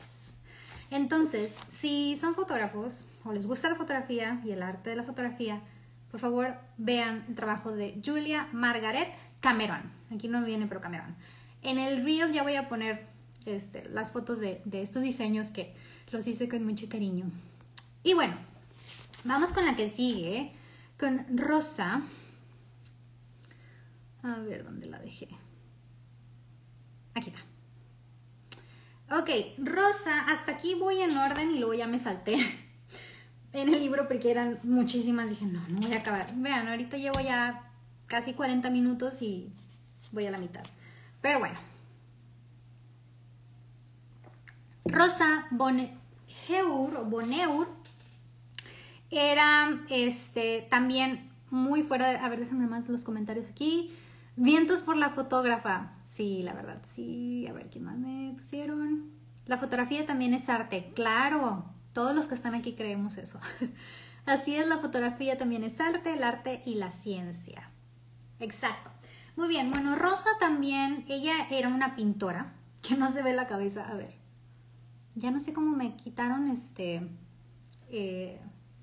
Entonces, 0.92 1.56
si 1.72 2.16
son 2.16 2.36
fotógrafos 2.36 3.08
o 3.26 3.34
les 3.34 3.48
gusta 3.48 3.70
la 3.70 3.76
fotografía 3.76 4.40
y 4.46 4.52
el 4.52 4.62
arte 4.62 4.92
de 4.92 4.98
la 4.98 5.04
fotografía, 5.04 5.64
por 6.12 6.20
favor 6.20 6.56
vean 6.78 7.24
el 7.28 7.36
trabajo 7.36 7.72
de 7.72 8.00
Julia 8.04 8.48
Margaret 8.54 9.14
Cameron. 9.40 9.92
Aquí 10.14 10.28
no 10.28 10.44
viene, 10.44 10.68
pero 10.68 10.82
Cameron. 10.82 11.16
En 11.62 11.78
el 11.78 12.04
reel 12.04 12.32
ya 12.32 12.44
voy 12.44 12.56
a 12.56 12.70
poner 12.70 13.08
este, 13.46 13.88
las 13.90 14.12
fotos 14.12 14.40
de, 14.40 14.62
estos 14.72 15.04
diseños 15.04 15.50
que 15.50 15.76
los 16.12 16.26
hice 16.28 16.48
con 16.48 16.64
mucho 16.64 16.88
cariño. 16.88 17.26
Y 18.04 18.14
bueno, 18.14 18.36
vamos 19.26 19.52
con 19.52 19.66
la 19.66 19.76
que 19.76 19.90
sigue, 19.90 20.54
con 20.98 21.26
Rosa. 21.38 22.02
A 24.24 24.40
ver 24.40 24.64
dónde 24.64 24.88
la 24.88 25.00
dejé. 25.00 25.28
Aquí 27.14 27.30
está. 27.30 27.44
Ok, 29.20 29.30
Rosa, 29.58 30.22
hasta 30.30 30.54
aquí 30.54 30.76
voy 30.76 31.02
en 31.02 31.18
orden 31.18 31.52
y 31.52 31.60
luego 31.60 31.74
ya 31.74 31.88
me 31.88 32.00
salté 32.00 32.38
en 33.54 33.74
el 33.74 33.80
libro 33.80 34.08
porque 34.08 34.32
eran 34.32 34.60
muchísimas. 34.64 35.30
Dije, 35.30 35.46
no, 35.46 35.62
no 35.70 35.80
voy 35.80 35.94
a 35.94 36.00
acabar. 36.00 36.28
Vean, 36.36 36.68
ahorita 36.68 36.98
llevo 36.98 37.20
ya 37.20 37.72
casi 38.08 38.34
40 38.34 38.70
minutos 38.70 39.22
y 39.22 39.52
voy 40.12 40.26
a 40.26 40.32
la 40.32 40.38
mitad. 40.38 40.64
Pero 41.22 41.40
bueno. 41.40 41.60
Rosa 44.86 45.48
Bonheur, 45.52 45.90
Bonheur 47.06 47.68
era 49.10 49.82
este, 49.90 50.66
también 50.70 51.30
muy 51.50 51.84
fuera 51.84 52.10
de... 52.10 52.18
A 52.18 52.30
ver, 52.30 52.40
déjenme 52.40 52.68
más 52.68 52.88
los 52.90 53.04
comentarios 53.04 53.50
aquí. 53.50 53.92
Vientos 54.36 54.82
por 54.82 54.96
la 54.98 55.10
fotógrafa. 55.10 55.92
Sí, 56.06 56.42
la 56.44 56.54
verdad, 56.54 56.82
sí. 56.88 57.48
A 57.48 57.54
ver, 57.54 57.70
¿quién 57.70 57.84
más 57.84 57.98
me 57.98 58.34
pusieron? 58.38 59.12
La 59.46 59.58
fotografía 59.58 60.06
también 60.06 60.34
es 60.34 60.50
arte. 60.50 60.92
Claro, 60.94 61.66
todos 61.98 62.14
los 62.14 62.28
que 62.28 62.36
están 62.36 62.54
aquí 62.54 62.74
creemos 62.74 63.18
eso. 63.18 63.40
Así 64.28 64.56
es, 64.56 64.68
la 64.68 64.78
fotografía 64.78 65.40
también 65.40 65.64
es 65.64 65.82
arte, 65.82 66.14
el 66.14 66.24
arte 66.24 66.62
y 66.64 66.76
la 66.76 66.92
ciencia. 66.92 67.72
Exacto. 68.40 68.92
Muy 69.36 69.48
bien, 69.48 69.72
bueno, 69.72 69.96
Rosa 69.96 70.30
también, 70.40 71.06
ella 71.08 71.48
era 71.50 71.70
una 71.70 71.96
pintora, 71.96 72.54
que 72.88 72.96
no 72.96 73.12
se 73.12 73.24
ve 73.24 73.34
la 73.34 73.48
cabeza, 73.48 73.90
a 73.90 73.96
ver. 73.96 74.14
Ya 75.16 75.32
no 75.32 75.40
sé 75.40 75.54
cómo 75.54 75.76
me 75.76 75.96
quitaron 75.96 76.50
este 76.50 77.10
eh, 77.90 78.40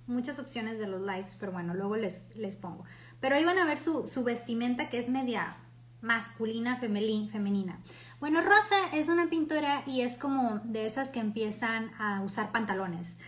muchas 0.09 0.41
opciones 0.41 0.81
de 0.81 0.89
los 0.89 1.01
lives, 1.01 1.37
pero 1.39 1.53
bueno, 1.53 1.73
luego 1.73 1.95
les, 1.95 2.35
les 2.35 2.57
pongo. 2.57 2.85
Pero 3.21 3.37
ahí 3.37 3.45
van 3.45 3.59
a 3.59 3.65
ver 3.65 3.79
su, 3.79 4.09
su 4.09 4.25
vestimenta 4.25 4.89
que 4.89 4.99
es 4.99 5.09
media 5.09 5.57
masculina, 6.05 6.77
femenina. 6.77 7.81
Bueno, 8.21 8.41
Rosa 8.43 8.77
es 8.93 9.09
una 9.09 9.29
pintora 9.29 9.83
y 9.87 10.03
es 10.03 10.19
como 10.19 10.61
de 10.65 10.87
esas 10.87 11.09
que 11.09 11.19
empiezan 11.19 11.91
a 11.99 12.21
usar 12.23 12.53
pantalones, 12.53 13.19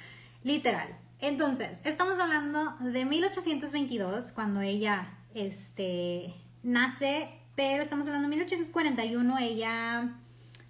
literal. 0.45 0.89
Entonces, 1.19 1.79
estamos 1.85 2.19
hablando 2.19 2.77
de 2.81 3.05
1822, 3.05 4.33
cuando 4.33 4.61
ella 4.61 5.09
este, 5.35 6.35
nace, 6.63 7.31
pero 7.57 7.83
estamos 7.83 8.07
hablando 8.07 8.29
de 8.29 8.37
1841, 8.37 9.39
ella... 9.39 10.03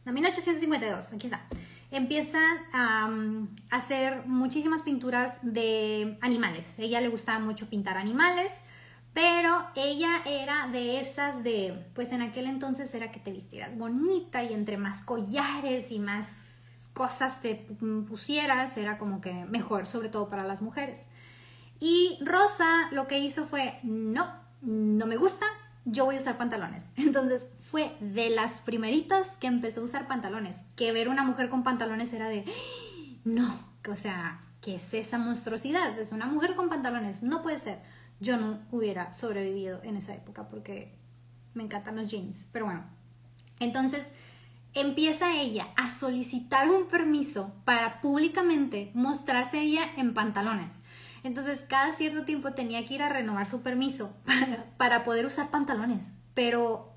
No, 0.05 0.12
1852, 0.12 1.14
aquí 1.14 1.27
está. 1.27 1.45
Empieza 1.90 2.38
a 2.73 3.11
hacer 3.71 4.27
muchísimas 4.27 4.83
pinturas 4.83 5.38
de 5.42 6.16
animales. 6.21 6.79
Ella 6.79 7.01
le 7.01 7.09
gustaba 7.09 7.40
mucho 7.40 7.69
pintar 7.69 7.97
animales 7.97 8.61
pero 9.16 9.66
ella 9.76 10.20
era 10.26 10.66
de 10.66 11.00
esas 11.00 11.42
de, 11.42 11.88
pues 11.94 12.12
en 12.12 12.20
aquel 12.20 12.46
entonces 12.46 12.94
era 12.94 13.11
que 13.11 13.18
te 13.18 13.33
vistieras 13.33 13.74
bonita 13.74 14.42
y 14.42 14.52
entre 14.52 14.76
más 14.76 15.00
collares 15.00 15.90
y 15.90 16.00
más 16.00 16.90
cosas 16.92 17.40
te 17.40 17.55
pusieras, 18.07 18.76
era 18.76 18.98
como 18.98 19.22
que 19.22 19.33
mejor, 19.46 19.87
sobre 19.87 20.11
todo 20.11 20.29
para 20.29 20.44
las 20.44 20.61
mujeres. 20.61 21.07
Y 21.81 22.18
Rosa 22.20 22.90
lo 22.92 23.07
que 23.07 23.18
hizo 23.18 23.46
fue, 23.46 23.79
no, 23.83 24.31
no 24.61 25.07
me 25.07 25.16
gusta, 25.16 25.46
yo 25.87 26.05
voy 26.05 26.16
a 26.16 26.18
usar 26.18 26.37
pantalones. 26.37 26.85
Entonces 26.96 27.48
fue 27.59 27.96
de 28.00 28.29
las 28.29 28.61
primeritas 28.61 29.38
que 29.38 29.46
empezó 29.46 29.81
a 29.81 29.85
usar 29.85 30.09
pantalones, 30.09 30.59
que 30.76 30.92
ver 30.92 31.09
una 31.09 31.22
mujer 31.22 31.48
con 31.48 31.62
pantalones 31.62 32.12
era 32.12 32.29
de, 32.29 32.44
no, 33.24 33.48
o 33.88 33.94
sea, 33.94 34.40
¿qué 34.61 34.74
es 34.74 34.92
esa 34.92 35.16
monstruosidad? 35.16 35.98
Es 35.98 36.12
una 36.12 36.26
mujer 36.26 36.55
con 36.55 36.68
pantalones, 36.68 37.22
no 37.22 37.42
puede 37.42 37.59
ser 37.59 37.95
yo 38.20 38.37
no 38.37 38.61
hubiera 38.70 39.12
sobrevivido 39.12 39.81
en 39.83 39.96
esa 39.96 40.14
época 40.14 40.48
porque 40.48 40.94
me 41.55 41.62
encantan 41.62 41.96
los 41.96 42.09
jeans. 42.09 42.48
Pero 42.52 42.66
bueno, 42.66 42.85
entonces 43.61 44.07
empieza 44.74 45.40
ella 45.40 45.68
a 45.76 45.90
solicitar 45.90 46.68
un 46.70 46.87
permiso 46.87 47.55
para 47.64 48.00
públicamente 48.00 48.90
mostrarse 48.94 49.61
ella 49.61 49.83
en 49.96 50.14
pantalones. 50.14 50.83
Entonces 51.22 51.64
cada 51.66 51.92
cierto 51.92 52.24
tiempo 52.24 52.52
tenía 52.52 52.87
que 52.87 52.94
ir 52.94 53.02
a 53.02 53.09
renovar 53.09 53.46
su 53.46 53.62
permiso 53.62 54.14
para, 54.76 55.02
poder 55.02 55.26
usar 55.26 55.50
pantalones. 55.50 56.05
Pero 56.35 56.92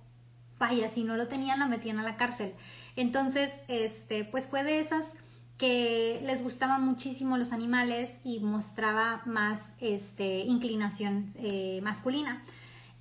vaya, 0.59 0.89
si 0.89 1.03
no 1.03 1.15
lo 1.15 1.27
tenían 1.27 1.59
la 1.59 1.67
metían 1.67 1.99
a 1.99 2.03
la 2.03 2.17
cárcel. 2.17 2.53
Entonces, 2.95 3.51
este, 3.69 4.25
pues 4.25 4.49
fue 4.49 4.63
de 4.63 4.79
esas 4.79 5.15
que 5.59 6.19
les 6.23 6.41
gustaban 6.41 6.83
muchísimo 6.83 7.37
los 7.37 7.51
animales 7.51 8.17
y 8.23 8.39
mostraba 8.39 9.21
más 9.25 9.61
este, 9.81 10.39
inclinación 10.39 11.33
eh, 11.35 11.81
masculina. 11.83 12.41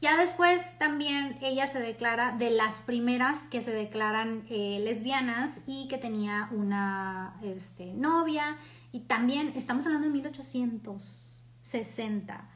Ya 0.00 0.16
después 0.16 0.76
también 0.76 1.38
ella 1.40 1.68
se 1.68 1.78
declara 1.78 2.32
de 2.32 2.50
las 2.50 2.80
primeras 2.80 3.44
que 3.44 3.62
se 3.62 3.70
declaran 3.70 4.42
eh, 4.50 4.80
lesbianas 4.84 5.60
y 5.66 5.86
que 5.86 5.98
tenía 5.98 6.48
una 6.50 7.36
este, 7.42 7.94
novia 7.94 8.56
y 8.90 9.00
también 9.00 9.52
estamos 9.54 9.86
hablando 9.86 10.08
de 10.08 10.14
1860. 10.14 12.50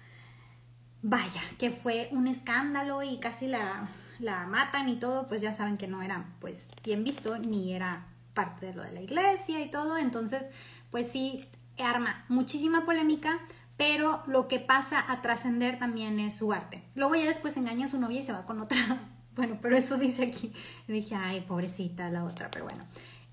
Vaya, 1.02 1.42
que 1.58 1.70
fue 1.70 2.08
un 2.10 2.26
escándalo 2.26 3.04
y 3.04 3.20
casi 3.20 3.46
la, 3.46 3.88
la 4.18 4.48
matan 4.48 4.88
y 4.88 4.96
todo, 4.96 5.28
pues 5.28 5.42
ya 5.42 5.52
saben 5.52 5.76
que 5.76 5.86
no 5.86 6.02
era 6.02 6.34
pues 6.40 6.66
bien 6.82 7.04
visto 7.04 7.38
ni 7.38 7.72
era 7.72 8.08
parte 8.34 8.66
de 8.66 8.74
lo 8.74 8.82
de 8.82 8.92
la 8.92 9.00
iglesia 9.00 9.60
y 9.60 9.70
todo, 9.70 9.98
entonces 9.98 10.46
pues 10.90 11.10
sí 11.10 11.48
arma 11.78 12.24
muchísima 12.28 12.84
polémica 12.84 13.40
pero 13.76 14.22
lo 14.26 14.46
que 14.46 14.60
pasa 14.60 15.10
a 15.10 15.22
trascender 15.22 15.78
también 15.78 16.20
es 16.20 16.36
su 16.36 16.52
arte. 16.52 16.84
Luego 16.94 17.16
ya 17.16 17.24
después 17.24 17.56
engaña 17.56 17.86
a 17.86 17.88
su 17.88 17.98
novia 17.98 18.20
y 18.20 18.22
se 18.22 18.32
va 18.32 18.46
con 18.46 18.60
otra. 18.60 18.78
Bueno, 19.34 19.58
pero 19.62 19.78
eso 19.78 19.96
dice 19.96 20.24
aquí. 20.24 20.52
Dije, 20.86 21.14
ay, 21.14 21.40
pobrecita 21.40 22.10
la 22.10 22.22
otra, 22.22 22.50
pero 22.50 22.66
bueno. 22.66 22.84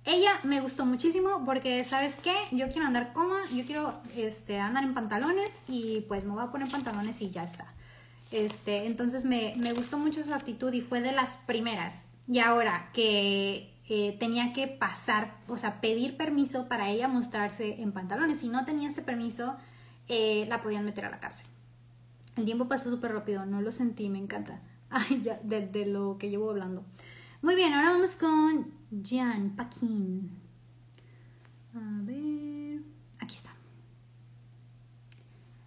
Ella 0.05 0.31
me 0.43 0.61
gustó 0.61 0.85
muchísimo 0.85 1.43
porque, 1.45 1.83
¿sabes 1.83 2.15
qué? 2.23 2.33
Yo 2.51 2.71
quiero 2.71 2.87
andar 2.87 3.11
cómoda, 3.11 3.41
yo 3.53 3.65
quiero 3.65 3.99
este, 4.15 4.61
andar 4.61 4.85
en 4.85 4.93
pantalones 4.93 5.63
y 5.67 6.05
pues 6.07 6.23
me 6.23 6.31
voy 6.31 6.43
a 6.43 6.51
poner 6.51 6.71
pantalones 6.71 7.21
y 7.21 7.31
ya 7.31 7.43
está. 7.43 7.65
Este, 8.31 8.85
entonces 8.85 9.25
me, 9.25 9.55
me 9.57 9.73
gustó 9.73 9.97
mucho 9.97 10.23
su 10.23 10.33
actitud 10.33 10.71
y 10.71 10.79
fue 10.79 11.01
de 11.01 11.11
las 11.11 11.35
primeras. 11.35 12.05
Y 12.29 12.39
ahora 12.39 12.89
que 12.93 13.73
tenía 14.19 14.53
que 14.53 14.67
pasar, 14.67 15.35
o 15.47 15.57
sea, 15.57 15.81
pedir 15.81 16.15
permiso 16.15 16.67
para 16.67 16.91
ella 16.91 17.07
mostrarse 17.07 17.81
en 17.81 17.91
pantalones. 17.91 18.39
Si 18.39 18.47
no 18.47 18.63
tenía 18.63 18.87
este 18.87 19.01
permiso, 19.01 19.57
eh, 20.07 20.45
la 20.47 20.61
podían 20.61 20.85
meter 20.85 21.05
a 21.05 21.09
la 21.09 21.19
cárcel. 21.19 21.47
El 22.35 22.45
tiempo 22.45 22.67
pasó 22.67 22.91
súper 22.91 23.13
rápido, 23.13 23.47
no 23.47 23.61
lo 23.61 23.71
sentí, 23.71 24.07
me 24.09 24.19
encanta. 24.19 24.61
Ay, 24.91 25.23
ya, 25.23 25.39
de, 25.41 25.87
lo 25.87 26.19
que 26.19 26.29
llevo 26.29 26.51
hablando. 26.51 26.85
Muy 27.41 27.55
bien, 27.55 27.73
ahora 27.73 27.89
vamos 27.89 28.15
con 28.15 28.71
Jan 29.03 29.55
Paquin. 29.55 30.37
A 31.73 32.01
ver, 32.03 32.83
aquí 33.19 33.33
está. 33.33 33.55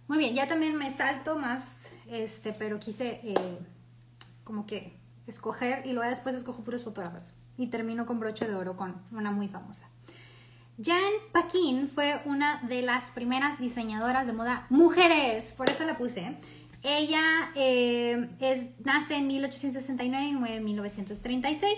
Muy 0.07 0.17
bien, 0.17 0.33
ya 0.33 0.47
también 0.47 0.77
me 0.77 0.89
salto 0.91 1.37
más, 1.37 1.89
este, 2.07 2.53
pero 2.53 2.79
quise 2.79 3.19
eh, 3.21 3.59
como 4.45 4.65
que 4.65 4.97
escoger 5.27 5.85
y 5.85 5.91
luego 5.91 6.09
después 6.09 6.35
escojo 6.35 6.63
puros 6.63 6.85
fotógrafos 6.85 7.33
y 7.57 7.67
termino 7.67 8.05
con 8.05 8.19
broche 8.19 8.47
de 8.47 8.55
oro 8.55 8.75
con 8.75 9.01
una 9.11 9.31
muy 9.31 9.47
famosa. 9.47 9.87
Jan 10.81 11.13
Paquin 11.31 11.87
fue 11.87 12.19
una 12.25 12.59
de 12.63 12.81
las 12.81 13.11
primeras 13.11 13.59
diseñadoras 13.59 14.25
de 14.25 14.33
moda 14.33 14.65
mujeres, 14.69 15.53
por 15.55 15.69
eso 15.69 15.83
la 15.85 15.97
puse. 15.97 16.35
Ella 16.81 17.51
eh, 17.55 18.29
es, 18.39 18.71
nace 18.83 19.17
en 19.17 19.27
1869 19.27 20.25
y 20.25 20.33
muere 20.33 20.55
en 20.55 20.65
1936 20.65 21.71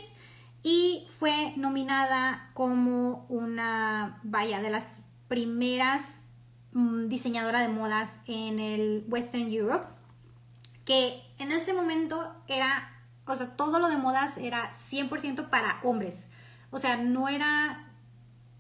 y 0.64 1.06
fue 1.10 1.54
nominada 1.58 2.50
como 2.54 3.26
una, 3.30 4.20
vaya, 4.24 4.62
de 4.62 4.72
las 4.72 5.04
primeras 5.28 6.22
mm, 6.72 7.08
diseñadora 7.08 7.62
de 7.62 7.68
modas 7.68 8.20
en 8.26 8.60
el 8.60 9.06
Western 9.08 9.52
Europe, 9.52 9.88
que 10.86 11.22
en 11.38 11.52
ese 11.52 11.74
momento 11.74 12.34
era 12.48 12.95
o 13.28 13.36
sea, 13.36 13.56
todo 13.56 13.80
lo 13.80 13.90
de 13.90 13.98
modas 13.98 14.38
era 14.38 14.72
100% 14.74 15.50
para 15.50 15.80
hombres. 15.84 16.28
O 16.70 16.78
sea, 16.78 16.98
no 16.98 17.28
era, 17.28 17.92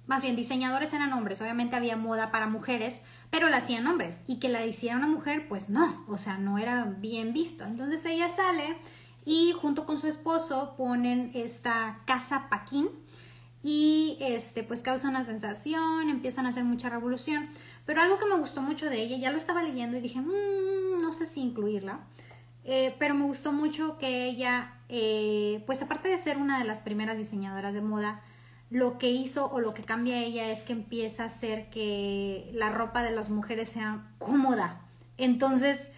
más 0.07 0.21
bien 0.21 0.35
diseñadores 0.35 0.93
eran 0.93 1.13
hombres, 1.13 1.41
obviamente 1.41 1.75
había 1.75 1.97
moda 1.97 2.31
para 2.31 2.47
mujeres, 2.47 3.01
pero 3.29 3.49
la 3.49 3.57
hacían 3.57 3.87
hombres. 3.87 4.21
Y 4.27 4.39
que 4.39 4.49
la 4.49 4.65
hiciera 4.65 4.97
una 4.97 5.07
mujer, 5.07 5.47
pues 5.47 5.69
no, 5.69 6.05
o 6.07 6.17
sea, 6.17 6.37
no 6.37 6.57
era 6.57 6.85
bien 6.85 7.33
visto. 7.33 7.63
Entonces 7.63 8.05
ella 8.05 8.29
sale 8.29 8.77
y 9.25 9.53
junto 9.53 9.85
con 9.85 9.99
su 9.99 10.07
esposo 10.07 10.75
ponen 10.77 11.31
esta 11.33 11.99
casa 12.05 12.47
Paquín 12.49 12.89
y 13.63 14.17
este 14.19 14.63
pues 14.63 14.81
causa 14.81 15.09
una 15.09 15.25
sensación, 15.25 16.09
empiezan 16.09 16.45
a 16.45 16.49
hacer 16.49 16.63
mucha 16.63 16.89
revolución. 16.89 17.47
Pero 17.85 18.01
algo 18.01 18.17
que 18.17 18.25
me 18.25 18.35
gustó 18.35 18.61
mucho 18.61 18.89
de 18.89 19.01
ella, 19.01 19.17
ya 19.17 19.31
lo 19.31 19.37
estaba 19.37 19.61
leyendo 19.61 19.97
y 19.97 20.01
dije, 20.01 20.21
mmm, 20.21 21.01
no 21.01 21.13
sé 21.13 21.25
si 21.25 21.41
incluirla 21.41 21.99
eh, 22.65 22.95
pero 22.97 23.13
me 23.13 23.25
gustó 23.25 23.51
mucho 23.51 23.97
que 23.99 24.25
ella, 24.25 24.73
eh, 24.89 25.63
pues 25.67 25.83
aparte 25.83 26.09
de 26.09 26.17
ser 26.17 26.37
una 26.37 26.57
de 26.57 26.65
las 26.65 26.79
primeras 26.79 27.17
diseñadoras 27.17 27.73
de 27.73 27.81
moda, 27.81 28.21
lo 28.71 28.97
que 28.97 29.11
hizo 29.11 29.51
o 29.51 29.59
lo 29.59 29.75
que 29.75 29.83
cambia 29.83 30.17
ella 30.23 30.49
es 30.49 30.63
que 30.63 30.73
empieza 30.73 31.23
a 31.23 31.27
hacer 31.27 31.69
que 31.69 32.49
la 32.53 32.71
ropa 32.71 33.03
de 33.03 33.11
las 33.11 33.29
mujeres 33.29 33.69
sea 33.69 34.07
cómoda. 34.17 34.81
Entonces, 35.17 35.91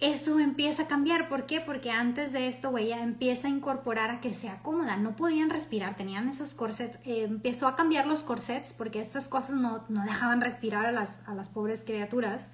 eso 0.00 0.40
empieza 0.40 0.84
a 0.84 0.86
cambiar. 0.86 1.28
¿Por 1.28 1.44
qué? 1.44 1.60
Porque 1.60 1.90
antes 1.90 2.32
de 2.32 2.48
esto, 2.48 2.76
ella 2.78 3.02
empieza 3.02 3.48
a 3.48 3.50
incorporar 3.50 4.10
a 4.10 4.20
que 4.22 4.32
sea 4.32 4.62
cómoda. 4.62 4.96
No 4.96 5.16
podían 5.16 5.50
respirar, 5.50 5.96
tenían 5.96 6.30
esos 6.30 6.54
corsets. 6.54 6.98
Eh, 7.06 7.24
empezó 7.24 7.68
a 7.68 7.76
cambiar 7.76 8.06
los 8.06 8.22
corsets 8.22 8.72
porque 8.72 9.00
estas 9.00 9.28
cosas 9.28 9.56
no, 9.56 9.84
no 9.90 10.02
dejaban 10.04 10.40
respirar 10.40 10.86
a 10.86 10.92
las, 10.92 11.20
a 11.26 11.34
las 11.34 11.50
pobres 11.50 11.84
criaturas 11.84 12.48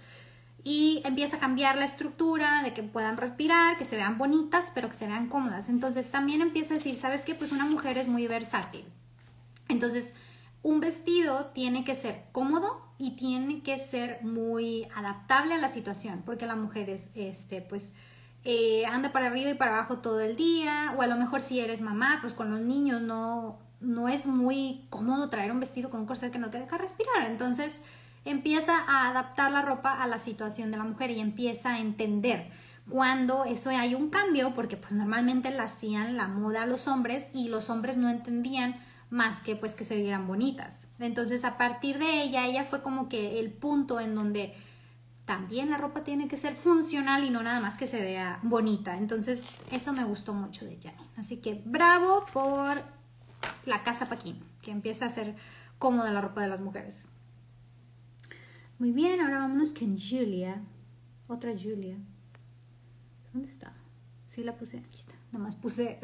y 0.64 1.02
empieza 1.04 1.36
a 1.36 1.40
cambiar 1.40 1.76
la 1.76 1.84
estructura 1.84 2.62
de 2.62 2.72
que 2.72 2.82
puedan 2.82 3.18
respirar, 3.18 3.76
que 3.76 3.84
se 3.84 3.96
vean 3.96 4.16
bonitas, 4.16 4.72
pero 4.74 4.88
que 4.88 4.94
se 4.94 5.06
vean 5.06 5.28
cómodas. 5.28 5.68
Entonces 5.68 6.10
también 6.10 6.40
empieza 6.40 6.72
a 6.72 6.78
decir, 6.78 6.96
¿sabes 6.96 7.26
qué? 7.26 7.34
Pues 7.34 7.52
una 7.52 7.66
mujer 7.66 7.98
es 7.98 8.08
muy 8.08 8.26
versátil. 8.26 8.86
Entonces, 9.68 10.14
un 10.62 10.80
vestido 10.80 11.50
tiene 11.54 11.84
que 11.84 11.94
ser 11.94 12.24
cómodo 12.32 12.80
y 12.96 13.16
tiene 13.16 13.62
que 13.62 13.78
ser 13.78 14.22
muy 14.22 14.88
adaptable 14.96 15.54
a 15.54 15.58
la 15.58 15.68
situación, 15.68 16.22
porque 16.24 16.46
la 16.46 16.56
mujer 16.56 16.88
es, 16.88 17.10
este, 17.14 17.60
pues, 17.60 17.92
eh, 18.44 18.84
anda 18.86 19.12
para 19.12 19.26
arriba 19.26 19.50
y 19.50 19.54
para 19.54 19.74
abajo 19.74 19.98
todo 19.98 20.20
el 20.20 20.36
día, 20.36 20.94
o 20.96 21.02
a 21.02 21.06
lo 21.06 21.16
mejor 21.16 21.42
si 21.42 21.60
eres 21.60 21.82
mamá, 21.82 22.18
pues 22.22 22.32
con 22.32 22.50
los 22.50 22.60
niños 22.60 23.02
no, 23.02 23.58
no 23.80 24.08
es 24.08 24.26
muy 24.26 24.86
cómodo 24.88 25.28
traer 25.28 25.52
un 25.52 25.60
vestido 25.60 25.90
con 25.90 26.00
un 26.00 26.06
corset 26.06 26.32
que 26.32 26.38
no 26.38 26.48
te 26.48 26.58
deja 26.58 26.78
respirar. 26.78 27.26
Entonces, 27.26 27.82
empieza 28.24 28.78
a 28.86 29.08
adaptar 29.08 29.52
la 29.52 29.62
ropa 29.62 30.02
a 30.02 30.06
la 30.06 30.18
situación 30.18 30.70
de 30.70 30.78
la 30.78 30.84
mujer 30.84 31.10
y 31.10 31.20
empieza 31.20 31.74
a 31.74 31.80
entender 31.80 32.50
cuando 32.88 33.44
eso 33.44 33.70
hay 33.70 33.94
un 33.94 34.10
cambio, 34.10 34.52
porque 34.54 34.76
pues 34.76 34.92
normalmente 34.92 35.50
la 35.50 35.64
hacían 35.64 36.16
la 36.16 36.28
moda 36.28 36.62
a 36.62 36.66
los 36.66 36.86
hombres 36.86 37.30
y 37.32 37.48
los 37.48 37.70
hombres 37.70 37.96
no 37.96 38.10
entendían 38.10 38.76
más 39.10 39.40
que 39.40 39.56
pues 39.56 39.74
que 39.74 39.84
se 39.84 39.96
vieran 39.96 40.26
bonitas. 40.26 40.88
Entonces 40.98 41.44
a 41.44 41.56
partir 41.56 41.98
de 41.98 42.22
ella, 42.22 42.46
ella 42.46 42.64
fue 42.64 42.82
como 42.82 43.08
que 43.08 43.40
el 43.40 43.52
punto 43.52 44.00
en 44.00 44.14
donde 44.14 44.54
también 45.24 45.70
la 45.70 45.78
ropa 45.78 46.04
tiene 46.04 46.28
que 46.28 46.36
ser 46.36 46.54
funcional 46.54 47.24
y 47.24 47.30
no 47.30 47.42
nada 47.42 47.60
más 47.60 47.78
que 47.78 47.86
se 47.86 48.00
vea 48.00 48.38
bonita. 48.42 48.96
Entonces 48.98 49.44
eso 49.70 49.92
me 49.92 50.04
gustó 50.04 50.34
mucho 50.34 50.66
de 50.66 50.78
Janine. 50.82 51.08
Así 51.16 51.38
que 51.38 51.62
bravo 51.64 52.26
por 52.32 52.82
la 53.64 53.82
casa 53.82 54.08
Paquín, 54.08 54.42
que 54.62 54.70
empieza 54.70 55.06
a 55.06 55.10
ser 55.10 55.34
cómoda 55.78 56.12
la 56.12 56.20
ropa 56.20 56.42
de 56.42 56.48
las 56.48 56.60
mujeres. 56.60 57.06
Muy 58.84 58.92
bien, 58.92 59.18
ahora 59.22 59.38
vámonos 59.38 59.72
con 59.72 59.96
Julia. 59.96 60.60
Otra 61.26 61.52
Julia. 61.52 61.96
¿Dónde 63.32 63.48
está? 63.48 63.72
Sí, 64.28 64.44
la 64.44 64.58
puse. 64.58 64.76
Aquí 64.76 64.98
está. 64.98 65.14
Nada 65.32 65.42
más 65.42 65.56
puse 65.56 66.00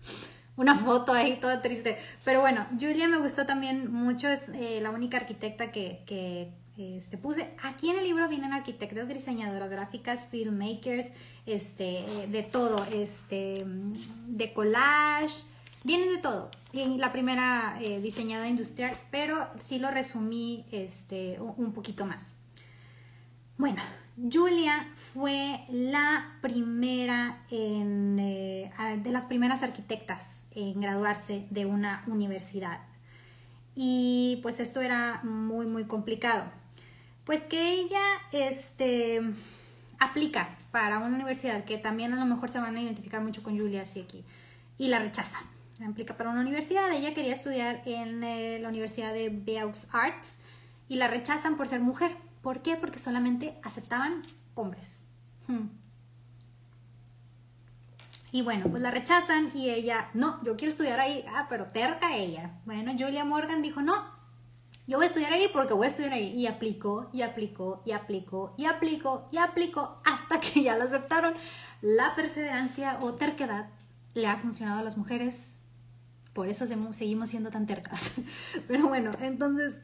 una 0.58 0.74
foto 0.74 1.14
ahí 1.14 1.40
toda 1.40 1.62
triste. 1.62 1.96
Pero 2.26 2.42
bueno, 2.42 2.66
Julia 2.78 3.08
me 3.08 3.16
gustó 3.16 3.46
también 3.46 3.90
mucho. 3.90 4.28
Es 4.28 4.50
eh, 4.50 4.78
la 4.82 4.90
única 4.90 5.16
arquitecta 5.16 5.72
que, 5.72 6.02
que 6.04 6.52
este, 6.76 7.16
puse. 7.16 7.54
Aquí 7.62 7.88
en 7.88 7.96
el 7.96 8.04
libro 8.04 8.28
vienen 8.28 8.52
arquitectas, 8.52 9.08
diseñadoras 9.08 9.70
gráficas, 9.70 10.26
filmmakers, 10.26 11.14
este, 11.46 12.00
eh, 12.00 12.26
de 12.28 12.42
todo. 12.42 12.84
Este, 12.92 13.64
de 14.26 14.52
collage 14.52 15.44
Vienen 15.84 16.10
de 16.10 16.18
todo. 16.18 16.50
Y 16.72 16.84
la 16.98 17.12
primera 17.12 17.76
eh, 17.80 18.00
diseñadora 18.00 18.48
industrial, 18.48 18.96
pero 19.10 19.48
sí 19.58 19.78
lo 19.78 19.90
resumí 19.90 20.66
este, 20.70 21.38
un 21.40 21.72
poquito 21.72 22.04
más. 22.04 22.34
Bueno, 23.56 23.82
Julia 24.30 24.86
fue 24.94 25.64
la 25.68 26.36
primera 26.40 27.44
en, 27.50 28.18
eh, 28.18 28.70
de 29.02 29.10
las 29.12 29.26
primeras 29.26 29.62
arquitectas 29.62 30.40
en 30.52 30.80
graduarse 30.80 31.46
de 31.50 31.66
una 31.66 32.02
universidad. 32.06 32.80
Y 33.74 34.40
pues 34.42 34.58
esto 34.60 34.80
era 34.80 35.20
muy, 35.22 35.66
muy 35.66 35.84
complicado. 35.84 36.44
Pues 37.24 37.42
que 37.42 37.74
ella 37.74 38.02
este, 38.32 39.20
aplica 40.00 40.56
para 40.72 40.98
una 40.98 41.14
universidad 41.14 41.64
que 41.64 41.78
también 41.78 42.12
a 42.12 42.16
lo 42.16 42.26
mejor 42.26 42.50
se 42.50 42.58
van 42.58 42.76
a 42.76 42.82
identificar 42.82 43.22
mucho 43.22 43.42
con 43.42 43.56
Julia 43.56 43.82
así 43.82 44.00
aquí 44.00 44.24
y 44.78 44.88
la 44.88 44.98
rechaza 44.98 45.38
aplica 45.86 46.16
para 46.16 46.30
una 46.30 46.40
universidad. 46.40 46.90
Ella 46.92 47.14
quería 47.14 47.32
estudiar 47.32 47.82
en 47.86 48.24
eh, 48.24 48.58
la 48.60 48.68
Universidad 48.68 49.12
de 49.12 49.28
Beaux 49.30 49.88
Arts 49.92 50.38
y 50.88 50.96
la 50.96 51.08
rechazan 51.08 51.56
por 51.56 51.68
ser 51.68 51.80
mujer. 51.80 52.16
¿Por 52.42 52.62
qué? 52.62 52.76
Porque 52.76 52.98
solamente 52.98 53.58
aceptaban 53.62 54.22
hombres. 54.54 55.02
Hmm. 55.46 55.68
Y 58.30 58.42
bueno, 58.42 58.68
pues 58.68 58.82
la 58.82 58.90
rechazan 58.90 59.50
y 59.54 59.70
ella, 59.70 60.10
no, 60.14 60.42
yo 60.44 60.56
quiero 60.56 60.70
estudiar 60.70 61.00
ahí. 61.00 61.24
Ah, 61.30 61.46
pero 61.48 61.66
terca 61.66 62.16
ella. 62.16 62.58
Bueno, 62.66 62.92
Julia 62.98 63.24
Morgan 63.24 63.62
dijo, 63.62 63.80
no, 63.80 63.94
yo 64.86 64.98
voy 64.98 65.04
a 65.04 65.06
estudiar 65.06 65.32
ahí 65.32 65.48
porque 65.52 65.74
voy 65.74 65.84
a 65.84 65.88
estudiar 65.88 66.12
ahí. 66.12 66.34
Y 66.34 66.46
aplicó, 66.46 67.08
y 67.12 67.22
aplicó, 67.22 67.82
y 67.84 67.92
aplicó, 67.92 68.54
y 68.56 68.66
aplicó, 68.66 69.28
y 69.32 69.38
aplicó, 69.38 70.00
hasta 70.04 70.40
que 70.40 70.62
ya 70.62 70.76
la 70.76 70.84
aceptaron. 70.84 71.34
La 71.80 72.14
perseverancia 72.14 72.98
o 73.00 73.14
terquedad 73.14 73.68
le 74.14 74.26
ha 74.26 74.36
funcionado 74.36 74.80
a 74.80 74.82
las 74.82 74.96
mujeres 74.96 75.57
por 76.38 76.46
eso 76.46 76.68
seguimos 76.92 77.30
siendo 77.30 77.50
tan 77.50 77.66
tercas. 77.66 78.20
Pero 78.68 78.86
bueno, 78.86 79.10
entonces, 79.20 79.74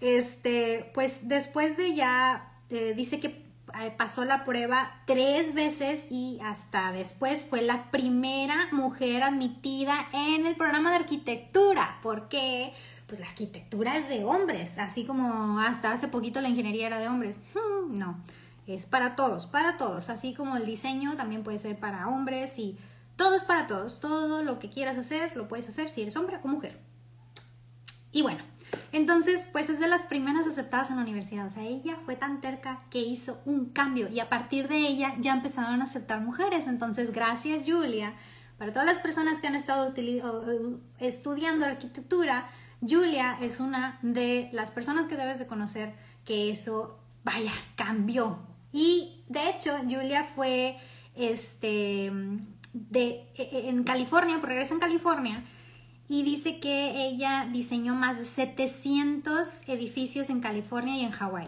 este, 0.00 0.88
pues 0.94 1.26
después 1.26 1.76
de 1.76 1.96
ya, 1.96 2.52
eh, 2.70 2.94
dice 2.96 3.18
que 3.18 3.44
eh, 3.80 3.92
pasó 3.98 4.24
la 4.24 4.44
prueba 4.44 5.02
tres 5.06 5.54
veces 5.54 6.04
y 6.10 6.38
hasta 6.44 6.92
después 6.92 7.44
fue 7.44 7.62
la 7.62 7.90
primera 7.90 8.68
mujer 8.70 9.24
admitida 9.24 10.06
en 10.12 10.46
el 10.46 10.54
programa 10.54 10.90
de 10.90 10.98
arquitectura. 10.98 11.98
¿Por 12.00 12.28
qué? 12.28 12.72
Pues 13.08 13.18
la 13.18 13.26
arquitectura 13.26 13.98
es 13.98 14.08
de 14.08 14.24
hombres, 14.24 14.78
así 14.78 15.04
como 15.06 15.58
hasta 15.58 15.90
hace 15.90 16.06
poquito 16.06 16.40
la 16.40 16.48
ingeniería 16.48 16.86
era 16.86 17.00
de 17.00 17.08
hombres. 17.08 17.38
Hmm. 17.54 17.98
no, 17.98 18.20
es 18.68 18.86
para 18.86 19.16
todos, 19.16 19.46
para 19.46 19.76
todos, 19.78 20.08
así 20.10 20.32
como 20.32 20.56
el 20.56 20.64
diseño 20.64 21.16
también 21.16 21.42
puede 21.42 21.58
ser 21.58 21.76
para 21.76 22.06
hombres 22.06 22.56
y 22.60 22.78
todo 23.16 23.34
es 23.34 23.44
para 23.44 23.66
todos, 23.66 24.00
todo 24.00 24.42
lo 24.42 24.58
que 24.58 24.70
quieras 24.70 24.98
hacer 24.98 25.36
lo 25.36 25.48
puedes 25.48 25.68
hacer 25.68 25.90
si 25.90 26.02
eres 26.02 26.16
hombre 26.16 26.38
o 26.42 26.48
mujer. 26.48 26.78
Y 28.12 28.22
bueno, 28.22 28.42
entonces, 28.92 29.48
pues 29.52 29.68
es 29.70 29.80
de 29.80 29.88
las 29.88 30.02
primeras 30.02 30.46
aceptadas 30.46 30.90
en 30.90 30.96
la 30.96 31.02
universidad. 31.02 31.46
O 31.46 31.50
sea, 31.50 31.64
ella 31.64 31.96
fue 31.96 32.16
tan 32.16 32.40
terca 32.40 32.82
que 32.90 33.00
hizo 33.00 33.40
un 33.44 33.66
cambio 33.66 34.08
y 34.08 34.20
a 34.20 34.28
partir 34.28 34.68
de 34.68 34.78
ella 34.78 35.14
ya 35.18 35.32
empezaron 35.34 35.80
a 35.80 35.84
aceptar 35.84 36.20
mujeres. 36.20 36.66
Entonces, 36.66 37.12
gracias 37.12 37.64
Julia. 37.66 38.14
Para 38.58 38.72
todas 38.72 38.86
las 38.86 38.98
personas 38.98 39.40
que 39.40 39.48
han 39.48 39.56
estado 39.56 39.92
estudiando 41.00 41.66
arquitectura, 41.66 42.48
Julia 42.80 43.36
es 43.40 43.58
una 43.58 43.98
de 44.02 44.48
las 44.52 44.70
personas 44.70 45.06
que 45.06 45.16
debes 45.16 45.38
de 45.38 45.46
conocer 45.46 45.94
que 46.24 46.50
eso, 46.50 47.00
vaya, 47.24 47.52
cambió. 47.74 48.38
Y 48.72 49.24
de 49.28 49.50
hecho, 49.50 49.76
Julia 49.78 50.22
fue 50.22 50.78
este, 51.16 52.12
de, 52.74 53.26
e, 53.36 53.42
e, 53.52 53.68
en 53.70 53.84
California, 53.84 54.38
regresa 54.42 54.74
en 54.74 54.80
California, 54.80 55.44
y 56.08 56.22
dice 56.22 56.60
que 56.60 57.06
ella 57.06 57.48
diseñó 57.50 57.94
más 57.94 58.18
de 58.18 58.26
700 58.26 59.68
edificios 59.68 60.28
en 60.28 60.40
California 60.40 60.96
y 60.96 61.04
en 61.04 61.12
Hawái. 61.12 61.46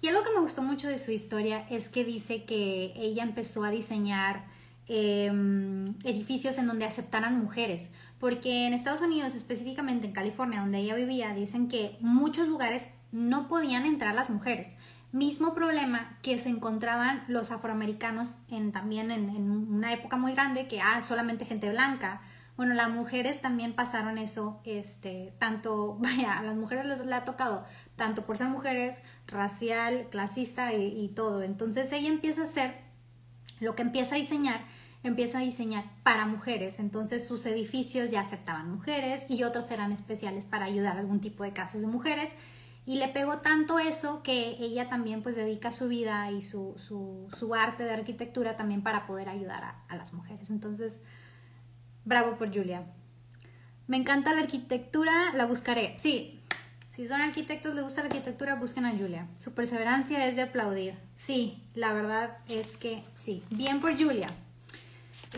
Y 0.00 0.08
algo 0.08 0.24
que 0.24 0.32
me 0.34 0.40
gustó 0.40 0.62
mucho 0.62 0.88
de 0.88 0.98
su 0.98 1.12
historia 1.12 1.64
es 1.70 1.88
que 1.88 2.04
dice 2.04 2.42
que 2.42 2.92
ella 2.96 3.22
empezó 3.22 3.62
a 3.62 3.70
diseñar 3.70 4.44
em, 4.88 5.94
edificios 6.02 6.58
en 6.58 6.66
donde 6.66 6.84
aceptaran 6.84 7.38
mujeres, 7.38 7.90
porque 8.18 8.66
en 8.66 8.74
Estados 8.74 9.00
Unidos, 9.00 9.36
específicamente 9.36 10.08
en 10.08 10.12
California, 10.12 10.60
donde 10.60 10.78
ella 10.78 10.96
vivía, 10.96 11.32
dicen 11.34 11.68
que 11.68 11.96
muchos 12.00 12.48
lugares 12.48 12.88
no 13.12 13.46
podían 13.46 13.86
entrar 13.86 14.14
las 14.14 14.28
mujeres. 14.28 14.68
Mismo 15.12 15.54
problema 15.54 16.18
que 16.22 16.38
se 16.38 16.48
encontraban 16.48 17.22
los 17.28 17.52
afroamericanos 17.52 18.40
en, 18.50 18.72
también 18.72 19.10
en, 19.10 19.28
en 19.28 19.50
una 19.50 19.92
época 19.92 20.16
muy 20.16 20.32
grande, 20.32 20.66
que 20.66 20.80
ah, 20.80 21.02
solamente 21.02 21.44
gente 21.44 21.70
blanca, 21.70 22.22
bueno, 22.56 22.74
las 22.74 22.90
mujeres 22.90 23.40
también 23.40 23.72
pasaron 23.72 24.18
eso, 24.18 24.60
este, 24.64 25.34
tanto, 25.38 25.96
vaya, 26.00 26.38
a 26.38 26.42
las 26.42 26.56
mujeres 26.56 26.86
les, 26.86 27.00
ha 27.12 27.24
tocado, 27.24 27.64
tanto 27.96 28.24
por 28.26 28.36
ser 28.36 28.48
mujeres, 28.48 29.02
racial, 29.26 30.08
clasista 30.10 30.72
y, 30.72 31.08
todo. 31.08 31.42
Entonces 31.42 31.90
ella 31.92 32.08
empieza 32.08 32.42
a 32.42 32.44
hacer, 32.44 32.74
lo 33.60 33.74
que 33.74 33.82
empieza 33.82 34.16
a 34.16 34.18
diseñar, 34.18 34.60
empieza 35.02 35.38
a 35.38 35.42
diseñar 35.42 35.84
para 36.02 36.26
mujeres. 36.26 36.78
Entonces 36.78 37.26
sus 37.26 37.46
edificios 37.46 38.10
ya 38.10 38.20
aceptaban 38.20 38.70
mujeres 38.70 39.24
y 39.28 39.44
otros 39.44 39.70
eran 39.70 39.92
especiales 39.92 40.44
para 40.44 40.66
ayudar 40.66 40.96
a 40.96 41.00
algún 41.00 41.20
tipo 41.20 41.44
de 41.44 41.52
casos 41.52 41.80
de 41.80 41.86
mujeres. 41.86 42.30
Y 42.84 42.96
le 42.96 43.08
pegó 43.08 43.38
tanto 43.38 43.78
eso 43.78 44.22
que 44.22 44.56
ella 44.58 44.88
también 44.88 45.22
pues 45.22 45.36
dedica 45.36 45.70
su 45.70 45.88
vida 45.88 46.30
y 46.32 46.42
su, 46.42 46.74
su, 46.78 47.28
su 47.36 47.54
arte 47.54 47.84
de 47.84 47.92
arquitectura 47.92 48.56
también 48.56 48.82
para 48.82 49.06
poder 49.06 49.28
ayudar 49.28 49.62
a, 49.62 49.84
a 49.88 49.96
las 49.96 50.12
mujeres. 50.12 50.50
Entonces, 50.50 51.02
Bravo 52.04 52.36
por 52.36 52.52
Julia. 52.52 52.84
Me 53.86 53.96
encanta 53.96 54.32
la 54.32 54.40
arquitectura, 54.40 55.32
la 55.34 55.46
buscaré. 55.46 55.94
Sí, 55.98 56.40
si 56.90 57.06
son 57.06 57.20
arquitectos, 57.20 57.74
les 57.74 57.84
gusta 57.84 58.02
la 58.02 58.08
arquitectura, 58.08 58.56
busquen 58.56 58.86
a 58.86 58.90
Julia. 58.90 59.28
Su 59.38 59.54
perseverancia 59.54 60.26
es 60.26 60.36
de 60.36 60.42
aplaudir. 60.42 60.98
Sí, 61.14 61.62
la 61.74 61.92
verdad 61.92 62.38
es 62.48 62.76
que 62.76 63.04
sí. 63.14 63.42
Bien 63.50 63.80
por 63.80 63.96
Julia. 63.96 64.28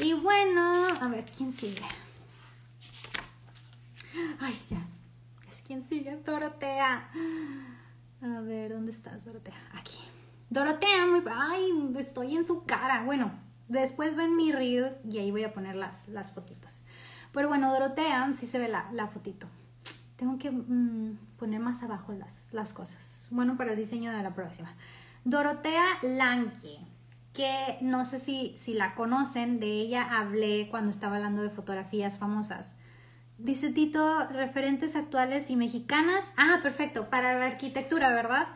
Y 0.00 0.14
bueno, 0.14 0.86
a 1.00 1.08
ver, 1.08 1.24
¿quién 1.36 1.52
sigue? 1.52 1.82
Ay, 4.40 4.58
ya. 4.70 4.86
Es 5.64 5.66
quien 5.66 5.82
sigue, 5.82 6.16
Dorotea. 6.16 7.08
A 8.20 8.40
ver, 8.42 8.74
¿dónde 8.74 8.90
estás, 8.90 9.24
Dorotea? 9.24 9.54
Aquí. 9.72 9.98
Dorotea, 10.50 11.06
muy... 11.06 11.22
Ay, 11.30 11.94
estoy 11.98 12.36
en 12.36 12.44
su 12.44 12.64
cara. 12.64 13.02
Bueno, 13.04 13.32
Después 13.68 14.14
ven 14.14 14.36
mi 14.36 14.52
reel 14.52 14.96
y 15.08 15.18
ahí 15.18 15.30
voy 15.30 15.44
a 15.44 15.54
poner 15.54 15.76
las, 15.76 16.08
las 16.08 16.32
fotitos. 16.32 16.82
Pero 17.32 17.48
bueno, 17.48 17.72
Dorotea, 17.72 18.32
sí 18.34 18.46
se 18.46 18.58
ve 18.58 18.68
la, 18.68 18.90
la 18.92 19.08
fotito. 19.08 19.46
Tengo 20.16 20.38
que 20.38 20.50
mm, 20.50 21.18
poner 21.38 21.60
más 21.60 21.82
abajo 21.82 22.12
las, 22.12 22.46
las 22.52 22.74
cosas. 22.74 23.28
Bueno, 23.30 23.56
para 23.56 23.72
el 23.72 23.76
diseño 23.76 24.12
de 24.12 24.22
la 24.22 24.34
próxima. 24.34 24.74
Dorotea 25.24 25.84
Lanke, 26.02 26.78
que 27.32 27.78
no 27.80 28.04
sé 28.04 28.18
si, 28.18 28.54
si 28.58 28.74
la 28.74 28.94
conocen, 28.94 29.58
de 29.60 29.80
ella 29.80 30.18
hablé 30.18 30.68
cuando 30.70 30.90
estaba 30.90 31.16
hablando 31.16 31.42
de 31.42 31.50
fotografías 31.50 32.18
famosas. 32.18 32.74
Dice 33.38 33.70
Tito, 33.70 34.26
referentes 34.28 34.94
actuales 34.94 35.50
y 35.50 35.56
mexicanas. 35.56 36.32
Ah, 36.36 36.60
perfecto, 36.62 37.10
para 37.10 37.38
la 37.38 37.46
arquitectura, 37.46 38.10
¿verdad? 38.10 38.46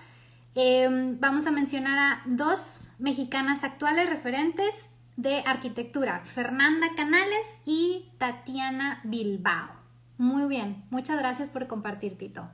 Em, 0.55 1.19
vamos 1.21 1.47
a 1.47 1.51
mencionar 1.51 1.99
a 1.99 2.23
dos 2.27 2.91
mexicanas 2.99 3.65
actuales 3.65 4.09
referentes 4.09 4.91
de 5.17 5.43
arquitectura, 5.47 6.21
Fernanda 6.21 6.89
Canales 6.97 7.61
y 7.65 8.11
Tatiana 8.19 9.01
Bilbao. 9.05 9.71
Muy 10.17 10.49
bien, 10.49 10.85
muchas 10.91 11.19
gracias 11.19 11.49
por 11.49 11.67
compartir, 11.67 12.17
Tito. 12.17 12.49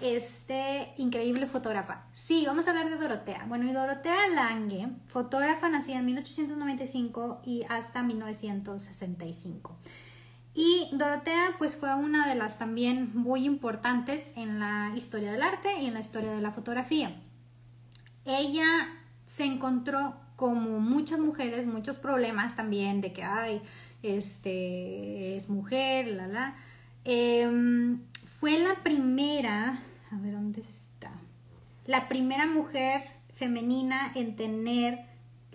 Este 0.00 0.94
increíble 0.96 1.46
fotógrafa. 1.46 2.06
Sí, 2.12 2.44
vamos 2.46 2.66
a 2.66 2.70
hablar 2.70 2.90
de 2.90 2.96
Dorotea. 2.96 3.44
Bueno, 3.46 3.68
y 3.68 3.72
Dorotea 3.72 4.28
Lange, 4.28 4.88
fotógrafa 5.06 5.68
nacida 5.68 5.98
en 5.98 6.06
1895 6.06 7.42
y 7.44 7.64
hasta 7.68 8.02
1965. 8.02 9.78
Y 10.54 10.88
Dorotea 10.92 11.54
pues 11.58 11.76
fue 11.76 11.94
una 11.94 12.28
de 12.28 12.34
las 12.34 12.58
también 12.58 13.10
muy 13.14 13.44
importantes 13.44 14.32
en 14.36 14.58
la 14.58 14.92
historia 14.96 15.32
del 15.32 15.42
arte 15.42 15.80
y 15.80 15.86
en 15.86 15.94
la 15.94 16.00
historia 16.00 16.32
de 16.32 16.40
la 16.40 16.50
fotografía. 16.50 17.14
Ella 18.24 18.66
se 19.24 19.44
encontró 19.44 20.16
como 20.36 20.80
muchas 20.80 21.20
mujeres, 21.20 21.66
muchos 21.66 21.96
problemas 21.96 22.56
también 22.56 23.00
de 23.00 23.12
que, 23.12 23.22
ay, 23.22 23.62
este, 24.02 25.36
es 25.36 25.48
mujer, 25.48 26.08
la, 26.08 26.26
la. 26.26 26.56
Em, 27.04 28.00
fue 28.24 28.58
la 28.58 28.82
primera, 28.82 29.82
a 30.10 30.16
ver 30.16 30.32
dónde 30.32 30.60
está, 30.60 31.12
la 31.86 32.08
primera 32.08 32.46
mujer 32.46 33.02
femenina 33.34 34.12
en 34.14 34.36
tener, 34.36 35.00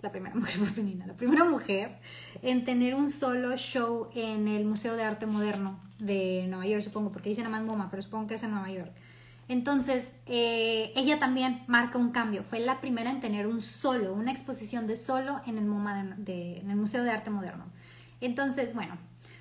la 0.06 0.12
primera 0.12 0.34
mujer 0.36 0.54
femenina, 0.54 1.06
la 1.06 1.14
primera 1.14 1.44
mujer 1.44 1.98
en 2.42 2.64
tener 2.64 2.94
un 2.94 3.10
solo 3.10 3.56
show 3.56 4.08
en 4.14 4.48
el 4.48 4.64
Museo 4.64 4.94
de 4.94 5.02
Arte 5.02 5.26
Moderno 5.26 5.80
de 5.98 6.46
Nueva 6.48 6.66
York, 6.66 6.82
supongo, 6.82 7.10
porque 7.10 7.30
dice 7.30 7.42
nada 7.42 7.56
más 7.56 7.66
MoMA, 7.66 7.90
pero 7.90 8.02
supongo 8.02 8.28
que 8.28 8.34
es 8.34 8.42
en 8.42 8.52
Nueva 8.52 8.70
York. 8.70 8.92
Entonces, 9.48 10.12
eh, 10.26 10.92
ella 10.96 11.18
también 11.18 11.62
marca 11.68 11.98
un 11.98 12.10
cambio. 12.10 12.42
Fue 12.42 12.58
la 12.58 12.80
primera 12.80 13.10
en 13.10 13.20
tener 13.20 13.46
un 13.46 13.60
solo, 13.60 14.12
una 14.12 14.32
exposición 14.32 14.86
de 14.86 14.96
solo 14.96 15.40
en 15.46 15.56
el, 15.56 15.64
MoMA 15.64 16.16
de, 16.18 16.58
en 16.58 16.70
el 16.70 16.76
Museo 16.76 17.04
de 17.04 17.10
Arte 17.10 17.30
Moderno. 17.30 17.64
Entonces, 18.20 18.74
bueno, 18.74 18.96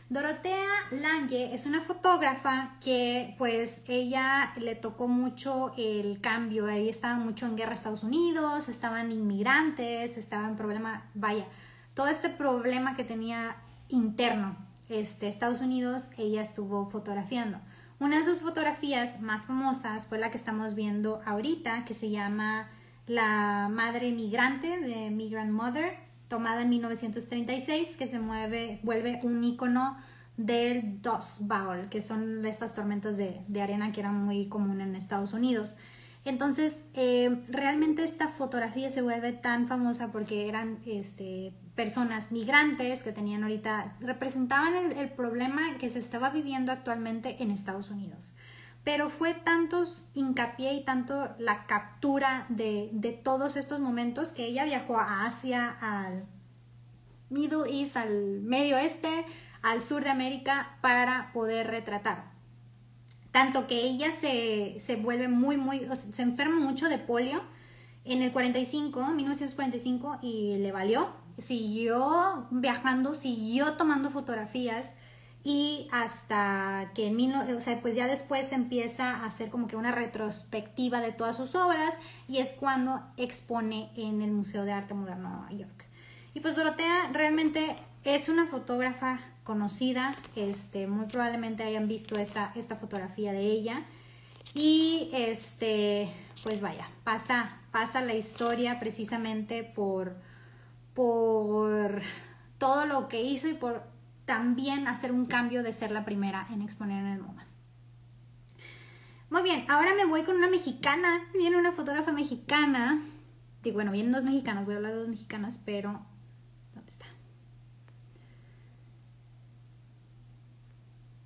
Dorotea 0.08 0.68
Lange 0.92 1.56
es 1.56 1.66
una 1.66 1.82
fotógrafa 1.82 2.78
que 2.80 3.34
pues 3.40 3.82
ella 3.88 4.54
le 4.56 4.76
tocó 4.76 5.08
mucho 5.08 5.74
el 5.78 6.22
cambio, 6.22 6.68
ahí 6.68 6.88
estaba 6.90 7.16
mucho 7.16 7.48
en 7.48 7.56
guerra 7.56 7.74
Estados 7.74 8.04
Unidos, 8.04 8.70
estaban 8.70 9.12
inmigrantes, 9.12 10.18
estaba 10.18 10.48
en 10.48 10.56
problema, 10.56 11.10
vaya, 11.16 11.48
todo 11.96 12.08
este 12.08 12.30
problema 12.30 12.96
que 12.96 13.04
tenía 13.04 13.58
interno 13.90 14.56
este, 14.90 15.28
Estados 15.28 15.62
Unidos, 15.62 16.12
ella 16.18 16.44
estuvo 16.44 16.86
fotografiando. 16.86 17.60
Una 18.00 18.20
de 18.20 18.26
sus 18.26 18.42
fotografías 18.42 19.22
más 19.22 19.46
famosas 19.46 20.06
fue 20.06 20.20
la 20.20 20.30
que 20.30 20.38
estamos 20.38 20.76
viendo 20.76 21.22
ahorita, 21.26 21.84
que 21.86 21.96
se 21.96 22.12
llama 22.12 22.70
La 23.08 23.70
Madre 23.72 24.12
Migrante 24.12 24.80
de 24.80 25.10
Migrant 25.10 25.52
Mother, 25.52 26.05
tomada 26.28 26.62
en 26.62 26.70
1936, 26.70 27.98
que 27.98 28.08
se 28.08 28.20
mueve, 28.20 28.80
vuelve 28.84 29.20
un 29.24 29.44
icono 29.44 29.98
del 30.38 31.02
Dust 31.02 31.42
Bowl, 31.42 31.88
que 31.90 32.02
son 32.02 32.46
estas 32.46 32.74
tormentas 32.76 33.18
de, 33.18 33.42
de 33.48 33.62
arena 33.62 33.92
que 33.92 34.02
eran 34.02 34.16
muy 34.16 34.48
comunes 34.48 34.88
en 34.88 34.96
Estados 34.96 35.34
Unidos. 35.34 35.76
Entonces, 36.26 36.84
eh, 36.96 37.44
realmente 37.50 38.04
esta 38.04 38.30
fotografía 38.30 38.90
se 38.90 39.04
vuelve 39.04 39.32
tan 39.32 39.68
famosa 39.68 40.12
porque 40.12 40.50
eran 40.50 40.80
este, 40.88 41.54
personas 41.76 42.32
migrantes 42.32 43.04
que 43.04 43.12
tenían 43.12 43.44
ahorita, 43.44 43.96
representaban 44.00 44.92
el, 44.92 45.10
problema 45.12 45.78
que 45.78 45.88
se 45.88 46.00
estaba 46.00 46.32
viviendo 46.32 46.72
actualmente 46.72 47.44
en 47.44 47.52
Estados 47.52 47.92
Unidos. 47.92 48.34
Pero 48.86 49.10
fue 49.10 49.34
tantos 49.34 50.06
hincapié 50.14 50.74
y 50.76 50.86
tanto 50.86 51.36
la 51.38 51.66
captura 51.66 52.46
de, 52.48 52.90
de 52.94 53.12
todos 53.12 53.58
estos 53.58 53.82
momentos 53.82 54.30
que 54.30 54.46
ella 54.46 54.64
viajó 54.64 54.98
a 54.98 55.26
Asia, 55.26 55.76
al 55.82 56.26
Middle 57.30 57.64
East, 57.70 57.98
al 57.98 58.42
Medio 58.42 58.78
Oeste, 58.78 59.26
al 59.64 59.82
sur 59.82 60.04
de 60.04 60.12
América 60.12 60.78
para 60.82 61.32
poder 61.34 61.68
retratar. 61.68 62.32
Tanto 63.32 63.68
que 63.68 63.82
ella 63.82 64.12
se, 64.12 64.80
se 64.80 64.96
vuelve 64.96 65.28
muy, 65.28 65.58
muy, 65.58 65.90
se 65.94 66.22
enferma 66.22 66.58
mucho 66.58 66.88
de 66.88 67.00
polio. 67.00 67.42
En 68.06 68.22
el 68.22 68.32
45, 68.32 69.08
1945, 69.08 70.20
y 70.22 70.58
le 70.60 70.72
valió. 70.72 71.10
Siguió 71.40 72.48
viajando, 72.52 73.14
siguió 73.16 73.74
tomando 73.74 74.12
fotografías 74.12 74.94
y 75.48 75.88
hasta 75.92 76.90
que 76.96 77.06
en 77.06 77.16
mil, 77.16 77.36
o 77.36 77.62
sea, 77.62 77.80
pues 77.80 77.96
ya 77.96 78.08
después 78.08 78.52
empieza 78.52 79.12
a 79.12 79.26
hacer 79.28 79.52
como 79.52 79.68
que 79.68 79.76
una 79.76 79.92
retrospectiva 79.92 81.02
de 81.02 81.12
todas 81.12 81.38
sus 81.38 81.54
obras 81.54 82.00
y 82.28 82.40
es 82.40 82.54
cuando 82.54 83.04
expone 83.16 83.92
en 83.96 84.24
el 84.24 84.32
Museo 84.32 84.66
de 84.66 84.72
Arte 84.72 84.96
Moderno 84.96 85.30
de 85.30 85.36
Nueva 85.36 85.52
York. 85.52 85.86
Y 86.34 86.40
pues 86.40 86.56
Dorotea 86.56 87.12
realmente 87.14 87.78
es 88.04 88.28
una 88.28 88.48
fotógrafa 88.48 89.20
conocida, 89.44 90.16
este, 90.36 90.88
muy 90.88 91.06
probablemente 91.06 91.62
hayan 91.62 91.88
visto 91.88 92.18
esta, 92.18 92.52
esta 92.56 92.76
fotografía 92.76 93.32
de 93.32 93.44
ella 93.44 93.86
y 94.56 95.12
este, 95.14 96.12
pues 96.42 96.60
vaya, 96.60 96.90
pasa, 97.04 97.60
pasa 97.72 98.02
la 98.02 98.16
historia 98.16 98.80
precisamente 98.80 99.64
por, 99.64 100.16
por 100.96 102.02
todo 102.58 102.88
lo 102.88 103.10
que 103.10 103.22
hizo 103.22 103.48
y 103.48 103.54
por 103.54 103.95
también 104.26 104.88
hacer 104.88 105.12
un 105.12 105.26
cambio 105.26 105.64
de 105.64 105.72
ser 105.72 105.92
la 105.92 106.06
primera 106.06 106.46
en 106.50 106.62
exponer 106.62 107.06
en 107.06 107.12
el 107.12 107.22
MoMA. 107.22 107.46
Muy 109.30 109.42
bien, 109.42 109.66
ahora 109.70 109.94
me 109.96 110.06
voy 110.06 110.24
con 110.24 110.36
una 110.36 110.50
mexicana. 110.50 111.28
Viene 111.34 111.58
una 111.58 111.72
fotógrafa 111.72 112.12
mexicana. 112.12 113.02
Digo, 113.64 113.76
bueno, 113.76 113.92
vienen 113.92 114.12
dos 114.12 114.24
mexicanas, 114.24 114.66
voy 114.66 114.76
a 114.76 114.78
hablar 114.78 114.94
de 114.94 115.00
dos 115.00 115.08
mexicanas, 115.08 115.60
pero. 115.66 116.06
¿Dónde 116.74 116.92
está? 116.92 117.06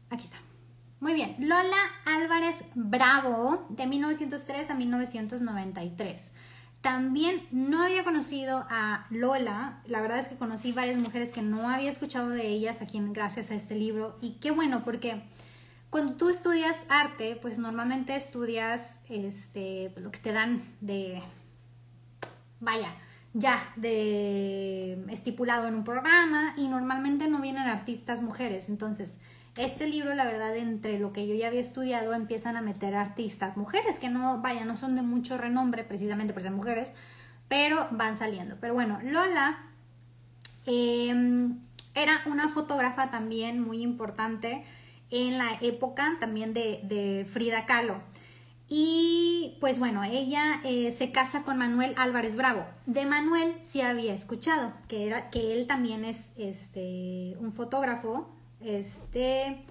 Aquí 0.10 0.24
está. 0.24 0.38
Muy 1.00 1.14
bien, 1.14 1.36
Lola 1.40 1.78
Álvarez 2.06 2.66
Bravo, 2.76 3.68
de 3.70 3.88
1903 3.88 4.70
a 4.70 4.76
1993. 4.76 6.34
También 6.82 7.46
no 7.52 7.84
había 7.84 8.06
conocido 8.06 8.66
a 8.70 9.06
Lola, 9.10 9.82
la 9.86 10.02
verdad 10.02 10.20
es 10.20 10.30
que 10.30 10.38
conocí 10.38 10.72
varias 10.72 10.98
mujeres 10.98 11.34
que 11.34 11.42
no 11.42 11.68
había 11.68 11.90
escuchado 11.90 12.30
de 12.30 12.48
ellas 12.48 12.82
aquí 12.82 13.02
gracias 13.12 13.52
a 13.52 13.56
este 13.56 13.76
libro. 13.76 14.18
Y 14.22 14.36
qué 14.40 14.52
bueno 14.52 14.84
porque 14.86 15.22
cuando 15.90 16.14
tú 16.14 16.30
estudias 16.30 16.86
arte, 16.90 17.38
pues 17.42 17.58
normalmente 17.58 18.16
estudias 18.16 19.00
este, 19.10 19.92
lo 19.98 20.12
que 20.12 20.20
te 20.20 20.32
dan 20.32 20.64
de, 20.80 21.22
vaya, 22.60 22.96
ya, 23.34 23.74
de 23.76 25.04
estipulado 25.10 25.68
en 25.68 25.76
un 25.76 25.84
programa 25.84 26.54
y 26.58 26.68
normalmente 26.68 27.28
no 27.28 27.42
vienen 27.42 27.64
artistas 27.64 28.22
mujeres, 28.22 28.70
entonces 28.70 29.20
este 29.58 29.88
libro, 29.88 30.16
la 30.16 30.26
verdad, 30.26 30.56
entre 30.56 31.00
lo 31.00 31.12
que 31.12 31.28
yo 31.28 31.36
ya 31.36 31.48
había 31.48 31.62
estudiado, 31.62 32.14
empiezan 32.14 32.56
a 32.56 32.62
meter 32.62 32.96
artistas, 32.96 33.58
mujeres 33.58 34.00
que 34.00 34.10
no, 34.10 34.42
vaya, 34.42 34.64
no 34.66 34.76
son 34.76 34.96
de 34.96 35.02
mucho 35.02 35.38
renombre 35.38 35.84
precisamente 35.84 36.34
por 36.34 36.42
ser 36.42 36.52
mujeres, 36.52 36.94
pero 37.48 37.88
van 37.92 38.18
saliendo. 38.18 38.58
Pero 38.62 38.74
bueno, 38.74 39.00
Lola 39.04 39.58
em, 40.66 41.60
era 41.96 42.22
una 42.26 42.48
fotógrafa 42.48 43.12
también 43.12 43.60
muy 43.60 43.82
importante 43.82 44.64
en 45.10 45.38
la 45.38 45.58
época 45.62 46.18
también 46.20 46.54
de, 46.54 47.26
Frida 47.30 47.66
Kahlo. 47.66 48.02
Y 48.72 49.58
pues 49.60 49.80
bueno, 49.80 50.04
ella 50.04 50.62
eh, 50.64 50.92
se 50.92 51.12
casa 51.12 51.42
con 51.44 51.58
Manuel 51.58 51.96
Álvarez 51.98 52.36
Bravo. 52.36 52.66
De 52.86 53.08
Manuel 53.08 53.56
sí 53.62 53.82
había 53.82 54.14
escuchado, 54.14 54.74
que, 54.88 55.08
era, 55.08 55.32
que 55.32 55.54
él 55.54 55.66
también 55.66 56.06
es 56.06 56.32
este, 56.38 57.36
un 57.40 57.52
fotógrafo 57.52 58.30
este, 58.62 59.64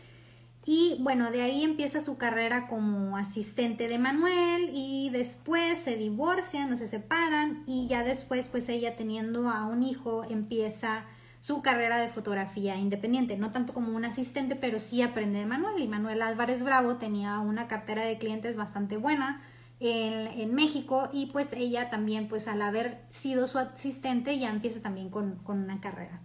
y 0.70 0.97
bueno, 1.01 1.30
de 1.30 1.41
ahí 1.41 1.64
empieza 1.64 1.99
su 1.99 2.18
carrera 2.18 2.66
como 2.66 3.16
asistente 3.16 3.89
de 3.89 3.99
Manuel 3.99 4.70
y 4.74 5.09
después 5.11 5.78
se 5.78 5.97
divorcian 5.97 6.70
o 6.72 6.76
se 6.76 6.89
separan 6.89 7.62
y 7.66 7.86
ya 7.86 8.05
después 8.05 8.49
pues 8.49 8.68
ella 8.68 8.95
teniendo 8.95 9.49
a 9.49 9.64
un 9.64 9.82
hijo 9.82 10.24
empieza 10.24 11.07
su 11.41 11.62
carrera 11.62 11.99
de 11.99 12.09
fotografía 12.09 12.76
independiente, 12.76 13.39
no 13.39 13.51
tanto 13.51 13.72
como 13.72 13.97
un 13.97 14.05
asistente, 14.05 14.57
pero 14.57 14.78
sí 14.78 15.01
aprende 15.01 15.39
de 15.39 15.47
Manuel 15.47 15.80
y 15.80 15.89
Manuel 15.89 16.20
Álvarez 16.20 16.62
Bravo 16.62 16.97
tenía 16.97 17.39
una 17.39 17.66
cartera 17.66 18.05
de 18.05 18.18
clientes 18.18 18.57
bastante 18.57 18.99
buena 18.99 19.41
en, 19.80 20.26
en 20.39 20.55
México 20.55 21.09
y 21.12 21.26
pues 21.26 21.53
ella 21.55 21.89
también 21.89 22.28
pues 22.28 22.47
al 22.47 22.61
haber 22.61 23.01
sido 23.09 23.47
su 23.47 23.59
asistente 23.59 24.39
ya 24.39 24.51
empieza 24.51 24.82
también 24.82 25.09
con, 25.09 25.36
con 25.36 25.62
una 25.62 25.80
carrera. 25.80 26.20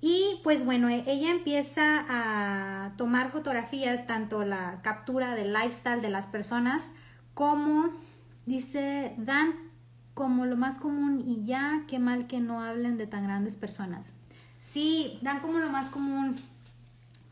Y 0.00 0.40
pues 0.42 0.64
bueno, 0.64 0.88
e-, 0.88 1.04
ella 1.06 1.30
empieza 1.30 2.04
a 2.08 2.92
tomar 2.96 3.30
fotografías, 3.30 4.06
tanto 4.06 4.44
la 4.44 4.80
captura 4.82 5.34
del 5.34 5.52
lifestyle 5.52 6.02
de 6.02 6.10
las 6.10 6.26
personas, 6.26 6.90
como 7.34 7.90
dice, 8.44 9.14
dan 9.18 9.54
como 10.14 10.46
lo 10.46 10.56
más 10.56 10.78
común 10.78 11.24
y 11.26 11.44
ya, 11.44 11.84
qué 11.88 11.98
mal 11.98 12.26
que 12.26 12.40
no 12.40 12.62
hablen 12.62 12.96
de 12.96 13.06
tan 13.06 13.24
grandes 13.24 13.56
personas. 13.56 14.14
Sí, 14.58 15.18
dan 15.20 15.40
como 15.40 15.58
lo 15.58 15.68
más 15.70 15.90
común, 15.90 16.36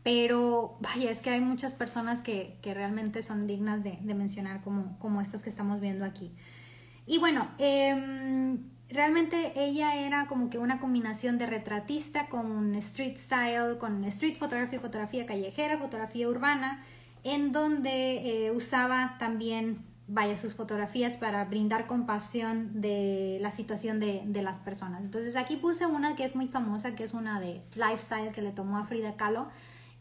pero 0.03 0.77
vaya, 0.81 1.09
es 1.09 1.21
que 1.21 1.31
hay 1.31 1.41
muchas 1.41 1.73
personas 1.73 2.21
que, 2.21 2.59
que 2.61 2.75
realmente 2.75 3.23
son 3.23 3.47
dignas 3.47 3.83
de, 3.83 3.97
de 4.01 4.13
mencionar 4.13 4.61
como, 4.61 4.99
como 4.99 5.19
estas 5.19 5.41
que 5.41 5.49
estamos 5.49 5.81
viendo 5.81 6.05
aquí. 6.05 6.31
Y 7.07 7.17
bueno, 7.17 7.47
eh, 7.57 8.57
realmente 8.89 9.53
ella 9.55 9.95
era 9.95 10.27
como 10.27 10.49
que 10.49 10.57
una 10.57 10.79
combinación 10.79 11.37
de 11.37 11.45
retratista 11.45 12.27
con 12.27 12.75
street 12.75 13.17
style, 13.17 13.77
con 13.79 14.03
street 14.05 14.37
photography, 14.37 14.77
fotografía 14.77 15.25
callejera, 15.25 15.77
fotografía 15.77 16.27
urbana, 16.27 16.83
en 17.23 17.51
donde 17.51 18.45
eh, 18.45 18.51
usaba 18.51 19.15
también, 19.17 19.83
vaya, 20.07 20.37
sus 20.37 20.53
fotografías 20.53 21.17
para 21.17 21.43
brindar 21.45 21.87
compasión 21.87 22.81
de 22.81 23.39
la 23.41 23.49
situación 23.49 23.99
de, 23.99 24.21
de, 24.25 24.41
las 24.43 24.59
personas. 24.59 25.03
Entonces 25.03 25.35
aquí 25.35 25.55
puse 25.55 25.87
una 25.87 26.15
que 26.15 26.23
es 26.23 26.35
muy 26.35 26.47
famosa, 26.47 26.95
que 26.95 27.03
es 27.03 27.13
una 27.13 27.39
de 27.39 27.63
lifestyle 27.75 28.31
que 28.31 28.43
le 28.43 28.51
tomó 28.51 28.77
a 28.77 28.85
Frida 28.85 29.15
Kahlo. 29.15 29.47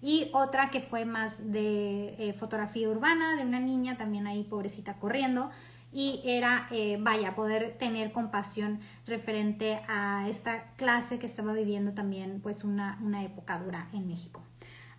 Y 0.02 0.28
otra 0.34 0.68
que 0.68 0.82
fue 0.82 1.06
más 1.06 1.50
de 1.50 2.14
eh, 2.18 2.34
fotografía 2.34 2.90
urbana, 2.90 3.36
de 3.36 3.42
una 3.42 3.58
niña 3.58 3.96
también 3.96 4.26
ahí 4.26 4.44
pobrecita 4.44 4.98
corriendo 4.98 5.50
y 5.94 6.20
era, 6.24 6.66
eh, 6.72 6.98
vaya, 7.00 7.36
poder 7.36 7.78
tener 7.78 8.10
compasión 8.10 8.80
referente 9.06 9.80
a 9.86 10.28
esta 10.28 10.72
clase 10.74 11.20
que 11.20 11.26
estaba 11.26 11.52
viviendo 11.52 11.94
también 11.94 12.40
pues 12.42 12.64
una, 12.64 12.98
una 13.00 13.22
época 13.22 13.60
dura 13.60 13.88
en 13.92 14.08
México. 14.08 14.42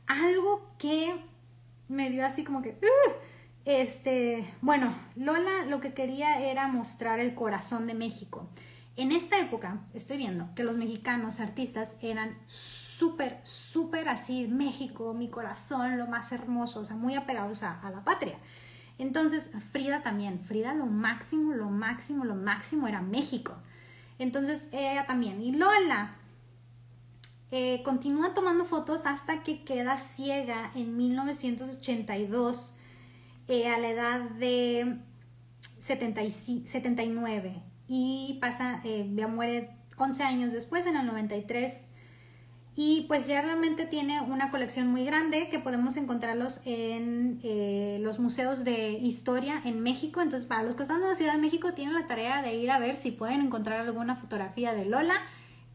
Algo 0.08 0.74
que 0.80 1.14
me 1.90 2.10
dio 2.10 2.26
así 2.26 2.46
como 2.46 2.62
que, 2.62 2.80
este, 3.66 4.50
bueno, 4.62 4.96
Lola 5.18 5.66
lo 5.68 5.82
que 5.82 5.94
quería 5.94 6.40
era 6.40 6.70
mostrar 6.70 7.20
el 7.20 7.36
corazón 7.36 7.88
de 7.88 7.94
México. 7.94 8.48
En 8.96 9.12
esta 9.12 9.38
época 9.38 9.82
estoy 9.94 10.16
viendo 10.16 10.56
que 10.56 10.64
los 10.64 10.78
mexicanos 10.78 11.42
artistas 11.42 11.98
eran 12.02 12.38
súper, 12.46 13.42
súper 13.44 14.08
así, 14.08 14.48
México, 14.48 15.14
mi 15.14 15.30
corazón, 15.30 15.98
lo 15.98 16.08
más 16.08 16.32
hermoso, 16.32 16.80
o 16.80 16.86
sea, 16.86 16.96
muy 16.96 17.16
apegados 17.16 17.64
a 17.64 17.92
la 17.94 18.06
patria. 18.06 18.38
Entonces, 18.98 19.50
Frida 19.72 20.04
también, 20.04 20.40
Frida 20.40 20.74
lo 20.74 20.86
máximo, 20.86 21.54
lo 21.54 21.70
máximo, 21.70 22.24
lo 22.26 22.36
máximo 22.36 22.88
era 22.88 23.02
México. 23.02 23.56
Entonces, 24.20 24.70
ella 24.72 25.06
también. 25.06 25.42
Y 25.42 25.52
Lola 25.52 26.16
eh, 27.52 27.82
continúa 27.84 28.34
tomando 28.34 28.66
fotos 28.66 29.06
hasta 29.06 29.44
que 29.44 29.64
queda 29.64 29.98
ciega 29.98 30.72
en 30.76 30.98
1982 30.98 32.78
eh, 33.48 33.68
a 33.68 33.78
la 33.78 33.90
edad 33.90 34.22
de 34.32 34.98
79 35.78 37.62
y 37.88 38.38
pasa, 38.42 38.82
eh, 38.84 39.10
ya 39.14 39.28
muere 39.28 39.70
11 39.98 40.24
años 40.24 40.52
después, 40.52 40.88
en 40.88 40.98
el 40.98 41.06
93 41.06 41.88
y 42.78 43.06
pues 43.08 43.26
ya 43.28 43.42
realmente 43.42 43.86
tiene 43.86 44.20
una 44.22 44.52
colección 44.52 44.88
muy 44.88 45.06
grande 45.06 45.48
que 45.50 45.60
podemos 45.60 45.96
encontrarlos 45.96 46.60
en 46.66 47.40
eh, 47.42 48.00
los 48.02 48.20
museos 48.20 48.66
de 48.66 48.92
historia 48.92 49.62
en 49.64 49.82
México. 49.82 50.22
Entonces, 50.22 50.46
para 50.46 50.64
los 50.64 50.76
que 50.76 50.82
están 50.84 51.02
en 51.02 51.08
la 51.08 51.16
Ciudad 51.16 51.34
de 51.34 51.42
México, 51.42 51.74
tienen 51.74 51.96
la 51.96 52.06
tarea 52.06 52.42
de 52.42 52.56
ir 52.56 52.72
a 52.72 52.80
ver 52.80 52.98
si 52.98 53.12
pueden 53.12 53.42
encontrar 53.42 53.80
alguna 53.80 54.18
fotografía 54.18 54.74
de 54.74 54.84
Lola 54.84 55.16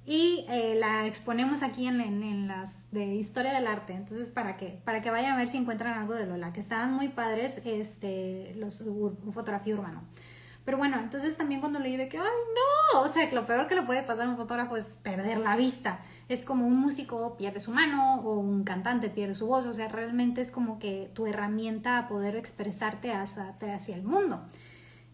y 0.05 0.45
eh, 0.51 0.75
la 0.79 1.07
exponemos 1.07 1.63
aquí 1.63 1.87
en, 1.87 2.01
en, 2.01 2.49
las 2.49 2.91
de 2.91 3.15
historia 3.15 3.55
del 3.55 3.67
arte. 3.67 3.95
Entonces, 3.95 4.29
para 4.29 4.59
que, 4.59 4.81
para 4.85 5.01
que 5.01 5.11
vayan 5.11 5.33
a 5.33 5.37
ver 5.39 5.49
si 5.49 5.57
encuentran 5.57 5.99
algo 5.99 6.13
de 6.15 6.27
Lola, 6.27 6.53
que 6.53 6.61
estaban 6.61 6.93
muy 6.93 7.09
padres 7.09 7.63
este, 7.65 8.55
los 8.57 8.85
fotografía 9.33 9.75
urbano. 9.75 10.03
Pero 10.71 10.79
bueno, 10.79 11.01
entonces 11.01 11.37
también 11.37 11.59
cuando 11.59 11.81
leí 11.81 11.97
de 11.97 12.09
que, 12.09 12.17
ay, 12.17 12.25
no, 12.95 13.01
o 13.01 13.09
sea, 13.09 13.29
lo 13.33 13.45
peor 13.45 13.67
que 13.67 13.75
le 13.75 13.83
puede 13.83 14.05
pasar 14.05 14.29
a 14.29 14.31
un 14.31 14.37
fotógrafo 14.37 14.77
es 14.77 14.99
perder 15.03 15.39
la 15.39 15.57
vista 15.57 15.99
es 16.29 16.45
como 16.45 16.65
un 16.65 16.79
músico 16.79 17.37
pierde 17.37 17.59
su 17.59 17.73
mano 17.73 18.21
o 18.21 18.39
un 18.39 18.63
cantante 18.63 19.11
pierde 19.11 19.35
su 19.35 19.49
voz, 19.49 19.67
o 19.67 19.73
sea, 19.73 19.89
realmente 19.89 20.41
es 20.41 20.53
como 20.53 20.79
que 20.79 21.11
tu 21.13 21.27
herramienta 21.27 21.99
a 21.99 22.07
poder 22.07 22.37
expresarte 22.37 23.13
hacia, 23.13 23.57
hacia 23.75 23.97
el 23.97 24.05
mundo. 24.05 24.41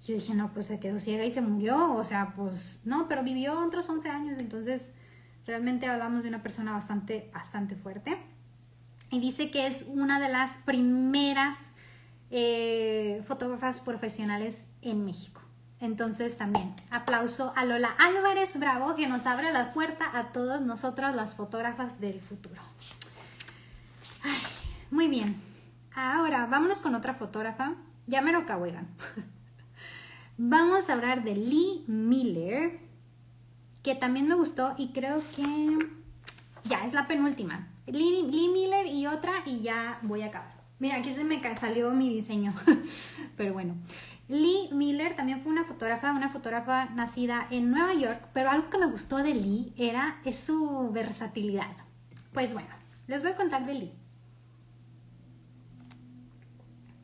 Yo 0.05 0.13
dije, 0.13 0.35
no, 0.35 0.53
pues 0.53 0.67
se 0.67 0.79
quedó 0.79 0.99
ciega 0.99 1.25
y 1.25 1.31
se 1.31 1.41
murió, 1.41 1.95
o 1.95 2.05
sea, 2.05 2.35
pues 2.37 2.81
no, 2.85 3.09
pero 3.09 3.23
vivió 3.23 3.59
otros 3.59 3.89
11 3.89 4.11
años, 4.11 4.39
entonces 4.39 4.93
realmente 5.47 5.87
hablamos 5.87 6.23
de 6.23 6.29
una 6.29 6.43
persona 6.43 6.73
bastante, 6.73 7.31
bastante 7.33 7.77
fuerte. 7.77 8.19
Y 9.11 9.19
dice 9.19 9.51
que 9.51 9.67
es 9.67 9.87
una 9.89 10.21
de 10.21 10.29
las 10.29 10.59
primeras 10.59 11.57
eh, 12.31 13.23
fotógrafas 13.25 13.81
profesionales 13.81 14.67
en 14.83 15.07
México. 15.07 15.46
Entonces 15.81 16.39
también 16.39 16.75
aplauso 16.91 17.53
a 17.55 17.65
Lola 17.65 17.91
Álvarez 17.99 18.59
Bravo 18.59 18.95
que 18.95 19.07
nos 19.07 19.27
abre 19.27 19.53
la 19.53 19.73
puerta 19.73 20.19
a 20.19 20.33
todas 20.33 20.63
nosotras 20.63 21.15
las 21.15 21.35
fotógrafas 21.35 22.01
del 22.01 22.21
futuro. 22.21 22.61
muy 24.91 25.09
bien. 25.09 25.37
Ahora, 25.95 26.47
vámonos 26.47 26.81
con 26.81 26.95
otra 26.95 27.15
fotógrafa. 27.15 27.75
Ya 28.07 28.21
me 28.21 28.33
lo 28.33 28.45
Vamos 30.39 30.89
a 30.89 30.93
hablar 30.93 31.25
de 31.25 31.35
Lee 31.35 31.85
Miller, 31.87 32.79
que 33.83 33.95
también 33.95 34.29
me 34.29 34.35
gustó 34.35 34.75
y 34.77 34.93
creo 34.93 35.23
que 35.35 35.79
ya 36.65 36.85
es 36.85 36.93
la 36.93 37.07
penúltima. 37.07 37.69
Lee, 37.87 38.51
Miller 38.53 38.87
y 38.87 39.07
otra 39.07 39.33
y 39.47 39.61
ya 39.61 39.99
voy 40.03 40.23
a 40.23 40.27
acabar. 40.27 40.55
Mira, 40.79 40.97
aquí 40.97 41.15
se 41.15 41.25
me 41.25 41.41
salió 41.57 41.91
mi 41.93 42.11
diseño, 42.11 42.53
pero 43.37 43.53
bueno. 43.55 43.75
Lee 44.29 44.69
Miller 44.73 45.15
también 45.15 45.41
fue 45.41 45.53
una 45.53 45.65
fotógrafa, 45.65 46.13
una 46.13 46.29
fotógrafa 46.29 46.87
nacida 46.87 47.47
en 47.51 47.71
Nueva 47.71 47.95
York, 47.95 48.29
pero 48.33 48.51
algo 48.51 48.71
que 48.71 48.79
me 48.79 48.87
gustó 48.87 49.19
de 49.19 49.35
Lee 49.35 49.73
era 49.77 50.21
es 50.25 50.39
su 50.39 50.91
versatilidad. 50.93 51.77
Pues 52.33 52.53
bueno, 52.53 52.69
les 53.07 53.23
voy 53.23 53.33
a 53.33 53.37
contar 53.37 53.67
de 53.67 53.75
Lee. 53.75 53.93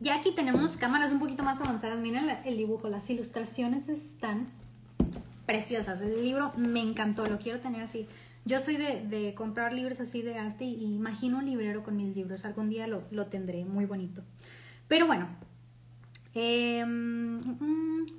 Ya 0.00 0.16
aquí 0.16 0.34
tenemos 0.34 0.76
cámaras 0.76 1.12
un 1.12 1.20
poquito 1.20 1.44
más 1.44 1.60
avanzadas. 1.60 1.96
Miren 2.00 2.28
el 2.44 2.56
dibujo, 2.56 2.88
las 2.88 3.08
ilustraciones 3.08 3.88
están 3.88 4.48
preciosas. 5.46 6.00
El 6.00 6.24
libro 6.24 6.52
me 6.56 6.80
encantó, 6.80 7.24
lo 7.26 7.38
quiero 7.38 7.60
tener 7.60 7.82
así. 7.82 8.08
Yo 8.44 8.58
soy 8.58 8.76
de, 8.76 9.34
comprar 9.36 9.72
libros 9.72 10.00
así 10.00 10.22
de 10.22 10.36
arte 10.36 10.64
y 10.64 10.96
imagino 10.96 11.38
un 11.38 11.46
librero 11.46 11.84
con 11.84 11.96
mis 11.96 12.16
libros. 12.16 12.44
Algún 12.44 12.68
día 12.68 12.88
lo, 12.88 13.04
lo 13.12 13.26
tendré, 13.26 13.64
muy 13.64 13.84
bonito. 13.84 14.24
Pero 14.88 15.06
bueno, 15.06 15.28
eh, 16.34 16.84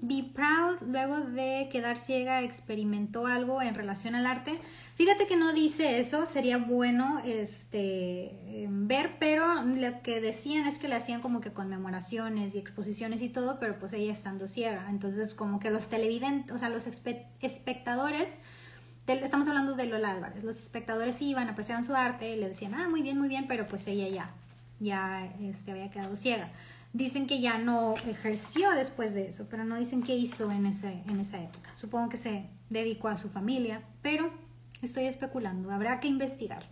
Be 0.01 0.23
Proud, 0.33 0.81
luego 0.87 1.21
de 1.21 1.69
quedar 1.71 1.97
ciega, 1.97 2.41
experimentó 2.41 3.25
algo 3.25 3.61
en 3.61 3.73
relación 3.73 4.15
al 4.15 4.25
arte. 4.25 4.59
Fíjate 4.95 5.27
que 5.27 5.35
no 5.35 5.53
dice 5.53 5.99
eso, 5.99 6.25
sería 6.27 6.57
bueno 6.57 7.19
este, 7.25 8.63
em, 8.63 8.87
ver, 8.87 9.15
pero 9.19 9.63
lo 9.63 10.01
que 10.03 10.21
decían 10.21 10.67
es 10.67 10.77
que 10.77 10.87
le 10.87 10.95
hacían 10.95 11.21
como 11.21 11.41
que 11.41 11.51
conmemoraciones 11.51 12.53
y 12.53 12.59
exposiciones 12.59 13.21
y 13.23 13.29
todo, 13.29 13.59
pero 13.59 13.79
pues 13.79 13.93
ella 13.93 14.11
estando 14.11 14.47
ciega. 14.47 14.87
Entonces 14.89 15.33
como 15.33 15.59
que 15.59 15.71
los 15.71 15.87
televidentes, 15.87 16.53
o 16.53 16.59
sea, 16.59 16.69
los 16.69 16.85
espectadores, 16.85 18.39
estamos 19.07 19.47
hablando 19.47 19.73
de 19.73 19.87
Lola 19.87 20.11
Álvarez, 20.11 20.43
los 20.43 20.59
espectadores 20.59 21.21
iban, 21.21 21.49
apreciaban 21.49 21.83
su 21.83 21.95
arte 21.95 22.35
y 22.35 22.39
le 22.39 22.49
decían, 22.49 22.75
ah, 22.75 22.87
muy 22.87 23.01
bien, 23.01 23.17
muy 23.17 23.29
bien, 23.29 23.47
pero 23.47 23.67
pues 23.67 23.87
ella 23.87 24.07
ya, 24.09 24.31
ya 24.79 25.25
este, 25.41 25.71
había 25.71 25.89
quedado 25.89 26.15
ciega. 26.15 26.51
Dicen 26.93 27.25
que 27.25 27.41
ya 27.41 27.57
no 27.57 27.95
ejerció 28.07 28.69
después 28.71 29.13
de 29.13 29.27
eso, 29.27 29.47
pero 29.49 29.65
no 29.65 29.77
dicen 29.77 30.03
qué 30.03 30.15
hizo 30.15 30.51
en, 30.51 30.67
ese, 30.67 31.01
en 31.07 31.19
esa 31.19 31.41
época. 31.41 31.71
Supongo 31.75 32.09
que 32.09 32.17
se 32.17 32.49
dedicó 32.69 33.07
a 33.07 33.17
su 33.17 33.29
familia, 33.29 33.81
pero 34.01 34.31
estoy 34.81 35.05
especulando, 35.05 35.71
habrá 35.71 35.99
que 35.99 36.07
investigar. 36.07 36.63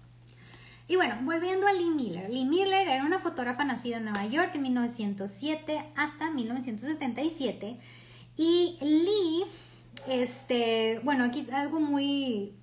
Y 0.87 0.97
bueno, 0.97 1.15
volviendo 1.23 1.67
a 1.67 1.73
Lee 1.73 1.89
Miller. 1.89 2.29
Lee 2.29 2.43
Miller 2.43 2.87
era 2.87 3.05
una 3.05 3.19
fotógrafa 3.19 3.63
nacida 3.63 3.97
en 3.97 4.03
Nueva 4.03 4.25
York 4.25 4.51
en 4.55 4.63
1907 4.63 5.85
hasta 5.95 6.29
1977. 6.29 7.77
Y 8.35 8.77
Lee, 8.81 9.45
este, 10.07 10.99
bueno, 11.03 11.23
aquí 11.23 11.47
algo 11.53 11.79
muy 11.79 12.53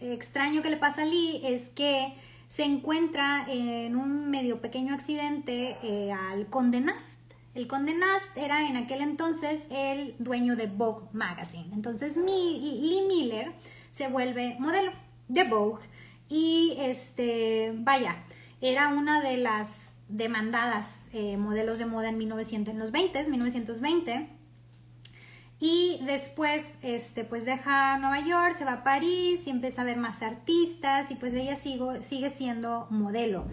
extraño 0.00 0.62
que 0.62 0.70
le 0.70 0.78
pasa 0.78 1.02
a 1.02 1.04
Lee 1.04 1.42
es 1.44 1.68
que 1.68 2.14
se 2.46 2.64
encuentra 2.64 3.44
en 3.48 3.96
un 3.96 4.30
medio 4.30 4.60
pequeño 4.60 4.94
accidente 4.94 5.76
eh, 5.82 6.12
al 6.12 6.46
Conde 6.46 6.80
Nast. 6.80 7.18
El 7.54 7.66
Conde 7.66 7.94
Nast 7.94 8.36
era 8.36 8.68
en 8.68 8.76
aquel 8.76 9.00
entonces 9.00 9.64
el 9.70 10.14
dueño 10.18 10.56
de 10.56 10.66
Vogue 10.66 11.08
Magazine. 11.12 11.68
Entonces 11.72 12.16
Lee 12.16 13.04
Miller 13.08 13.52
se 13.90 14.08
vuelve 14.08 14.56
modelo 14.58 14.92
de 15.28 15.44
Vogue 15.44 15.82
y 16.28 16.74
este, 16.78 17.72
vaya, 17.76 18.22
era 18.60 18.88
una 18.88 19.20
de 19.20 19.38
las 19.38 19.92
demandadas 20.08 21.06
eh, 21.12 21.36
modelos 21.36 21.78
de 21.78 21.86
moda 21.86 22.08
en 22.08 22.18
1900, 22.18 22.74
en 22.74 22.78
los 22.78 22.92
20, 22.92 23.28
1920 23.28 24.35
y 25.58 26.00
después, 26.04 26.74
este, 26.82 27.24
pues 27.24 27.44
deja 27.44 27.96
Nueva 27.98 28.20
York, 28.20 28.54
se 28.54 28.64
va 28.64 28.72
a 28.74 28.84
París 28.84 29.46
y 29.46 29.50
empieza 29.50 29.82
a 29.82 29.84
ver 29.86 29.96
más 29.96 30.22
artistas 30.22 31.10
y 31.10 31.14
pues 31.14 31.32
ella 31.32 31.56
sigue 31.56 32.30
siendo 32.30 32.86
modelo. 32.90 33.46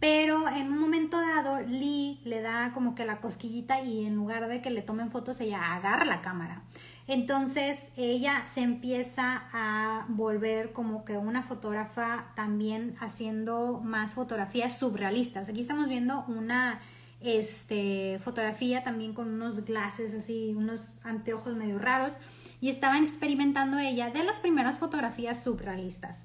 Pero 0.00 0.48
en 0.48 0.72
un 0.72 0.78
momento 0.78 1.20
dado, 1.20 1.60
Lee 1.60 2.20
le 2.24 2.40
da 2.40 2.72
como 2.72 2.94
que 2.94 3.04
la 3.04 3.20
cosquillita 3.20 3.82
y 3.82 4.06
en 4.06 4.16
lugar 4.16 4.48
de 4.48 4.62
que 4.62 4.70
le 4.70 4.80
tomen 4.80 5.10
fotos, 5.10 5.42
ella 5.42 5.74
agarra 5.74 6.06
la 6.06 6.22
cámara. 6.22 6.62
Entonces 7.06 7.88
ella 7.96 8.44
se 8.50 8.62
empieza 8.62 9.44
a 9.52 10.06
volver 10.08 10.72
como 10.72 11.04
que 11.04 11.18
una 11.18 11.42
fotógrafa 11.42 12.32
también 12.34 12.94
haciendo 13.00 13.80
más 13.84 14.14
fotografías 14.14 14.78
surrealistas. 14.78 15.50
Aquí 15.50 15.60
estamos 15.60 15.88
viendo 15.88 16.24
una 16.28 16.80
este, 17.20 18.18
fotografía 18.18 18.82
también 18.82 19.12
con 19.12 19.28
unos 19.28 19.64
glasses 19.64 20.14
así, 20.14 20.54
unos 20.56 20.98
anteojos 21.04 21.54
medio 21.56 21.78
raros 21.78 22.16
y 22.60 22.68
estaban 22.68 23.04
experimentando 23.04 23.78
ella 23.78 24.10
de 24.10 24.24
las 24.24 24.40
primeras 24.40 24.78
fotografías 24.78 25.42
surrealistas. 25.42 26.20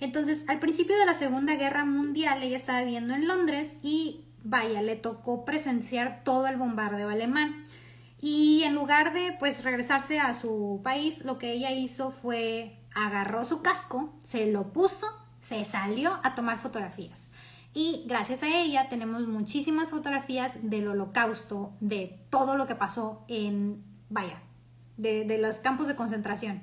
Entonces, 0.00 0.44
al 0.48 0.60
principio 0.60 0.96
de 0.96 1.06
la 1.06 1.14
Segunda 1.14 1.56
Guerra 1.56 1.84
Mundial, 1.84 2.42
ella 2.42 2.56
estaba 2.56 2.82
viviendo 2.82 3.14
en 3.14 3.26
Londres 3.26 3.78
y 3.82 4.24
vaya, 4.44 4.82
le 4.82 4.96
tocó 4.96 5.44
presenciar 5.44 6.22
todo 6.24 6.46
el 6.46 6.56
bombardeo 6.56 7.08
alemán. 7.08 7.64
Y 8.20 8.62
en 8.64 8.74
lugar 8.74 9.12
de 9.12 9.34
pues 9.38 9.64
regresarse 9.64 10.20
a 10.20 10.34
su 10.34 10.80
país, 10.82 11.24
lo 11.24 11.38
que 11.38 11.52
ella 11.52 11.72
hizo 11.72 12.10
fue 12.10 12.78
agarró 12.94 13.44
su 13.44 13.62
casco, 13.62 14.12
se 14.22 14.50
lo 14.50 14.72
puso, 14.72 15.06
se 15.40 15.64
salió 15.64 16.18
a 16.24 16.34
tomar 16.34 16.58
fotografías. 16.58 17.30
Y 17.74 18.04
gracias 18.06 18.42
a 18.42 18.48
ella 18.48 18.88
tenemos 18.88 19.26
muchísimas 19.26 19.90
fotografías 19.90 20.58
del 20.62 20.88
holocausto, 20.88 21.72
de 21.80 22.18
todo 22.30 22.56
lo 22.56 22.66
que 22.66 22.74
pasó 22.74 23.24
en, 23.28 23.84
vaya, 24.08 24.42
de, 24.96 25.38
los 25.38 25.58
campos 25.58 25.86
de 25.86 25.96
concentración. 25.96 26.62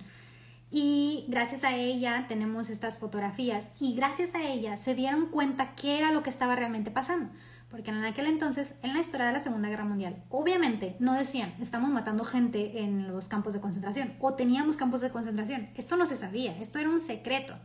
Y 0.72 1.26
gracias 1.30 1.64
a 1.64 1.76
ella 1.76 2.26
tenemos 2.28 2.70
estas 2.70 2.98
fotografías 2.98 3.70
y 3.80 3.96
gracias 3.96 4.36
a 4.36 4.44
ella 4.44 4.78
se 4.78 4.96
dieron 4.96 5.28
cuenta 5.28 5.76
qué 5.76 5.98
era 5.98 6.12
lo 6.12 6.24
que 6.24 6.30
estaba 6.30 6.56
realmente 6.56 6.92
pasando. 6.92 7.32
Porque 7.70 7.92
en 7.92 8.04
aquel 8.04 8.28
entonces, 8.28 8.76
en 8.84 8.94
la 8.94 9.00
historia 9.00 9.26
de 9.26 9.34
la 9.34 9.40
Segunda 9.40 9.70
Guerra 9.70 9.86
Mundial, 9.86 10.24
obviamente 10.30 10.96
no 11.00 11.14
decían, 11.14 11.54
estamos 11.60 11.90
matando 11.90 12.24
gente 12.24 12.82
en 12.82 13.08
los 13.08 13.28
campos 13.28 13.54
de 13.54 13.62
concentración 13.62 14.14
o 14.20 14.34
teníamos 14.34 14.78
campos 14.78 15.02
de 15.02 15.12
concentración. 15.12 15.70
Esto 15.76 15.98
no 15.98 16.06
se 16.06 16.16
sabía, 16.16 16.58
esto 16.60 16.80
era 16.80 16.90
un 16.90 17.00
secreto. 17.00 17.56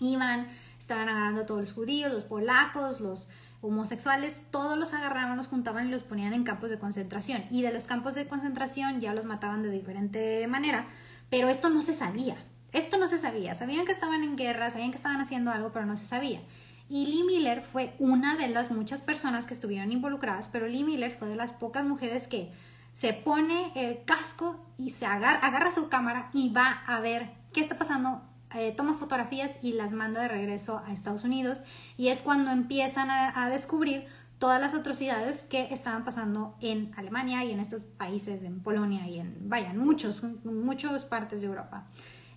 Iban, 0.00 0.48
estaban 0.78 1.08
agarrando 1.08 1.42
a 1.42 1.46
todos 1.46 1.60
los 1.60 1.72
judíos, 1.72 2.12
los 2.12 2.24
polacos, 2.24 3.00
los 3.00 3.28
homosexuales, 3.60 4.42
todos 4.50 4.78
los 4.78 4.92
agarraban, 4.92 5.36
los 5.36 5.48
juntaban 5.48 5.88
y 5.88 5.90
los 5.90 6.02
ponían 6.02 6.34
en 6.34 6.44
campos 6.44 6.70
de 6.70 6.78
concentración. 6.78 7.44
Y 7.50 7.62
de 7.62 7.72
los 7.72 7.84
campos 7.84 8.14
de 8.14 8.26
concentración 8.26 9.00
ya 9.00 9.14
los 9.14 9.24
mataban 9.24 9.62
de 9.62 9.70
diferente 9.70 10.46
manera, 10.46 10.86
pero 11.30 11.48
esto 11.48 11.70
no 11.70 11.82
se 11.82 11.94
sabía. 11.94 12.36
Esto 12.72 12.98
no 12.98 13.06
se 13.06 13.18
sabía. 13.18 13.54
Sabían 13.54 13.86
que 13.86 13.92
estaban 13.92 14.24
en 14.24 14.36
guerra, 14.36 14.70
sabían 14.70 14.90
que 14.90 14.96
estaban 14.96 15.20
haciendo 15.20 15.52
algo, 15.52 15.72
pero 15.72 15.86
no 15.86 15.96
se 15.96 16.06
sabía. 16.06 16.42
Y 16.88 17.06
Lee 17.06 17.24
Miller 17.24 17.62
fue 17.62 17.94
una 17.98 18.36
de 18.36 18.48
las 18.48 18.70
muchas 18.70 19.00
personas 19.00 19.46
que 19.46 19.54
estuvieron 19.54 19.92
involucradas, 19.92 20.48
pero 20.48 20.66
Lee 20.66 20.84
Miller 20.84 21.12
fue 21.12 21.28
de 21.28 21.36
las 21.36 21.52
pocas 21.52 21.84
mujeres 21.84 22.28
que 22.28 22.52
se 22.92 23.12
pone 23.12 23.72
el 23.74 24.04
casco 24.04 24.66
y 24.76 24.90
se 24.90 25.06
agarra, 25.06 25.38
agarra 25.38 25.70
su 25.70 25.88
cámara 25.88 26.30
y 26.32 26.52
va 26.52 26.82
a 26.86 27.00
ver 27.00 27.30
qué 27.52 27.60
está 27.60 27.78
pasando 27.78 28.22
eh, 28.54 28.72
toma 28.76 28.94
fotografías 28.94 29.58
y 29.62 29.72
las 29.72 29.92
manda 29.92 30.22
de 30.22 30.28
regreso 30.28 30.82
a 30.86 30.92
Estados 30.92 31.24
Unidos 31.24 31.62
y 31.96 32.08
es 32.08 32.22
cuando 32.22 32.50
empiezan 32.50 33.10
a, 33.10 33.48
descubrir 33.48 34.06
todas 34.38 34.60
las 34.60 34.74
atrocidades 34.74 35.46
que 35.46 35.68
estaban 35.72 36.04
pasando 36.04 36.56
en 36.60 36.92
Alemania 36.96 37.44
y 37.44 37.52
en 37.52 37.60
estos 37.60 37.84
países, 37.84 38.42
en 38.42 38.60
Polonia 38.60 39.08
y 39.08 39.18
en, 39.18 39.48
vaya, 39.48 39.70
en 39.70 39.78
muchos, 39.78 40.22
muchas 40.44 41.04
partes 41.04 41.40
de 41.40 41.46
Europa. 41.46 41.86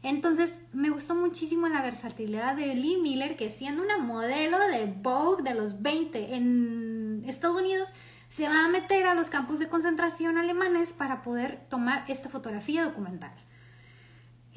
Entonces 0.03 0.59
me 0.73 0.89
gustó 0.89 1.15
muchísimo 1.15 1.67
la 1.67 1.81
versatilidad 1.81 2.55
de 2.55 2.75
Lee 2.75 2.97
Miller, 3.01 3.35
que 3.35 3.49
siendo 3.49 3.81
una 3.81 3.97
modelo 3.97 4.57
de 4.59 4.85
Vogue 4.85 5.43
de 5.43 5.53
los 5.53 5.81
20 5.81 6.35
en 6.35 7.23
Estados 7.27 7.57
Unidos, 7.57 7.89
se 8.29 8.47
va 8.47 8.65
a 8.65 8.69
meter 8.69 9.05
a 9.05 9.15
los 9.15 9.29
campos 9.29 9.59
de 9.59 9.69
concentración 9.69 10.37
alemanes 10.37 10.93
para 10.93 11.21
poder 11.21 11.65
tomar 11.69 12.05
esta 12.07 12.29
fotografía 12.29 12.83
documental. 12.83 13.31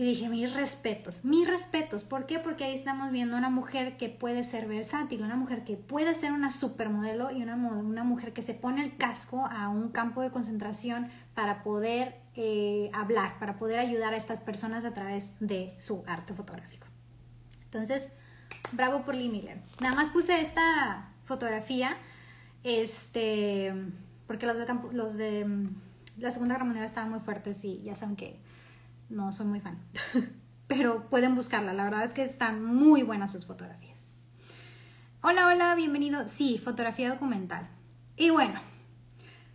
Y 0.01 0.05
dije, 0.05 0.31
mis 0.31 0.55
respetos, 0.55 1.27
mis 1.27 1.47
respetos. 1.47 2.05
¿Por 2.05 2.25
qué? 2.25 2.39
Porque 2.39 2.65
ahí 2.65 2.75
estamos 2.75 3.11
viendo 3.11 3.37
una 3.37 3.51
mujer 3.51 3.99
que 3.99 4.09
puede 4.09 4.45
ser 4.45 4.67
versátil, 4.67 5.23
una 5.23 5.37
mujer 5.37 5.63
que 5.63 5.77
puede 5.77 6.15
ser 6.15 6.33
una 6.33 6.49
supermodelo 6.49 7.31
y 7.31 7.43
una, 7.43 7.55
una 7.55 8.03
mujer 8.03 8.33
que 8.33 8.41
se 8.41 8.55
pone 8.55 8.83
el 8.83 8.97
casco 8.97 9.45
a 9.45 9.69
un 9.69 9.91
campo 9.91 10.23
de 10.23 10.31
concentración 10.31 11.11
para 11.35 11.63
poder 11.63 12.17
eh, 12.35 12.91
hablar, 12.95 13.39
para 13.39 13.59
poder 13.59 13.79
ayudar 13.79 14.15
a 14.15 14.17
estas 14.17 14.41
personas 14.41 14.87
a 14.87 14.95
través 14.95 15.33
de 15.39 15.77
su 15.79 16.03
arte 16.07 16.33
fotográfico. 16.33 16.87
Entonces, 17.67 18.09
bravo 18.73 19.03
por 19.03 19.15
Lee 19.15 19.29
Miller. 19.29 19.59
Nada 19.83 19.95
más 19.95 20.09
puse 20.09 20.41
esta 20.41 21.13
fotografía, 21.25 21.95
este, 22.65 23.75
porque 24.27 24.47
los 24.47 24.57
de, 24.57 24.67
los 24.93 25.19
de 25.19 25.69
la 26.17 26.31
Segunda 26.31 26.55
Guerra 26.55 26.65
Mundial 26.65 26.87
estaban 26.87 27.11
muy 27.11 27.21
fuertes 27.21 27.63
y 27.67 27.83
ya 27.83 27.95
saben 27.95 28.17
que 28.17 28.41
no 29.11 29.33
soy 29.33 29.47
muy 29.47 29.61
fan. 29.61 29.79
Pero 30.67 31.11
pueden 31.11 31.35
buscarla, 31.35 31.73
la 31.73 31.85
verdad 31.85 32.05
es 32.05 32.15
que 32.15 32.23
están 32.23 32.65
muy 32.65 33.03
buenas 33.03 33.33
sus 33.33 33.45
fotografías. 33.45 33.99
Hola, 35.21 35.49
hola, 35.49 35.75
bienvenido. 35.75 36.27
Sí, 36.29 36.59
fotografía 36.59 37.11
documental. 37.11 37.69
Y 38.17 38.31
bueno, 38.31 38.61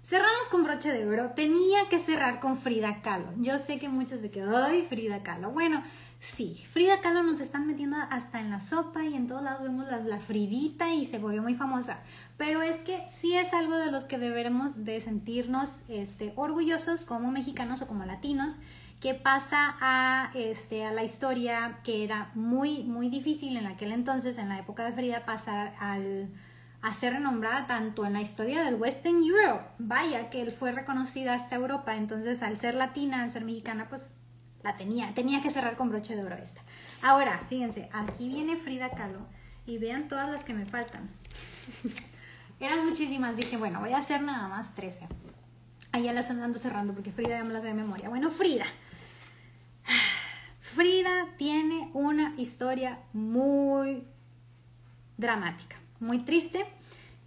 cerramos 0.03 0.49
con 0.51 0.63
broche 0.63 0.91
de 0.91 1.07
oro. 1.07 1.31
Tenía 1.31 1.87
que 1.89 1.99
cerrar 1.99 2.39
con 2.39 2.57
Frida 2.57 3.01
Kahlo. 3.01 3.31
Yo 3.37 3.57
sé 3.57 3.79
que 3.79 3.89
muchos 3.89 4.21
de 4.21 4.29
que, 4.29 4.41
ay, 4.41 4.85
Frida 4.87 5.23
Kahlo. 5.23 5.51
Bueno, 5.51 5.83
sí, 6.19 6.65
Frida 6.71 6.99
Kahlo 6.99 7.23
nos 7.23 7.39
están 7.39 7.65
metiendo 7.65 7.95
hasta 8.11 8.41
en 8.41 8.49
la 8.49 8.59
sopa 8.59 9.05
y 9.05 9.15
en 9.15 9.27
todos 9.27 9.41
lados 9.41 9.63
vemos 9.63 9.87
la, 9.87 9.99
la 9.99 10.19
Fridita 10.19 10.93
y 10.93 11.05
se 11.05 11.17
volvió 11.17 11.41
muy 11.41 11.55
famosa. 11.55 12.01
Pero 12.37 12.61
es 12.61 12.83
que 12.83 13.03
sí 13.07 13.35
es 13.35 13.53
algo 13.53 13.77
de 13.77 13.89
los 13.89 14.03
que 14.03 14.17
deberemos 14.17 14.83
de 14.83 14.99
sentirnos 14.99 15.83
este, 15.87 16.33
orgullosos 16.35 17.05
como 17.05 17.31
mexicanos 17.31 17.81
o 17.81 17.87
como 17.87 18.03
latinos 18.03 18.57
que 19.05 19.13
pasa 19.13 19.77
a, 19.81 20.31
este, 20.33 20.83
a 20.83 20.91
la 20.91 21.03
historia 21.03 21.77
que 21.83 22.03
era 22.03 22.31
muy, 22.33 22.85
muy 22.85 23.07
difícil 23.07 23.55
en 23.55 23.67
aquel 23.67 23.91
entonces, 23.91 24.39
en 24.39 24.49
la 24.49 24.57
época 24.57 24.83
de 24.83 24.93
Frida, 24.93 25.25
pasar 25.25 25.75
al, 25.77 26.33
a 26.81 26.91
ser 26.91 27.13
renombrada 27.13 27.67
tanto 27.67 28.03
en 28.07 28.13
la 28.13 28.21
historia 28.21 28.63
del 28.63 28.73
Western 28.73 29.21
Europe. 29.21 29.63
Vaya, 29.77 30.31
que 30.31 30.41
él 30.41 30.51
fue 30.51 30.71
reconocida 30.71 31.35
hasta 31.35 31.55
Europa, 31.55 31.95
entonces 31.95 32.41
al 32.41 32.57
ser 32.57 32.73
latina, 32.73 33.21
al 33.21 33.29
ser 33.29 33.45
mexicana, 33.45 33.89
pues 33.89 34.15
la 34.63 34.75
tenía, 34.75 35.13
tenía 35.13 35.39
que 35.43 35.51
cerrar 35.51 35.75
con 35.75 35.89
broche 35.89 36.15
de 36.15 36.23
oro 36.23 36.37
esta. 36.41 36.61
Ahora, 37.03 37.39
fíjense, 37.47 37.89
aquí 37.93 38.27
viene 38.27 38.57
Frida 38.57 38.89
Kahlo 38.89 39.19
y 39.67 39.77
vean 39.77 40.07
todas 40.07 40.31
las 40.31 40.43
que 40.43 40.55
me 40.55 40.65
faltan. 40.65 41.11
Eran 42.59 42.83
muchísimas, 42.83 43.37
dije, 43.37 43.57
bueno, 43.57 43.81
voy 43.81 43.93
a 43.93 43.99
hacer 43.99 44.23
nada 44.23 44.47
más 44.47 44.73
13. 44.73 45.07
Ahí 45.91 46.05
ya 46.05 46.11
las 46.11 46.31
ando 46.31 46.57
cerrando 46.57 46.93
porque 46.95 47.11
Frida 47.11 47.37
ya 47.37 47.43
me 47.43 47.53
las 47.53 47.61
de 47.61 47.75
memoria. 47.75 48.09
Bueno, 48.09 48.31
Frida. 48.31 48.65
Frida 50.75 51.27
tiene 51.37 51.89
una 51.93 52.33
historia 52.37 52.99
muy 53.13 54.03
dramática, 55.15 55.77
muy 56.01 56.19
triste, 56.19 56.65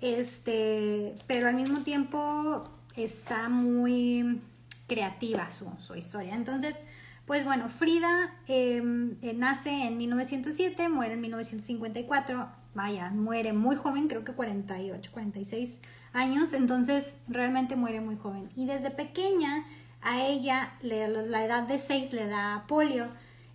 este, 0.02 1.14
pero 1.26 1.48
al 1.48 1.54
mismo 1.54 1.82
tiempo 1.82 2.68
está 2.94 3.48
muy 3.48 4.42
creativa 4.86 5.48
su, 5.50 5.94
historia. 5.94 6.34
Entonces, 6.34 6.76
pues 7.24 7.46
bueno, 7.46 7.70
Frida 7.70 8.34
em, 8.48 9.16
eh, 9.22 9.32
nace 9.32 9.86
en 9.86 9.96
1907, 9.96 10.90
muere 10.90 11.14
en 11.14 11.22
1954, 11.22 12.50
vaya, 12.74 13.08
muere 13.12 13.54
muy 13.54 13.76
joven, 13.76 14.08
creo 14.08 14.24
que 14.24 14.32
48, 14.32 15.10
46 15.10 15.78
años, 16.12 16.52
entonces 16.52 17.16
realmente 17.28 17.76
muere 17.76 18.02
muy 18.02 18.16
joven. 18.16 18.50
Y 18.56 18.66
desde 18.66 18.90
pequeña 18.90 19.64
a 20.02 20.20
ella 20.20 20.74
la 20.82 21.44
edad 21.46 21.62
de 21.62 21.78
6 21.78 22.12
le 22.12 22.26
da 22.26 22.66
polio 22.68 23.08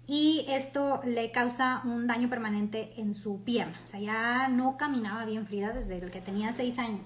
y 0.05 0.45
esto 0.49 0.99
le 1.05 1.31
causa 1.31 1.81
un 1.85 2.07
daño 2.07 2.29
permanente 2.29 2.93
en 2.97 3.13
su 3.13 3.43
pierna. 3.43 3.79
O 3.83 3.87
sea, 3.87 3.99
ya 3.99 4.47
no 4.49 4.77
caminaba 4.77 5.25
bien 5.25 5.47
Frida 5.47 5.71
desde 5.71 5.99
que 6.11 6.21
tenía 6.21 6.51
6 6.51 6.79
años. 6.79 7.05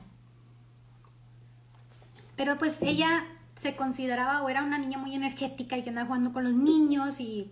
Pero 2.35 2.57
pues 2.57 2.81
ella 2.81 3.25
se 3.55 3.75
consideraba 3.75 4.41
o 4.43 4.49
era 4.49 4.63
una 4.63 4.77
niña 4.77 4.97
muy 4.97 5.13
energética 5.13 5.77
y 5.77 5.83
que 5.83 5.89
andaba 5.89 6.07
jugando 6.07 6.33
con 6.33 6.43
los 6.43 6.53
niños 6.53 7.19
y 7.19 7.51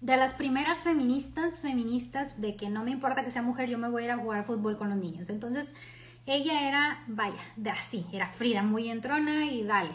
de 0.00 0.16
las 0.16 0.32
primeras 0.32 0.78
feministas, 0.78 1.60
feministas 1.60 2.40
de 2.40 2.56
que 2.56 2.70
no 2.70 2.82
me 2.82 2.90
importa 2.90 3.22
que 3.24 3.30
sea 3.30 3.42
mujer, 3.42 3.68
yo 3.68 3.78
me 3.78 3.88
voy 3.88 4.02
a 4.02 4.04
ir 4.06 4.10
a 4.12 4.16
jugar 4.16 4.44
fútbol 4.44 4.76
con 4.76 4.88
los 4.88 4.98
niños. 4.98 5.28
Entonces, 5.28 5.74
ella 6.26 6.68
era, 6.68 7.04
vaya, 7.06 7.40
de 7.56 7.70
así, 7.70 8.06
era 8.12 8.28
Frida, 8.28 8.62
muy 8.62 8.88
entrona 8.88 9.46
y 9.46 9.62
dale. 9.64 9.94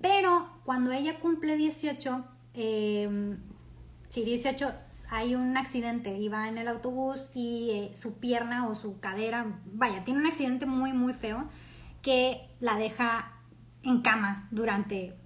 Pero 0.00 0.48
cuando 0.64 0.92
ella 0.92 1.18
cumple 1.18 1.56
18, 1.56 2.24
eh, 2.54 3.36
sí, 4.14 4.22
18, 4.22 4.72
hay 5.10 5.34
un 5.34 5.56
accidente, 5.56 6.16
iba 6.16 6.48
en 6.48 6.56
el 6.56 6.68
autobús 6.68 7.30
y 7.34 7.70
eh, 7.70 7.96
su 7.96 8.20
pierna 8.20 8.68
o 8.68 8.76
su 8.76 9.00
cadera, 9.00 9.60
vaya, 9.64 10.04
tiene 10.04 10.20
un 10.20 10.26
accidente 10.26 10.66
muy, 10.66 10.92
muy 10.92 11.12
feo 11.12 11.48
que 12.00 12.48
la 12.60 12.76
deja 12.76 13.32
en 13.82 14.02
cama 14.02 14.46
durante 14.52 15.18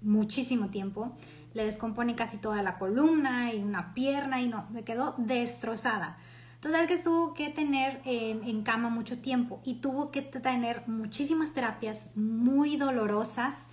muchísimo 0.00 0.70
tiempo. 0.70 1.18
Le 1.52 1.66
descompone 1.66 2.14
casi 2.14 2.38
toda 2.38 2.62
la 2.62 2.78
columna 2.78 3.52
y 3.52 3.62
una 3.62 3.92
pierna 3.92 4.40
y 4.40 4.48
no, 4.48 4.66
se 4.72 4.84
quedó 4.84 5.14
destrozada. 5.18 6.16
Total 6.60 6.86
que 6.86 6.96
tuvo 6.96 7.34
que 7.34 7.50
tener 7.50 8.00
en, 8.06 8.42
en, 8.44 8.62
cama 8.62 8.88
mucho 8.88 9.18
tiempo 9.18 9.60
y 9.66 9.80
tuvo 9.80 10.10
que 10.10 10.22
tener 10.22 10.88
muchísimas 10.88 11.52
terapias 11.52 12.16
muy 12.16 12.78
dolorosas 12.78 13.66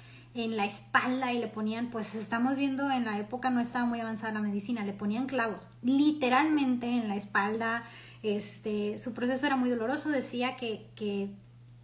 en 0.44 0.56
la 0.56 0.66
espalda 0.66 1.34
y 1.34 1.40
le 1.40 1.48
ponían, 1.48 1.90
pues 1.90 2.14
estamos 2.14 2.56
viendo 2.56 2.92
en 2.92 3.06
la 3.06 3.18
época 3.18 3.50
no 3.50 3.60
estaba 3.60 3.86
muy 3.86 4.00
avanzada 4.00 4.34
la 4.34 4.40
medicina, 4.40 4.86
le 4.86 4.94
ponían 4.94 5.26
clavos 5.26 5.70
literalmente 5.82 6.88
en 6.88 7.08
la 7.08 7.16
espalda, 7.16 7.84
este, 8.22 9.00
su 9.00 9.14
proceso 9.16 9.48
era 9.48 9.56
muy 9.56 9.70
doloroso, 9.70 10.10
decía 10.10 10.56
que, 10.56 10.92
que 10.96 11.32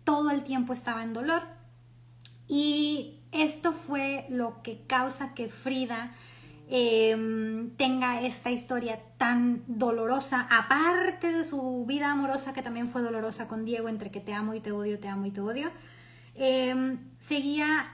todo 0.03 0.29
el 0.29 0.43
tiempo 0.43 0.73
estaba 0.73 1.03
en 1.03 1.13
dolor. 1.13 1.41
Y 2.47 3.21
esto 3.31 3.71
fue 3.71 4.27
lo 4.29 4.61
que 4.61 4.81
causa 4.85 5.33
que 5.33 5.49
Frida 5.49 6.15
em, 6.69 7.71
tenga 7.71 8.21
esta 8.21 8.51
historia 8.51 8.99
tan 9.17 9.63
dolorosa, 9.67 10.47
aparte 10.51 11.31
de 11.31 11.43
su 11.43 11.85
vida 11.87 12.11
amorosa 12.11 12.53
que 12.53 12.61
también 12.61 12.87
fue 12.87 13.01
dolorosa 13.01 13.47
con 13.47 13.65
Diego, 13.65 13.89
entre 13.89 14.11
que 14.11 14.19
te 14.19 14.33
amo 14.33 14.53
y 14.53 14.59
te 14.59 14.71
odio, 14.71 14.99
te 14.99 15.07
amo 15.07 15.25
y 15.25 15.31
te 15.31 15.41
odio, 15.41 15.71
eh, 16.35 16.97
seguía 17.17 17.89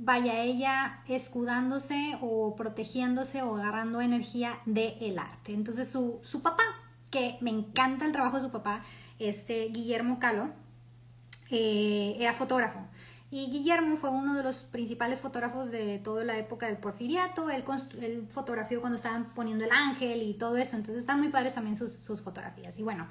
vaya 0.00 0.40
ella 0.42 1.02
escudándose 1.08 2.16
o 2.20 2.54
protegiéndose 2.56 3.42
o 3.42 3.56
agarrando 3.56 4.00
energía 4.00 4.58
del 4.66 5.18
arte. 5.18 5.52
Entonces 5.52 5.88
su, 5.88 6.20
su, 6.22 6.42
papá, 6.42 6.62
que 7.10 7.38
me 7.40 7.50
encanta 7.50 8.04
el 8.04 8.12
trabajo 8.12 8.36
de 8.36 8.42
su 8.42 8.50
papá, 8.50 8.84
este 9.18 9.68
Guillermo 9.68 10.18
Calo, 10.18 10.50
eh, 11.50 12.16
era 12.18 12.34
fotógrafo. 12.34 12.80
Y 13.30 13.50
Guillermo 13.50 13.96
fue 13.96 14.08
uno 14.08 14.34
de 14.34 14.42
los 14.42 14.62
principales 14.62 15.20
fotógrafos 15.20 15.70
de 15.70 15.98
toda 15.98 16.24
la 16.24 16.38
época 16.38 16.66
del 16.66 16.78
porfiriato. 16.78 17.50
Él, 17.50 17.62
él 18.00 18.26
fotografió 18.28 18.80
cuando 18.80 18.96
estaban 18.96 19.28
poniendo 19.34 19.64
el 19.64 19.70
ángel 19.70 20.22
y 20.22 20.32
todo 20.32 20.56
eso. 20.56 20.76
Entonces 20.76 21.02
están 21.02 21.18
muy 21.18 21.28
padres 21.28 21.54
también 21.54 21.76
sus, 21.76 21.92
sus 21.92 22.22
fotografías. 22.22 22.78
Y 22.78 22.82
bueno, 22.82 23.06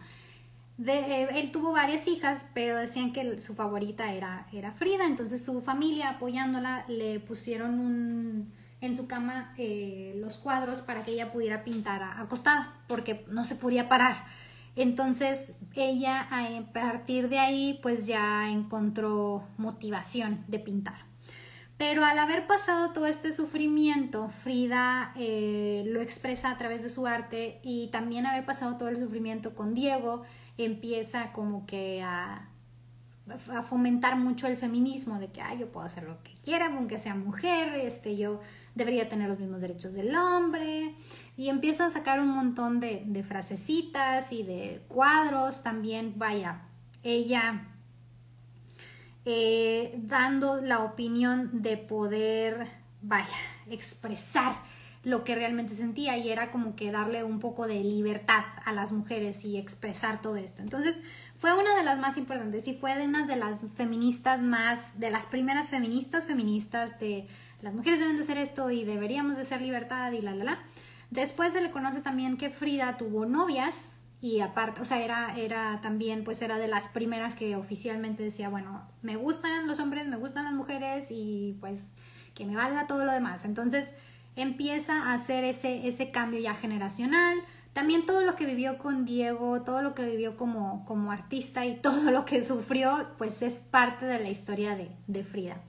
eh, 0.86 1.28
él 1.34 1.52
tuvo 1.52 1.72
varias 1.72 2.08
hijas, 2.08 2.46
pero 2.54 2.76
decían 2.76 3.12
que 3.14 3.42
su 3.42 3.56
favorita 3.56 4.14
era, 4.14 4.48
era 4.52 4.72
Frida, 4.72 5.06
entonces 5.06 5.44
su 5.44 5.62
familia 5.62 6.10
apoyándola 6.10 6.86
le 6.88 7.20
pusieron 7.20 7.80
un, 7.80 8.54
en 8.82 8.96
su 8.96 9.08
cama 9.08 9.54
eh, 9.58 10.14
los 10.18 10.38
cuadros 10.38 10.82
para 10.82 11.04
que 11.04 11.12
ella 11.12 11.32
pudiera 11.32 11.64
pintar 11.64 12.04
acostada, 12.04 12.80
porque 12.88 13.26
no 13.30 13.44
se 13.46 13.56
podía 13.56 13.90
parar. 13.90 14.26
Entonces 14.76 15.54
ella 15.74 16.28
a 16.30 16.72
partir 16.72 17.30
de 17.30 17.40
ahí 17.40 17.80
pues 17.82 18.06
ya 18.06 18.52
encontró 18.52 19.48
motivación 19.58 20.46
de 20.48 20.60
pintar. 20.60 21.08
Pero 21.78 22.04
al 22.06 22.18
haber 22.18 22.48
pasado 22.48 22.92
todo 22.92 23.06
este 23.06 23.34
sufrimiento, 23.34 24.30
Frida 24.30 25.14
eh, 25.16 25.84
lo 25.88 26.02
expresa 26.02 26.52
a 26.52 26.58
través 26.58 26.82
de 26.82 26.90
su 26.90 27.06
arte 27.06 27.60
y 27.64 27.88
también 27.88 28.26
haber 28.26 28.46
pasado 28.46 28.78
todo 28.78 28.90
el 28.90 28.98
sufrimiento 28.98 29.54
con 29.54 29.76
Diego, 29.76 30.24
empieza 30.58 31.32
como 31.32 31.66
que 31.66 32.02
a, 32.02 32.50
a 33.54 33.62
fomentar 33.64 34.18
mucho 34.18 34.48
el 34.48 34.58
feminismo 34.58 35.20
de 35.20 35.28
que 35.28 35.42
ay, 35.42 35.60
yo 35.60 35.72
puedo 35.72 35.86
hacer 35.86 36.04
lo 36.04 36.22
que 36.24 36.34
quiera, 36.44 36.68
aunque 36.68 37.00
sea 37.00 37.16
mujer, 37.16 37.76
este, 37.76 38.18
yo 38.18 38.40
debería 38.76 39.10
tener 39.10 39.28
los 39.30 39.40
mismos 39.40 39.62
derechos 39.62 39.94
del 39.94 40.16
hombre. 40.16 40.96
Y 41.36 41.50
empieza 41.50 41.86
a 41.86 41.92
sacar 41.92 42.20
un 42.20 42.30
montón 42.30 42.80
de, 42.80 43.04
de 43.06 43.24
frasecitas 43.24 44.32
y 44.32 44.44
de 44.44 44.84
cuadros 44.88 45.62
también, 45.62 46.14
vaya, 46.18 46.62
ella 47.04 47.68
eh, 49.30 49.94
dando 49.98 50.62
la 50.62 50.80
opinión 50.80 51.62
de 51.62 51.76
poder, 51.76 52.66
vaya, 53.02 53.28
expresar 53.70 54.56
lo 55.08 55.24
que 55.24 55.36
realmente 55.36 55.74
sentía 55.74 56.18
y 56.18 56.30
era 56.30 56.52
como 56.52 56.76
que 56.76 56.92
darle 56.92 57.24
un 57.24 57.40
poco 57.40 57.66
de 57.66 57.82
libertad 57.82 58.44
a 58.66 58.74
las 58.74 58.92
mujeres 58.92 59.46
y 59.46 59.56
expresar 59.56 60.22
todo 60.22 60.36
esto. 60.36 60.62
Entonces 60.62 61.02
fue 61.38 61.58
una 61.58 61.78
de 61.78 61.84
las 61.86 61.98
más 61.98 62.18
importantes 62.18 62.68
y 62.68 62.74
fue 62.74 62.94
de 62.94 63.06
una 63.06 63.26
de 63.26 63.38
las 63.38 63.62
feministas 63.74 64.42
más, 64.42 65.00
de 65.00 65.10
las 65.10 65.26
primeras 65.26 65.70
feministas 65.70 66.26
feministas 66.26 67.00
de 67.00 67.26
las 67.62 67.74
mujeres 67.74 68.00
deben 68.00 68.18
de 68.18 68.24
hacer 68.24 68.38
esto 68.38 68.70
y 68.70 68.84
deberíamos 68.84 69.38
de 69.38 69.46
ser 69.46 69.62
libertad 69.62 70.12
y 70.12 70.22
la 70.22 70.36
la 70.36 70.44
la. 70.44 70.60
Después 71.10 71.54
se 71.54 71.62
le 71.62 71.72
conoce 71.72 72.02
también 72.02 72.36
que 72.36 72.50
Frida 72.50 72.98
tuvo 72.98 73.26
novias 73.26 73.92
y 74.20 74.42
aparte, 74.42 74.82
o 74.82 74.86
sea, 74.86 75.02
era, 75.02 75.38
era 75.38 75.80
también, 75.80 76.26
pues 76.26 76.42
era 76.42 76.58
de 76.58 76.68
las 76.68 76.90
primeras 76.90 77.38
que 77.38 77.56
oficialmente 77.56 78.24
decía, 78.24 78.50
bueno, 78.50 78.86
me 79.02 79.16
gustan 79.16 79.68
los 79.68 79.80
hombres, 79.80 80.06
me 80.06 80.18
gustan 80.18 80.44
las 80.44 80.54
mujeres 80.54 81.12
y 81.12 81.56
pues 81.62 81.86
que 82.36 82.46
me 82.46 82.58
valga 82.58 82.88
todo 82.88 83.06
lo 83.06 83.14
demás. 83.14 83.46
Entonces, 83.46 83.94
empieza 84.38 85.10
a 85.10 85.14
hacer 85.14 85.44
ese, 85.44 85.88
ese 85.88 86.12
cambio 86.12 86.40
ya 86.40 86.56
generacional. 86.56 87.40
También 87.74 88.06
todo 88.06 88.24
lo 88.24 88.36
que 88.36 88.46
vivió 88.46 88.78
con 88.78 89.04
Diego, 89.04 89.62
todo 89.64 89.82
lo 89.82 89.94
que 89.94 90.10
vivió 90.10 90.38
como, 90.38 90.86
como 90.86 91.12
artista 91.12 91.66
y 91.66 91.76
todo 91.82 92.12
lo 92.12 92.24
que 92.24 92.44
sufrió, 92.44 93.10
pues 93.18 93.42
es 93.42 93.56
parte 93.60 94.06
de 94.06 94.20
la 94.20 94.30
historia 94.30 94.76
de, 94.76 94.90
de 95.08 95.24
Frida. 95.24 95.62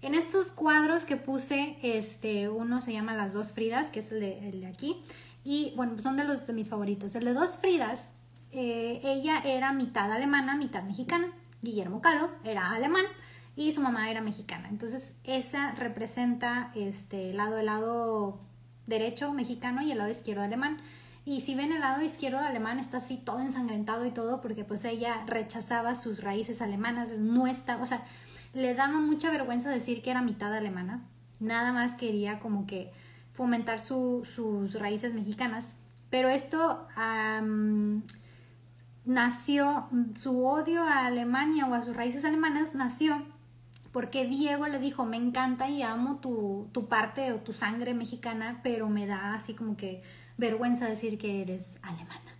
En 0.00 0.14
estos 0.14 0.48
cuadros 0.48 1.04
que 1.04 1.16
puse, 1.16 1.76
este, 1.82 2.48
uno 2.48 2.80
se 2.80 2.92
llama 2.92 3.14
Las 3.14 3.32
dos 3.32 3.52
Fridas, 3.52 3.90
que 3.90 4.00
es 4.00 4.10
el 4.10 4.20
de, 4.20 4.48
el 4.48 4.60
de 4.62 4.66
aquí, 4.66 5.04
y 5.44 5.72
bueno, 5.76 6.00
son 6.00 6.16
de 6.16 6.24
los 6.24 6.46
de 6.46 6.52
mis 6.52 6.68
favoritos. 6.68 7.14
El 7.14 7.24
de 7.24 7.34
dos 7.34 7.56
Fridas 7.56 8.08
eh, 8.52 9.00
ella 9.04 9.40
era 9.44 9.72
mitad 9.72 10.10
alemana, 10.10 10.56
mitad 10.56 10.82
mexicana. 10.82 11.32
Guillermo 11.62 12.00
Calo 12.00 12.30
era 12.44 12.72
alemán 12.72 13.04
y 13.56 13.72
su 13.72 13.80
mamá 13.80 14.10
era 14.10 14.20
mexicana. 14.20 14.68
Entonces, 14.68 15.16
esa 15.24 15.72
representa 15.72 16.70
este 16.74 17.30
el 17.30 17.36
lado 17.36 17.56
del 17.56 17.66
lado 17.66 18.38
derecho 18.86 19.32
mexicano 19.32 19.82
y 19.82 19.92
el 19.92 19.98
lado 19.98 20.10
izquierdo 20.10 20.42
alemán. 20.42 20.78
Y 21.24 21.42
si 21.42 21.54
ven 21.54 21.70
el 21.70 21.80
lado 21.80 22.02
izquierdo 22.02 22.38
alemán 22.40 22.78
está 22.80 22.96
así 22.96 23.16
todo 23.16 23.40
ensangrentado 23.40 24.04
y 24.06 24.10
todo 24.10 24.40
porque 24.40 24.64
pues 24.64 24.84
ella 24.84 25.24
rechazaba 25.26 25.94
sus 25.94 26.22
raíces 26.22 26.60
alemanas, 26.60 27.10
no 27.20 27.46
está, 27.46 27.76
o 27.76 27.86
sea, 27.86 28.02
le 28.54 28.74
daba 28.74 28.98
mucha 28.98 29.30
vergüenza 29.30 29.70
decir 29.70 30.02
que 30.02 30.10
era 30.10 30.20
mitad 30.20 30.52
alemana, 30.52 31.04
nada 31.38 31.72
más 31.72 31.94
quería 31.94 32.40
como 32.40 32.66
que 32.66 32.90
fomentar 33.32 33.80
sus 33.80 34.74
raíces 34.80 35.14
mexicanas, 35.14 35.76
pero 36.10 36.28
esto 36.28 36.88
nació, 39.04 39.88
su 40.16 40.44
odio 40.44 40.82
a 40.82 41.06
Alemania 41.06 41.66
o 41.66 41.74
a 41.74 41.82
sus 41.82 41.94
raíces 41.94 42.24
alemanas 42.24 42.74
nació 42.74 43.24
porque 43.92 44.26
Diego 44.26 44.66
le 44.66 44.78
dijo, 44.78 45.04
me 45.04 45.16
encanta 45.16 45.68
y 45.68 45.82
amo 45.82 46.16
tu, 46.16 46.68
tu 46.72 46.88
parte 46.88 47.32
o 47.32 47.36
tu 47.36 47.52
sangre 47.52 47.94
mexicana, 47.94 48.60
pero 48.62 48.88
me 48.88 49.06
da 49.06 49.34
así 49.34 49.54
como 49.54 49.76
que 49.76 50.02
vergüenza 50.38 50.86
decir 50.86 51.18
que 51.18 51.42
eres 51.42 51.78
alemana. 51.82 52.32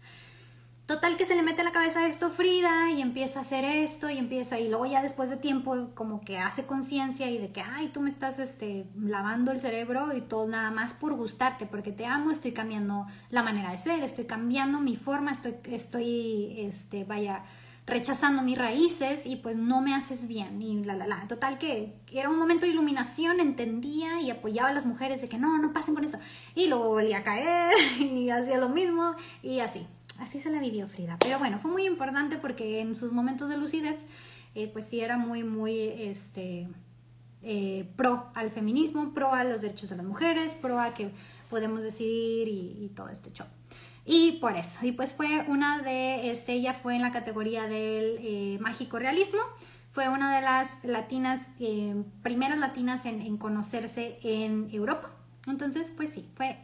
Total 0.86 1.16
que 1.16 1.24
se 1.24 1.36
le 1.36 1.42
mete 1.42 1.60
a 1.60 1.64
la 1.64 1.70
cabeza 1.70 2.06
esto 2.06 2.28
Frida 2.28 2.90
y 2.90 3.00
empieza 3.00 3.38
a 3.38 3.42
hacer 3.42 3.64
esto 3.64 4.10
y 4.10 4.18
empieza 4.18 4.58
y 4.58 4.68
luego 4.68 4.84
ya 4.84 5.00
después 5.00 5.30
de 5.30 5.36
tiempo 5.36 5.90
como 5.94 6.22
que 6.22 6.38
hace 6.38 6.66
conciencia 6.66 7.30
y 7.30 7.38
de 7.38 7.52
que 7.52 7.62
ay 7.62 7.88
tú 7.88 8.00
me 8.00 8.10
estás 8.10 8.40
este 8.40 8.84
lavando 9.00 9.52
el 9.52 9.60
cerebro 9.60 10.14
y 10.14 10.20
todo 10.20 10.46
nada 10.48 10.72
más 10.72 10.92
por 10.92 11.14
gustarte 11.14 11.66
porque 11.66 11.92
te 11.92 12.04
amo 12.04 12.32
estoy 12.32 12.52
cambiando 12.52 13.06
la 13.30 13.44
manera 13.44 13.70
de 13.70 13.78
ser 13.78 14.02
estoy 14.02 14.24
cambiando 14.24 14.80
mi 14.80 14.96
forma 14.96 15.30
estoy 15.30 15.54
estoy 15.64 16.56
este 16.58 17.04
vaya 17.04 17.44
rechazando 17.86 18.42
mis 18.42 18.56
raíces 18.56 19.26
y 19.26 19.36
pues 19.36 19.56
no 19.56 19.80
me 19.80 19.94
haces 19.94 20.28
bien 20.28 20.62
y 20.62 20.84
la 20.84 20.94
la 20.94 21.06
la 21.06 21.26
total 21.26 21.58
que 21.58 21.94
era 22.12 22.30
un 22.30 22.38
momento 22.38 22.64
de 22.64 22.72
iluminación 22.72 23.40
entendía 23.40 24.20
y 24.20 24.30
apoyaba 24.30 24.68
a 24.68 24.72
las 24.72 24.86
mujeres 24.86 25.20
de 25.20 25.28
que 25.28 25.36
no 25.36 25.58
no 25.58 25.72
pasen 25.72 25.94
con 25.94 26.04
eso 26.04 26.18
y 26.54 26.68
luego 26.68 26.88
volvía 26.90 27.18
a 27.18 27.22
caer 27.24 27.72
y 28.00 28.30
hacía 28.30 28.58
lo 28.58 28.68
mismo 28.68 29.16
y 29.42 29.58
así 29.60 29.86
así 30.22 30.40
se 30.40 30.50
la 30.50 30.60
vivió 30.60 30.88
Frida. 30.88 31.16
Pero 31.18 31.38
bueno, 31.38 31.58
fue 31.58 31.70
muy 31.70 31.84
importante 31.86 32.38
porque 32.38 32.80
en 32.80 32.94
sus 32.94 33.12
momentos 33.12 33.48
de 33.48 33.56
lucidez, 33.56 33.98
eh, 34.54 34.68
pues 34.72 34.86
sí 34.86 35.00
era 35.00 35.16
muy, 35.16 35.44
muy, 35.44 35.78
este, 35.78 36.68
eh, 37.42 37.88
pro 37.96 38.26
al 38.34 38.50
feminismo, 38.50 39.12
pro 39.14 39.32
a 39.32 39.44
los 39.44 39.60
derechos 39.60 39.90
de 39.90 39.96
las 39.96 40.06
mujeres, 40.06 40.52
pro 40.52 40.80
a 40.80 40.94
que 40.94 41.10
podemos 41.50 41.82
decidir 41.82 42.48
y, 42.48 42.90
todo 42.94 43.08
este 43.08 43.30
show. 43.32 43.46
Y 44.04 44.32
por 44.40 44.56
eso, 44.56 44.84
y 44.84 44.92
pues 44.92 45.12
fue 45.12 45.44
una 45.48 45.80
de, 45.80 46.30
este, 46.30 46.54
ella 46.54 46.74
fue 46.74 46.96
en 46.96 47.02
la 47.02 47.12
categoría 47.12 47.68
del 47.68 48.18
eh, 48.20 48.58
mágico 48.60 48.98
realismo, 48.98 49.40
fue 49.90 50.08
una 50.08 50.34
de 50.34 50.42
las 50.42 50.84
latinas, 50.84 51.50
primeras 52.22 52.58
latinas 52.58 53.04
en, 53.06 53.20
en 53.20 53.36
conocerse 53.36 54.18
en 54.22 54.68
Europa. 54.72 55.12
Entonces, 55.46 55.92
pues 55.94 56.10
sí, 56.10 56.28
fue 56.34 56.58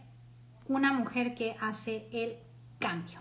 una 0.66 0.93
mujer 0.93 1.34
que 1.34 1.55
hace 1.61 2.09
el 2.12 2.36
cambio. 2.78 3.20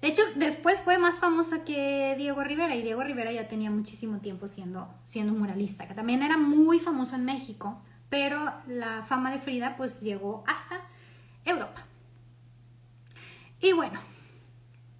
De 0.00 0.08
hecho, 0.08 0.22
después 0.36 0.82
fue 0.82 0.96
más 0.98 1.18
famosa 1.18 1.62
que 1.64 2.14
Diego 2.16 2.42
Rivera 2.42 2.74
y 2.74 2.82
Diego 2.82 3.02
Rivera 3.04 3.32
ya 3.32 3.48
tenía 3.48 3.70
muchísimo 3.70 4.18
tiempo 4.20 4.48
siendo, 4.48 4.88
siendo 5.04 5.34
muralista, 5.34 5.86
que 5.86 5.94
también 5.94 6.22
era 6.22 6.38
muy 6.38 6.78
famoso 6.78 7.16
en 7.16 7.26
México, 7.26 7.82
pero 8.08 8.52
la 8.66 9.02
fama 9.02 9.30
de 9.30 9.38
Frida 9.38 9.76
pues 9.76 10.00
llegó 10.00 10.42
hasta 10.46 10.80
Europa. 11.44 11.84
Y 13.60 13.72
bueno, 13.72 14.00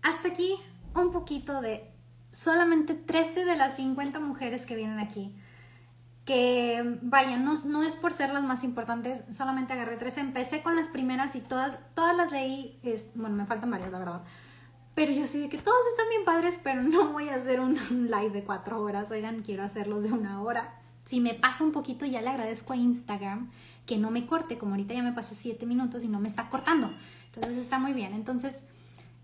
hasta 0.03 0.29
aquí 0.29 0.55
un 0.95 1.11
de 1.39 1.91
solamente 2.31 2.95
13 2.95 3.45
de 3.45 3.57
las 3.57 3.77
50 3.77 4.21
mujeres 4.21 4.67
que 4.67 4.77
vienen 4.77 4.99
aquí. 4.99 5.35
Que 6.25 6.99
vaya, 7.03 7.37
no, 7.37 7.55
no 7.65 7.83
es 7.83 7.97
por 7.97 8.13
ser 8.13 8.33
las 8.33 8.43
más 8.43 8.63
importantes, 8.63 9.25
solamente 9.31 9.73
agarré 9.73 9.97
13. 9.97 10.21
Empecé 10.21 10.63
con 10.63 10.77
las 10.77 10.89
primeras 10.89 11.35
y 11.37 11.41
todas, 11.41 11.79
todas 11.95 12.17
las 12.17 12.31
leí, 12.33 12.79
bueno, 13.15 13.37
me 13.37 13.47
faltan 13.47 13.71
varias, 13.71 13.91
la 13.91 13.99
verdad 13.99 14.23
pero 15.01 15.13
yo 15.13 15.27
sí 15.27 15.39
de 15.39 15.49
que 15.49 15.57
todos 15.57 15.81
están 15.91 16.11
bien 16.11 16.27
padres, 16.27 16.61
pero 16.63 16.83
no 16.83 17.13
voy 17.13 17.31
a 17.31 17.37
hacer 17.37 17.61
un, 17.61 17.75
live 17.91 18.31
de 18.31 18.45
cuatro 18.45 18.83
horas. 18.83 19.11
Oigan, 19.11 19.41
quiero 19.41 19.63
hacerlos 19.63 20.03
de 20.03 20.13
una 20.13 20.43
hora. 20.43 20.75
Si 21.07 21.21
me 21.21 21.33
paso 21.33 21.65
un 21.65 21.73
poquito, 21.73 22.05
ya 22.05 22.21
le 22.21 22.29
agradezco 22.29 22.75
a 22.75 22.77
Instagram 22.77 23.51
que 23.87 23.97
no 23.97 24.11
me 24.11 24.27
corte, 24.27 24.59
como 24.59 24.73
ahorita 24.73 24.93
ya 24.93 25.03
me 25.03 25.13
pasé 25.13 25.35
siete 25.35 25.65
minutos 25.65 26.05
y 26.05 26.09
no 26.09 26.21
me 26.21 26.29
está 26.29 26.51
cortando. 26.51 26.93
Entonces 27.27 27.57
está 27.57 27.79
muy 27.79 27.93
bien. 27.93 28.13
Entonces, 28.13 28.63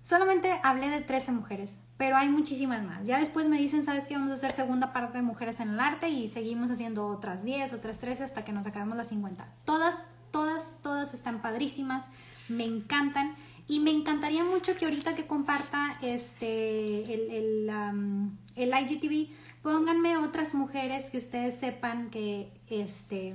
solamente 0.00 0.58
hablé 0.62 0.88
de 0.88 1.02
13 1.02 1.32
mujeres, 1.32 1.78
pero 1.96 2.16
hay 2.16 2.28
muchísimas 2.28 2.82
más. 2.82 3.06
Ya 3.06 3.18
después 3.18 3.48
me 3.48 3.58
dicen, 3.58 3.84
¿sabes 3.84 4.06
qué? 4.06 4.14
Vamos 4.14 4.30
a 4.30 4.34
hacer 4.34 4.52
segunda 4.52 4.92
parte 4.92 5.18
de 5.18 5.22
mujeres 5.22 5.60
en 5.60 5.70
el 5.70 5.80
arte 5.80 6.08
y 6.08 6.28
seguimos 6.28 6.70
haciendo 6.70 7.06
otras 7.06 7.44
10, 7.44 7.72
otras 7.72 7.98
13 7.98 8.24
hasta 8.24 8.44
que 8.44 8.52
nos 8.52 8.66
acabemos 8.66 8.96
las 8.96 9.08
50. 9.08 9.46
Todas, 9.64 10.04
todas, 10.30 10.78
todas 10.82 11.14
están 11.14 11.40
padrísimas, 11.40 12.06
me 12.48 12.64
encantan. 12.64 13.34
Y 13.68 13.80
me 13.80 13.90
encantaría 13.90 14.44
mucho 14.44 14.76
que 14.76 14.84
ahorita 14.84 15.16
que 15.16 15.26
comparta 15.26 15.98
este, 16.00 17.12
el, 17.12 17.30
el, 17.32 18.30
el 18.54 18.68
IGTV, 18.68 19.34
pónganme 19.62 20.18
otras 20.18 20.54
mujeres 20.54 21.10
que 21.10 21.18
ustedes 21.18 21.56
sepan 21.56 22.10
que 22.10 22.52
este, 22.68 23.34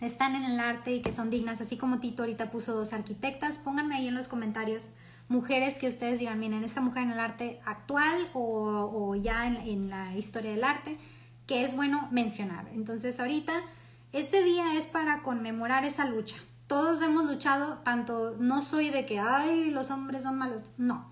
están 0.00 0.36
en 0.36 0.44
el 0.44 0.58
arte 0.58 0.94
y 0.94 1.02
que 1.02 1.12
son 1.12 1.28
dignas, 1.28 1.60
así 1.60 1.76
como 1.76 2.00
Tito 2.00 2.22
ahorita 2.22 2.50
puso 2.50 2.74
dos 2.74 2.94
arquitectas, 2.94 3.58
pónganme 3.58 3.96
ahí 3.96 4.08
en 4.08 4.14
los 4.14 4.26
comentarios 4.26 4.84
mujeres 5.28 5.78
que 5.78 5.88
ustedes 5.88 6.18
digan, 6.18 6.38
miren, 6.38 6.64
esta 6.64 6.80
mujer 6.80 7.04
en 7.04 7.12
el 7.12 7.20
arte 7.20 7.60
actual 7.64 8.28
o, 8.34 8.90
o 8.92 9.14
ya 9.16 9.46
en, 9.46 9.56
en, 9.56 9.90
la 9.90 10.16
historia 10.16 10.50
del 10.50 10.64
arte, 10.64 10.96
que 11.46 11.64
es 11.64 11.74
bueno 11.74 12.08
mencionar. 12.10 12.68
Entonces 12.72 13.18
ahorita, 13.20 13.52
este 14.12 14.42
día 14.42 14.76
es 14.76 14.88
para 14.88 15.22
conmemorar 15.22 15.84
esa 15.84 16.04
lucha, 16.04 16.36
todos 16.72 17.02
hemos 17.02 17.26
luchado, 17.26 17.80
tanto 17.84 18.34
no 18.38 18.62
soy 18.62 18.88
de 18.88 19.04
que, 19.04 19.18
ay, 19.18 19.70
los 19.70 19.90
hombres 19.90 20.22
son 20.22 20.38
malos, 20.38 20.72
no. 20.78 21.06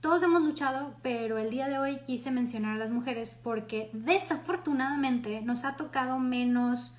Todos 0.00 0.22
hemos 0.22 0.42
luchado, 0.42 0.94
pero 1.02 1.36
el 1.36 1.50
día 1.50 1.68
de 1.68 1.78
hoy 1.78 1.98
quise 2.06 2.30
mencionar 2.30 2.76
a 2.76 2.78
las 2.78 2.90
mujeres 2.90 3.38
porque 3.42 3.90
desafortunadamente 3.92 5.42
nos 5.42 5.64
ha 5.64 5.76
tocado 5.76 6.18
menos 6.18 6.96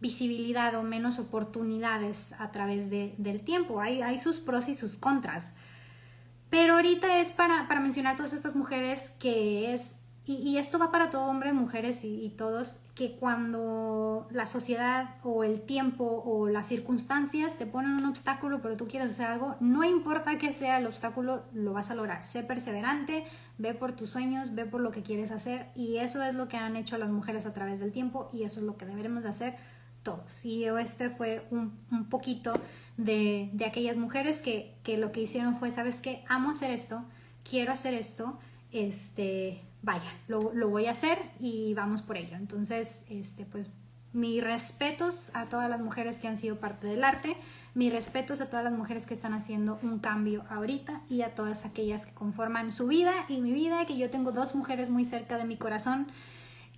visibilidad 0.00 0.76
o 0.76 0.84
menos 0.84 1.18
oportunidades 1.18 2.34
a 2.38 2.52
través 2.52 2.88
del 2.88 3.42
tiempo. 3.42 3.80
Hay, 3.80 4.00
hay 4.00 4.20
sus 4.20 4.38
pros 4.38 4.68
y 4.68 4.74
sus 4.74 4.96
contras. 4.96 5.52
Pero 6.56 6.76
ahorita 6.76 7.20
es 7.20 7.32
para, 7.32 7.68
para 7.68 7.80
mencionar 7.80 8.16
todas 8.16 8.32
estas 8.32 8.56
mujeres 8.56 9.10
que 9.18 9.74
es 9.74 9.98
y, 10.24 10.56
esto 10.56 10.78
va 10.78 10.90
para 10.90 11.10
todo 11.10 11.26
hombre, 11.26 11.52
mujeres 11.52 12.00
y, 12.02 12.30
todos, 12.30 12.78
que 12.94 13.12
cuando 13.16 14.26
la 14.30 14.46
sociedad 14.46 15.16
o 15.22 15.44
el 15.44 15.60
tiempo 15.60 16.22
o 16.24 16.48
las 16.48 16.66
circunstancias 16.66 17.58
te 17.58 17.66
ponen 17.66 17.92
un 17.92 18.06
obstáculo, 18.06 18.62
pero 18.62 18.76
tú 18.76 18.88
quieres 18.88 19.12
hacer 19.12 19.26
algo, 19.26 19.56
no 19.60 19.84
importa 19.84 20.38
que 20.38 20.52
sea 20.52 20.78
el 20.78 20.86
obstáculo, 20.86 21.44
lo 21.52 21.74
vas 21.74 21.90
a 21.90 21.94
lograr. 21.94 22.24
Sé 22.24 22.42
perseverante, 22.42 23.24
ve 23.58 23.74
por 23.74 23.92
tus 23.92 24.08
sueños, 24.08 24.54
ve 24.54 24.64
por 24.64 24.80
lo 24.80 24.90
que 24.90 25.02
quieres 25.02 25.30
hacer 25.30 25.68
y 25.76 25.98
eso 25.98 26.22
es 26.22 26.34
lo 26.34 26.48
que 26.48 26.56
han 26.56 26.74
hecho 26.74 26.96
las 26.96 27.10
mujeres 27.10 27.44
a 27.44 27.52
través 27.52 27.80
del 27.80 27.92
tiempo 27.92 28.30
y 28.32 28.44
eso 28.44 28.60
es 28.60 28.66
lo 28.66 28.78
que 28.78 28.86
deberemos 28.86 29.24
de 29.24 29.28
hacer 29.28 29.56
todos. 30.02 30.44
Y 30.46 30.64
este 30.64 31.10
fue 31.10 31.46
un, 31.50 31.78
un 31.92 32.08
poquito 32.08 32.54
de, 32.96 33.50
de, 33.52 33.64
aquellas 33.64 33.96
mujeres 33.96 34.40
que, 34.40 34.74
que 34.82 34.96
lo 34.96 35.12
que 35.12 35.20
hicieron 35.20 35.54
fue, 35.54 35.70
¿sabes 35.70 36.00
qué? 36.00 36.24
Amo 36.28 36.50
hacer 36.50 36.70
esto, 36.70 37.04
quiero 37.48 37.72
hacer 37.72 37.94
esto, 37.94 38.38
este 38.72 39.62
vaya, 39.82 40.10
lo, 40.26 40.52
lo, 40.52 40.68
voy 40.68 40.86
a 40.86 40.90
hacer 40.90 41.18
y 41.38 41.72
vamos 41.74 42.02
por 42.02 42.16
ello. 42.16 42.36
Entonces, 42.36 43.04
este, 43.08 43.44
pues, 43.44 43.68
mis 44.12 44.42
respetos 44.42 45.30
a 45.34 45.46
todas 45.46 45.70
las 45.70 45.80
mujeres 45.80 46.18
que 46.18 46.26
han 46.26 46.36
sido 46.36 46.56
parte 46.56 46.86
del 46.86 47.04
arte, 47.04 47.36
mis 47.74 47.92
respetos 47.92 48.40
a 48.40 48.48
todas 48.48 48.64
las 48.64 48.72
mujeres 48.72 49.06
que 49.06 49.14
están 49.14 49.34
haciendo 49.34 49.78
un 49.82 49.98
cambio 49.98 50.44
ahorita 50.48 51.02
y 51.08 51.22
a 51.22 51.34
todas 51.34 51.64
aquellas 51.66 52.06
que 52.06 52.14
conforman 52.14 52.72
su 52.72 52.86
vida 52.86 53.12
y 53.28 53.40
mi 53.40 53.52
vida, 53.52 53.84
que 53.86 53.98
yo 53.98 54.10
tengo 54.10 54.32
dos 54.32 54.54
mujeres 54.54 54.90
muy 54.90 55.04
cerca 55.04 55.36
de 55.36 55.44
mi 55.44 55.56
corazón 55.56 56.06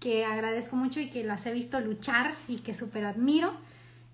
que 0.00 0.24
agradezco 0.24 0.76
mucho 0.76 1.00
y 1.00 1.10
que 1.10 1.24
las 1.24 1.46
he 1.46 1.52
visto 1.52 1.80
luchar 1.80 2.34
y 2.46 2.58
que 2.58 2.74
súper 2.74 3.04
admiro. 3.04 3.52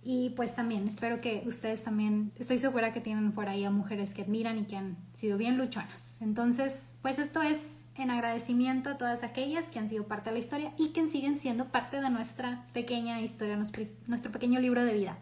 Y 0.05 0.31
pues 0.37 0.55
también 0.55 0.87
espero 0.87 1.21
que 1.21 1.43
ustedes 1.47 1.83
también, 1.83 2.31
estoy 2.37 2.59
segura 2.59 2.93
que 2.93 3.01
tienen 3.01 3.33
por 3.33 3.49
ahí 3.49 3.65
a 3.65 3.71
mujeres 3.71 4.13
que 4.13 4.23
admiran 4.23 4.59
y 4.59 4.65
que 4.65 4.77
han 4.77 4.99
sido 5.15 5.39
bien 5.39 5.57
luchonas. 5.57 6.19
Entonces, 6.21 6.93
pues 7.01 7.19
esto 7.19 7.41
es 7.41 7.69
en 7.97 8.11
agradecimiento 8.11 8.91
a 8.91 8.99
todas 8.99 9.23
aquellas 9.23 9.71
que 9.71 9.79
han 9.79 9.89
sido 9.89 10.07
parte 10.07 10.31
de 10.31 10.35
la 10.35 10.41
historia 10.41 10.73
y 10.77 10.89
que 10.89 11.09
siguen 11.09 11.37
siendo 11.37 11.67
parte 11.67 12.01
de 12.01 12.11
nuestra 12.11 12.67
pequeña 12.73 13.21
historia, 13.21 13.57
nuestro, 13.57 14.33
pequeño 14.33 14.61
libro 14.61 14.85
de 14.85 14.93
vida. 14.93 15.17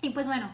Y 0.00 0.10
pues 0.10 0.26
bueno, 0.26 0.50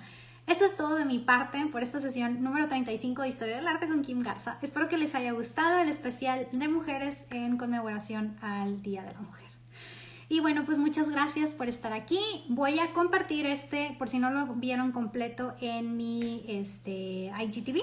eso 0.47 0.65
es 0.65 0.77
todo 0.77 0.97
de 0.97 1.05
mi 1.05 1.19
parte 1.19 1.65
por 1.71 1.83
esta 1.83 2.01
sesión 2.01 2.43
número 2.43 2.69
35 2.69 3.23
de 3.23 3.29
Historia 3.29 3.57
del 3.57 3.69
Arte 3.69 3.87
con 3.87 4.03
Kim 4.03 4.23
Garza. 4.23 4.59
Espero 4.63 4.89
que 4.89 4.99
les 4.99 5.15
haya 5.15 5.33
gustado 5.33 5.79
el 5.79 5.89
especial 5.89 6.49
de 6.53 6.69
mujeres 6.69 7.27
en 7.31 7.59
conmemoración 7.59 8.37
al 8.41 8.83
Día 8.83 9.03
de 9.03 9.13
la 9.13 9.21
Mujer. 9.21 9.46
Y 10.29 10.41
bueno, 10.41 10.65
pues 10.65 10.79
muchas 10.79 11.09
gracias 11.09 11.55
por 11.55 11.69
estar 11.69 11.93
aquí. 11.93 12.19
Voy 12.49 12.81
a 12.81 12.93
compartir 12.93 13.47
este, 13.47 13.95
por 13.99 14.09
si 14.09 14.19
no 14.19 14.31
lo 14.31 14.47
vieron 14.55 14.91
completo, 14.91 15.55
en 15.61 15.97
mi 15.97 16.45
este, 16.49 17.31
IGTV 17.39 17.81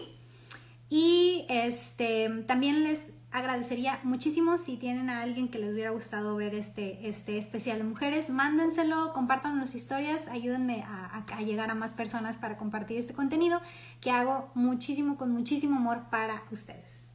Y 0.90 1.46
este, 1.48 2.30
también 2.46 2.84
les 2.84 3.12
agradecería 3.32 4.00
muchísimo 4.04 4.58
si 4.58 4.76
tienen 4.76 5.10
a 5.10 5.22
alguien 5.22 5.48
que 5.48 5.58
les 5.58 5.74
hubiera 5.74 5.90
gustado 5.90 6.36
ver 6.36 6.54
este, 6.54 7.08
este 7.08 7.38
especial 7.38 7.78
de 7.80 7.86
mujeres, 7.86 8.30
mándenselo, 8.30 9.14
compartan 9.14 9.60
las 9.60 9.74
historias, 9.74 10.28
ayúdenme 10.28 10.84
a, 10.84 11.24
a, 11.26 11.42
llegar 11.42 11.72
a 11.72 11.76
más 11.76 11.94
personas 11.96 12.38
para 12.38 12.58
compartir 12.58 13.00
este 13.00 13.14
contenido 13.14 13.60
que 14.02 14.12
hago 14.12 14.52
muchísimo, 14.54 15.18
con 15.18 15.32
muchísimo 15.32 15.78
amor 15.78 16.10
para 16.12 16.44
ustedes. 16.52 17.06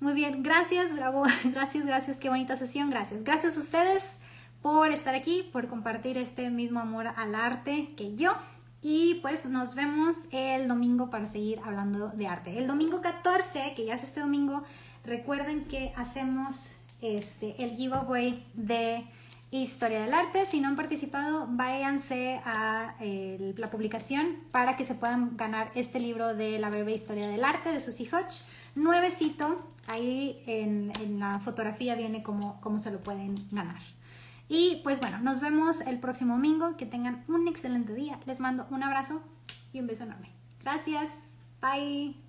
Muy 0.00 0.12
bien, 0.12 0.42
gracias, 0.42 0.94
bravo, 0.94 1.22
gracias, 1.44 1.86
gracias, 1.86 2.18
qué 2.18 2.28
bonita 2.28 2.56
sesión, 2.56 2.90
gracias. 2.90 3.22
Gracias 3.22 3.56
a 3.56 3.60
ustedes 3.60 4.18
por 4.62 4.90
estar 4.90 5.14
aquí, 5.14 5.48
por 5.52 5.68
compartir 5.68 6.18
este 6.18 6.50
mismo 6.50 6.80
amor 6.80 7.08
al 7.16 7.34
arte 7.34 7.94
que 7.96 8.14
yo. 8.14 8.32
Y 8.80 9.16
pues 9.22 9.44
nos 9.46 9.74
vemos 9.74 10.16
el 10.30 10.68
domingo 10.68 11.10
para 11.10 11.26
seguir 11.26 11.60
hablando 11.64 12.08
de 12.08 12.28
arte. 12.28 12.58
El 12.58 12.66
domingo 12.66 13.00
14, 13.00 13.74
que 13.74 13.84
ya 13.84 13.94
es 13.94 14.04
este 14.04 14.20
domingo, 14.20 14.62
Recuerden 15.08 15.64
que 15.64 15.94
hacemos 15.96 16.74
este, 17.00 17.62
el 17.64 17.76
giveaway 17.76 18.46
de 18.52 19.06
Historia 19.50 20.02
del 20.02 20.12
Arte. 20.12 20.44
Si 20.44 20.60
no 20.60 20.68
han 20.68 20.76
participado, 20.76 21.46
váyanse 21.48 22.42
a 22.44 22.94
la 23.00 23.70
publicación 23.70 24.36
para 24.52 24.76
que 24.76 24.84
se 24.84 24.94
puedan 24.94 25.38
ganar 25.38 25.70
este 25.74 25.98
libro 25.98 26.34
de 26.34 26.58
la 26.58 26.68
breve 26.68 26.92
Historia 26.92 27.26
del 27.26 27.42
Arte 27.42 27.72
de 27.72 27.80
Susie 27.80 28.06
Hodge. 28.12 28.42
Nuevecito, 28.74 29.66
ahí 29.86 30.42
en, 30.46 30.92
la 31.18 31.40
fotografía 31.40 31.94
viene 31.94 32.22
cómo, 32.22 32.60
cómo 32.60 32.78
se 32.78 32.90
lo 32.90 33.00
pueden 33.00 33.34
ganar. 33.50 33.80
Y 34.48 34.80
pues 34.82 35.00
bueno, 35.00 35.18
nos 35.20 35.40
vemos 35.40 35.80
el 35.82 35.98
próximo 36.00 36.34
domingo. 36.34 36.76
Que 36.76 36.86
tengan 36.86 37.24
un 37.28 37.48
excelente 37.48 37.94
día. 37.94 38.18
Les 38.26 38.40
mando 38.40 38.66
un 38.70 38.82
abrazo 38.82 39.22
y 39.72 39.80
un 39.80 39.86
beso 39.86 40.04
enorme. 40.04 40.30
Gracias. 40.62 41.10
Bye. 41.60 42.27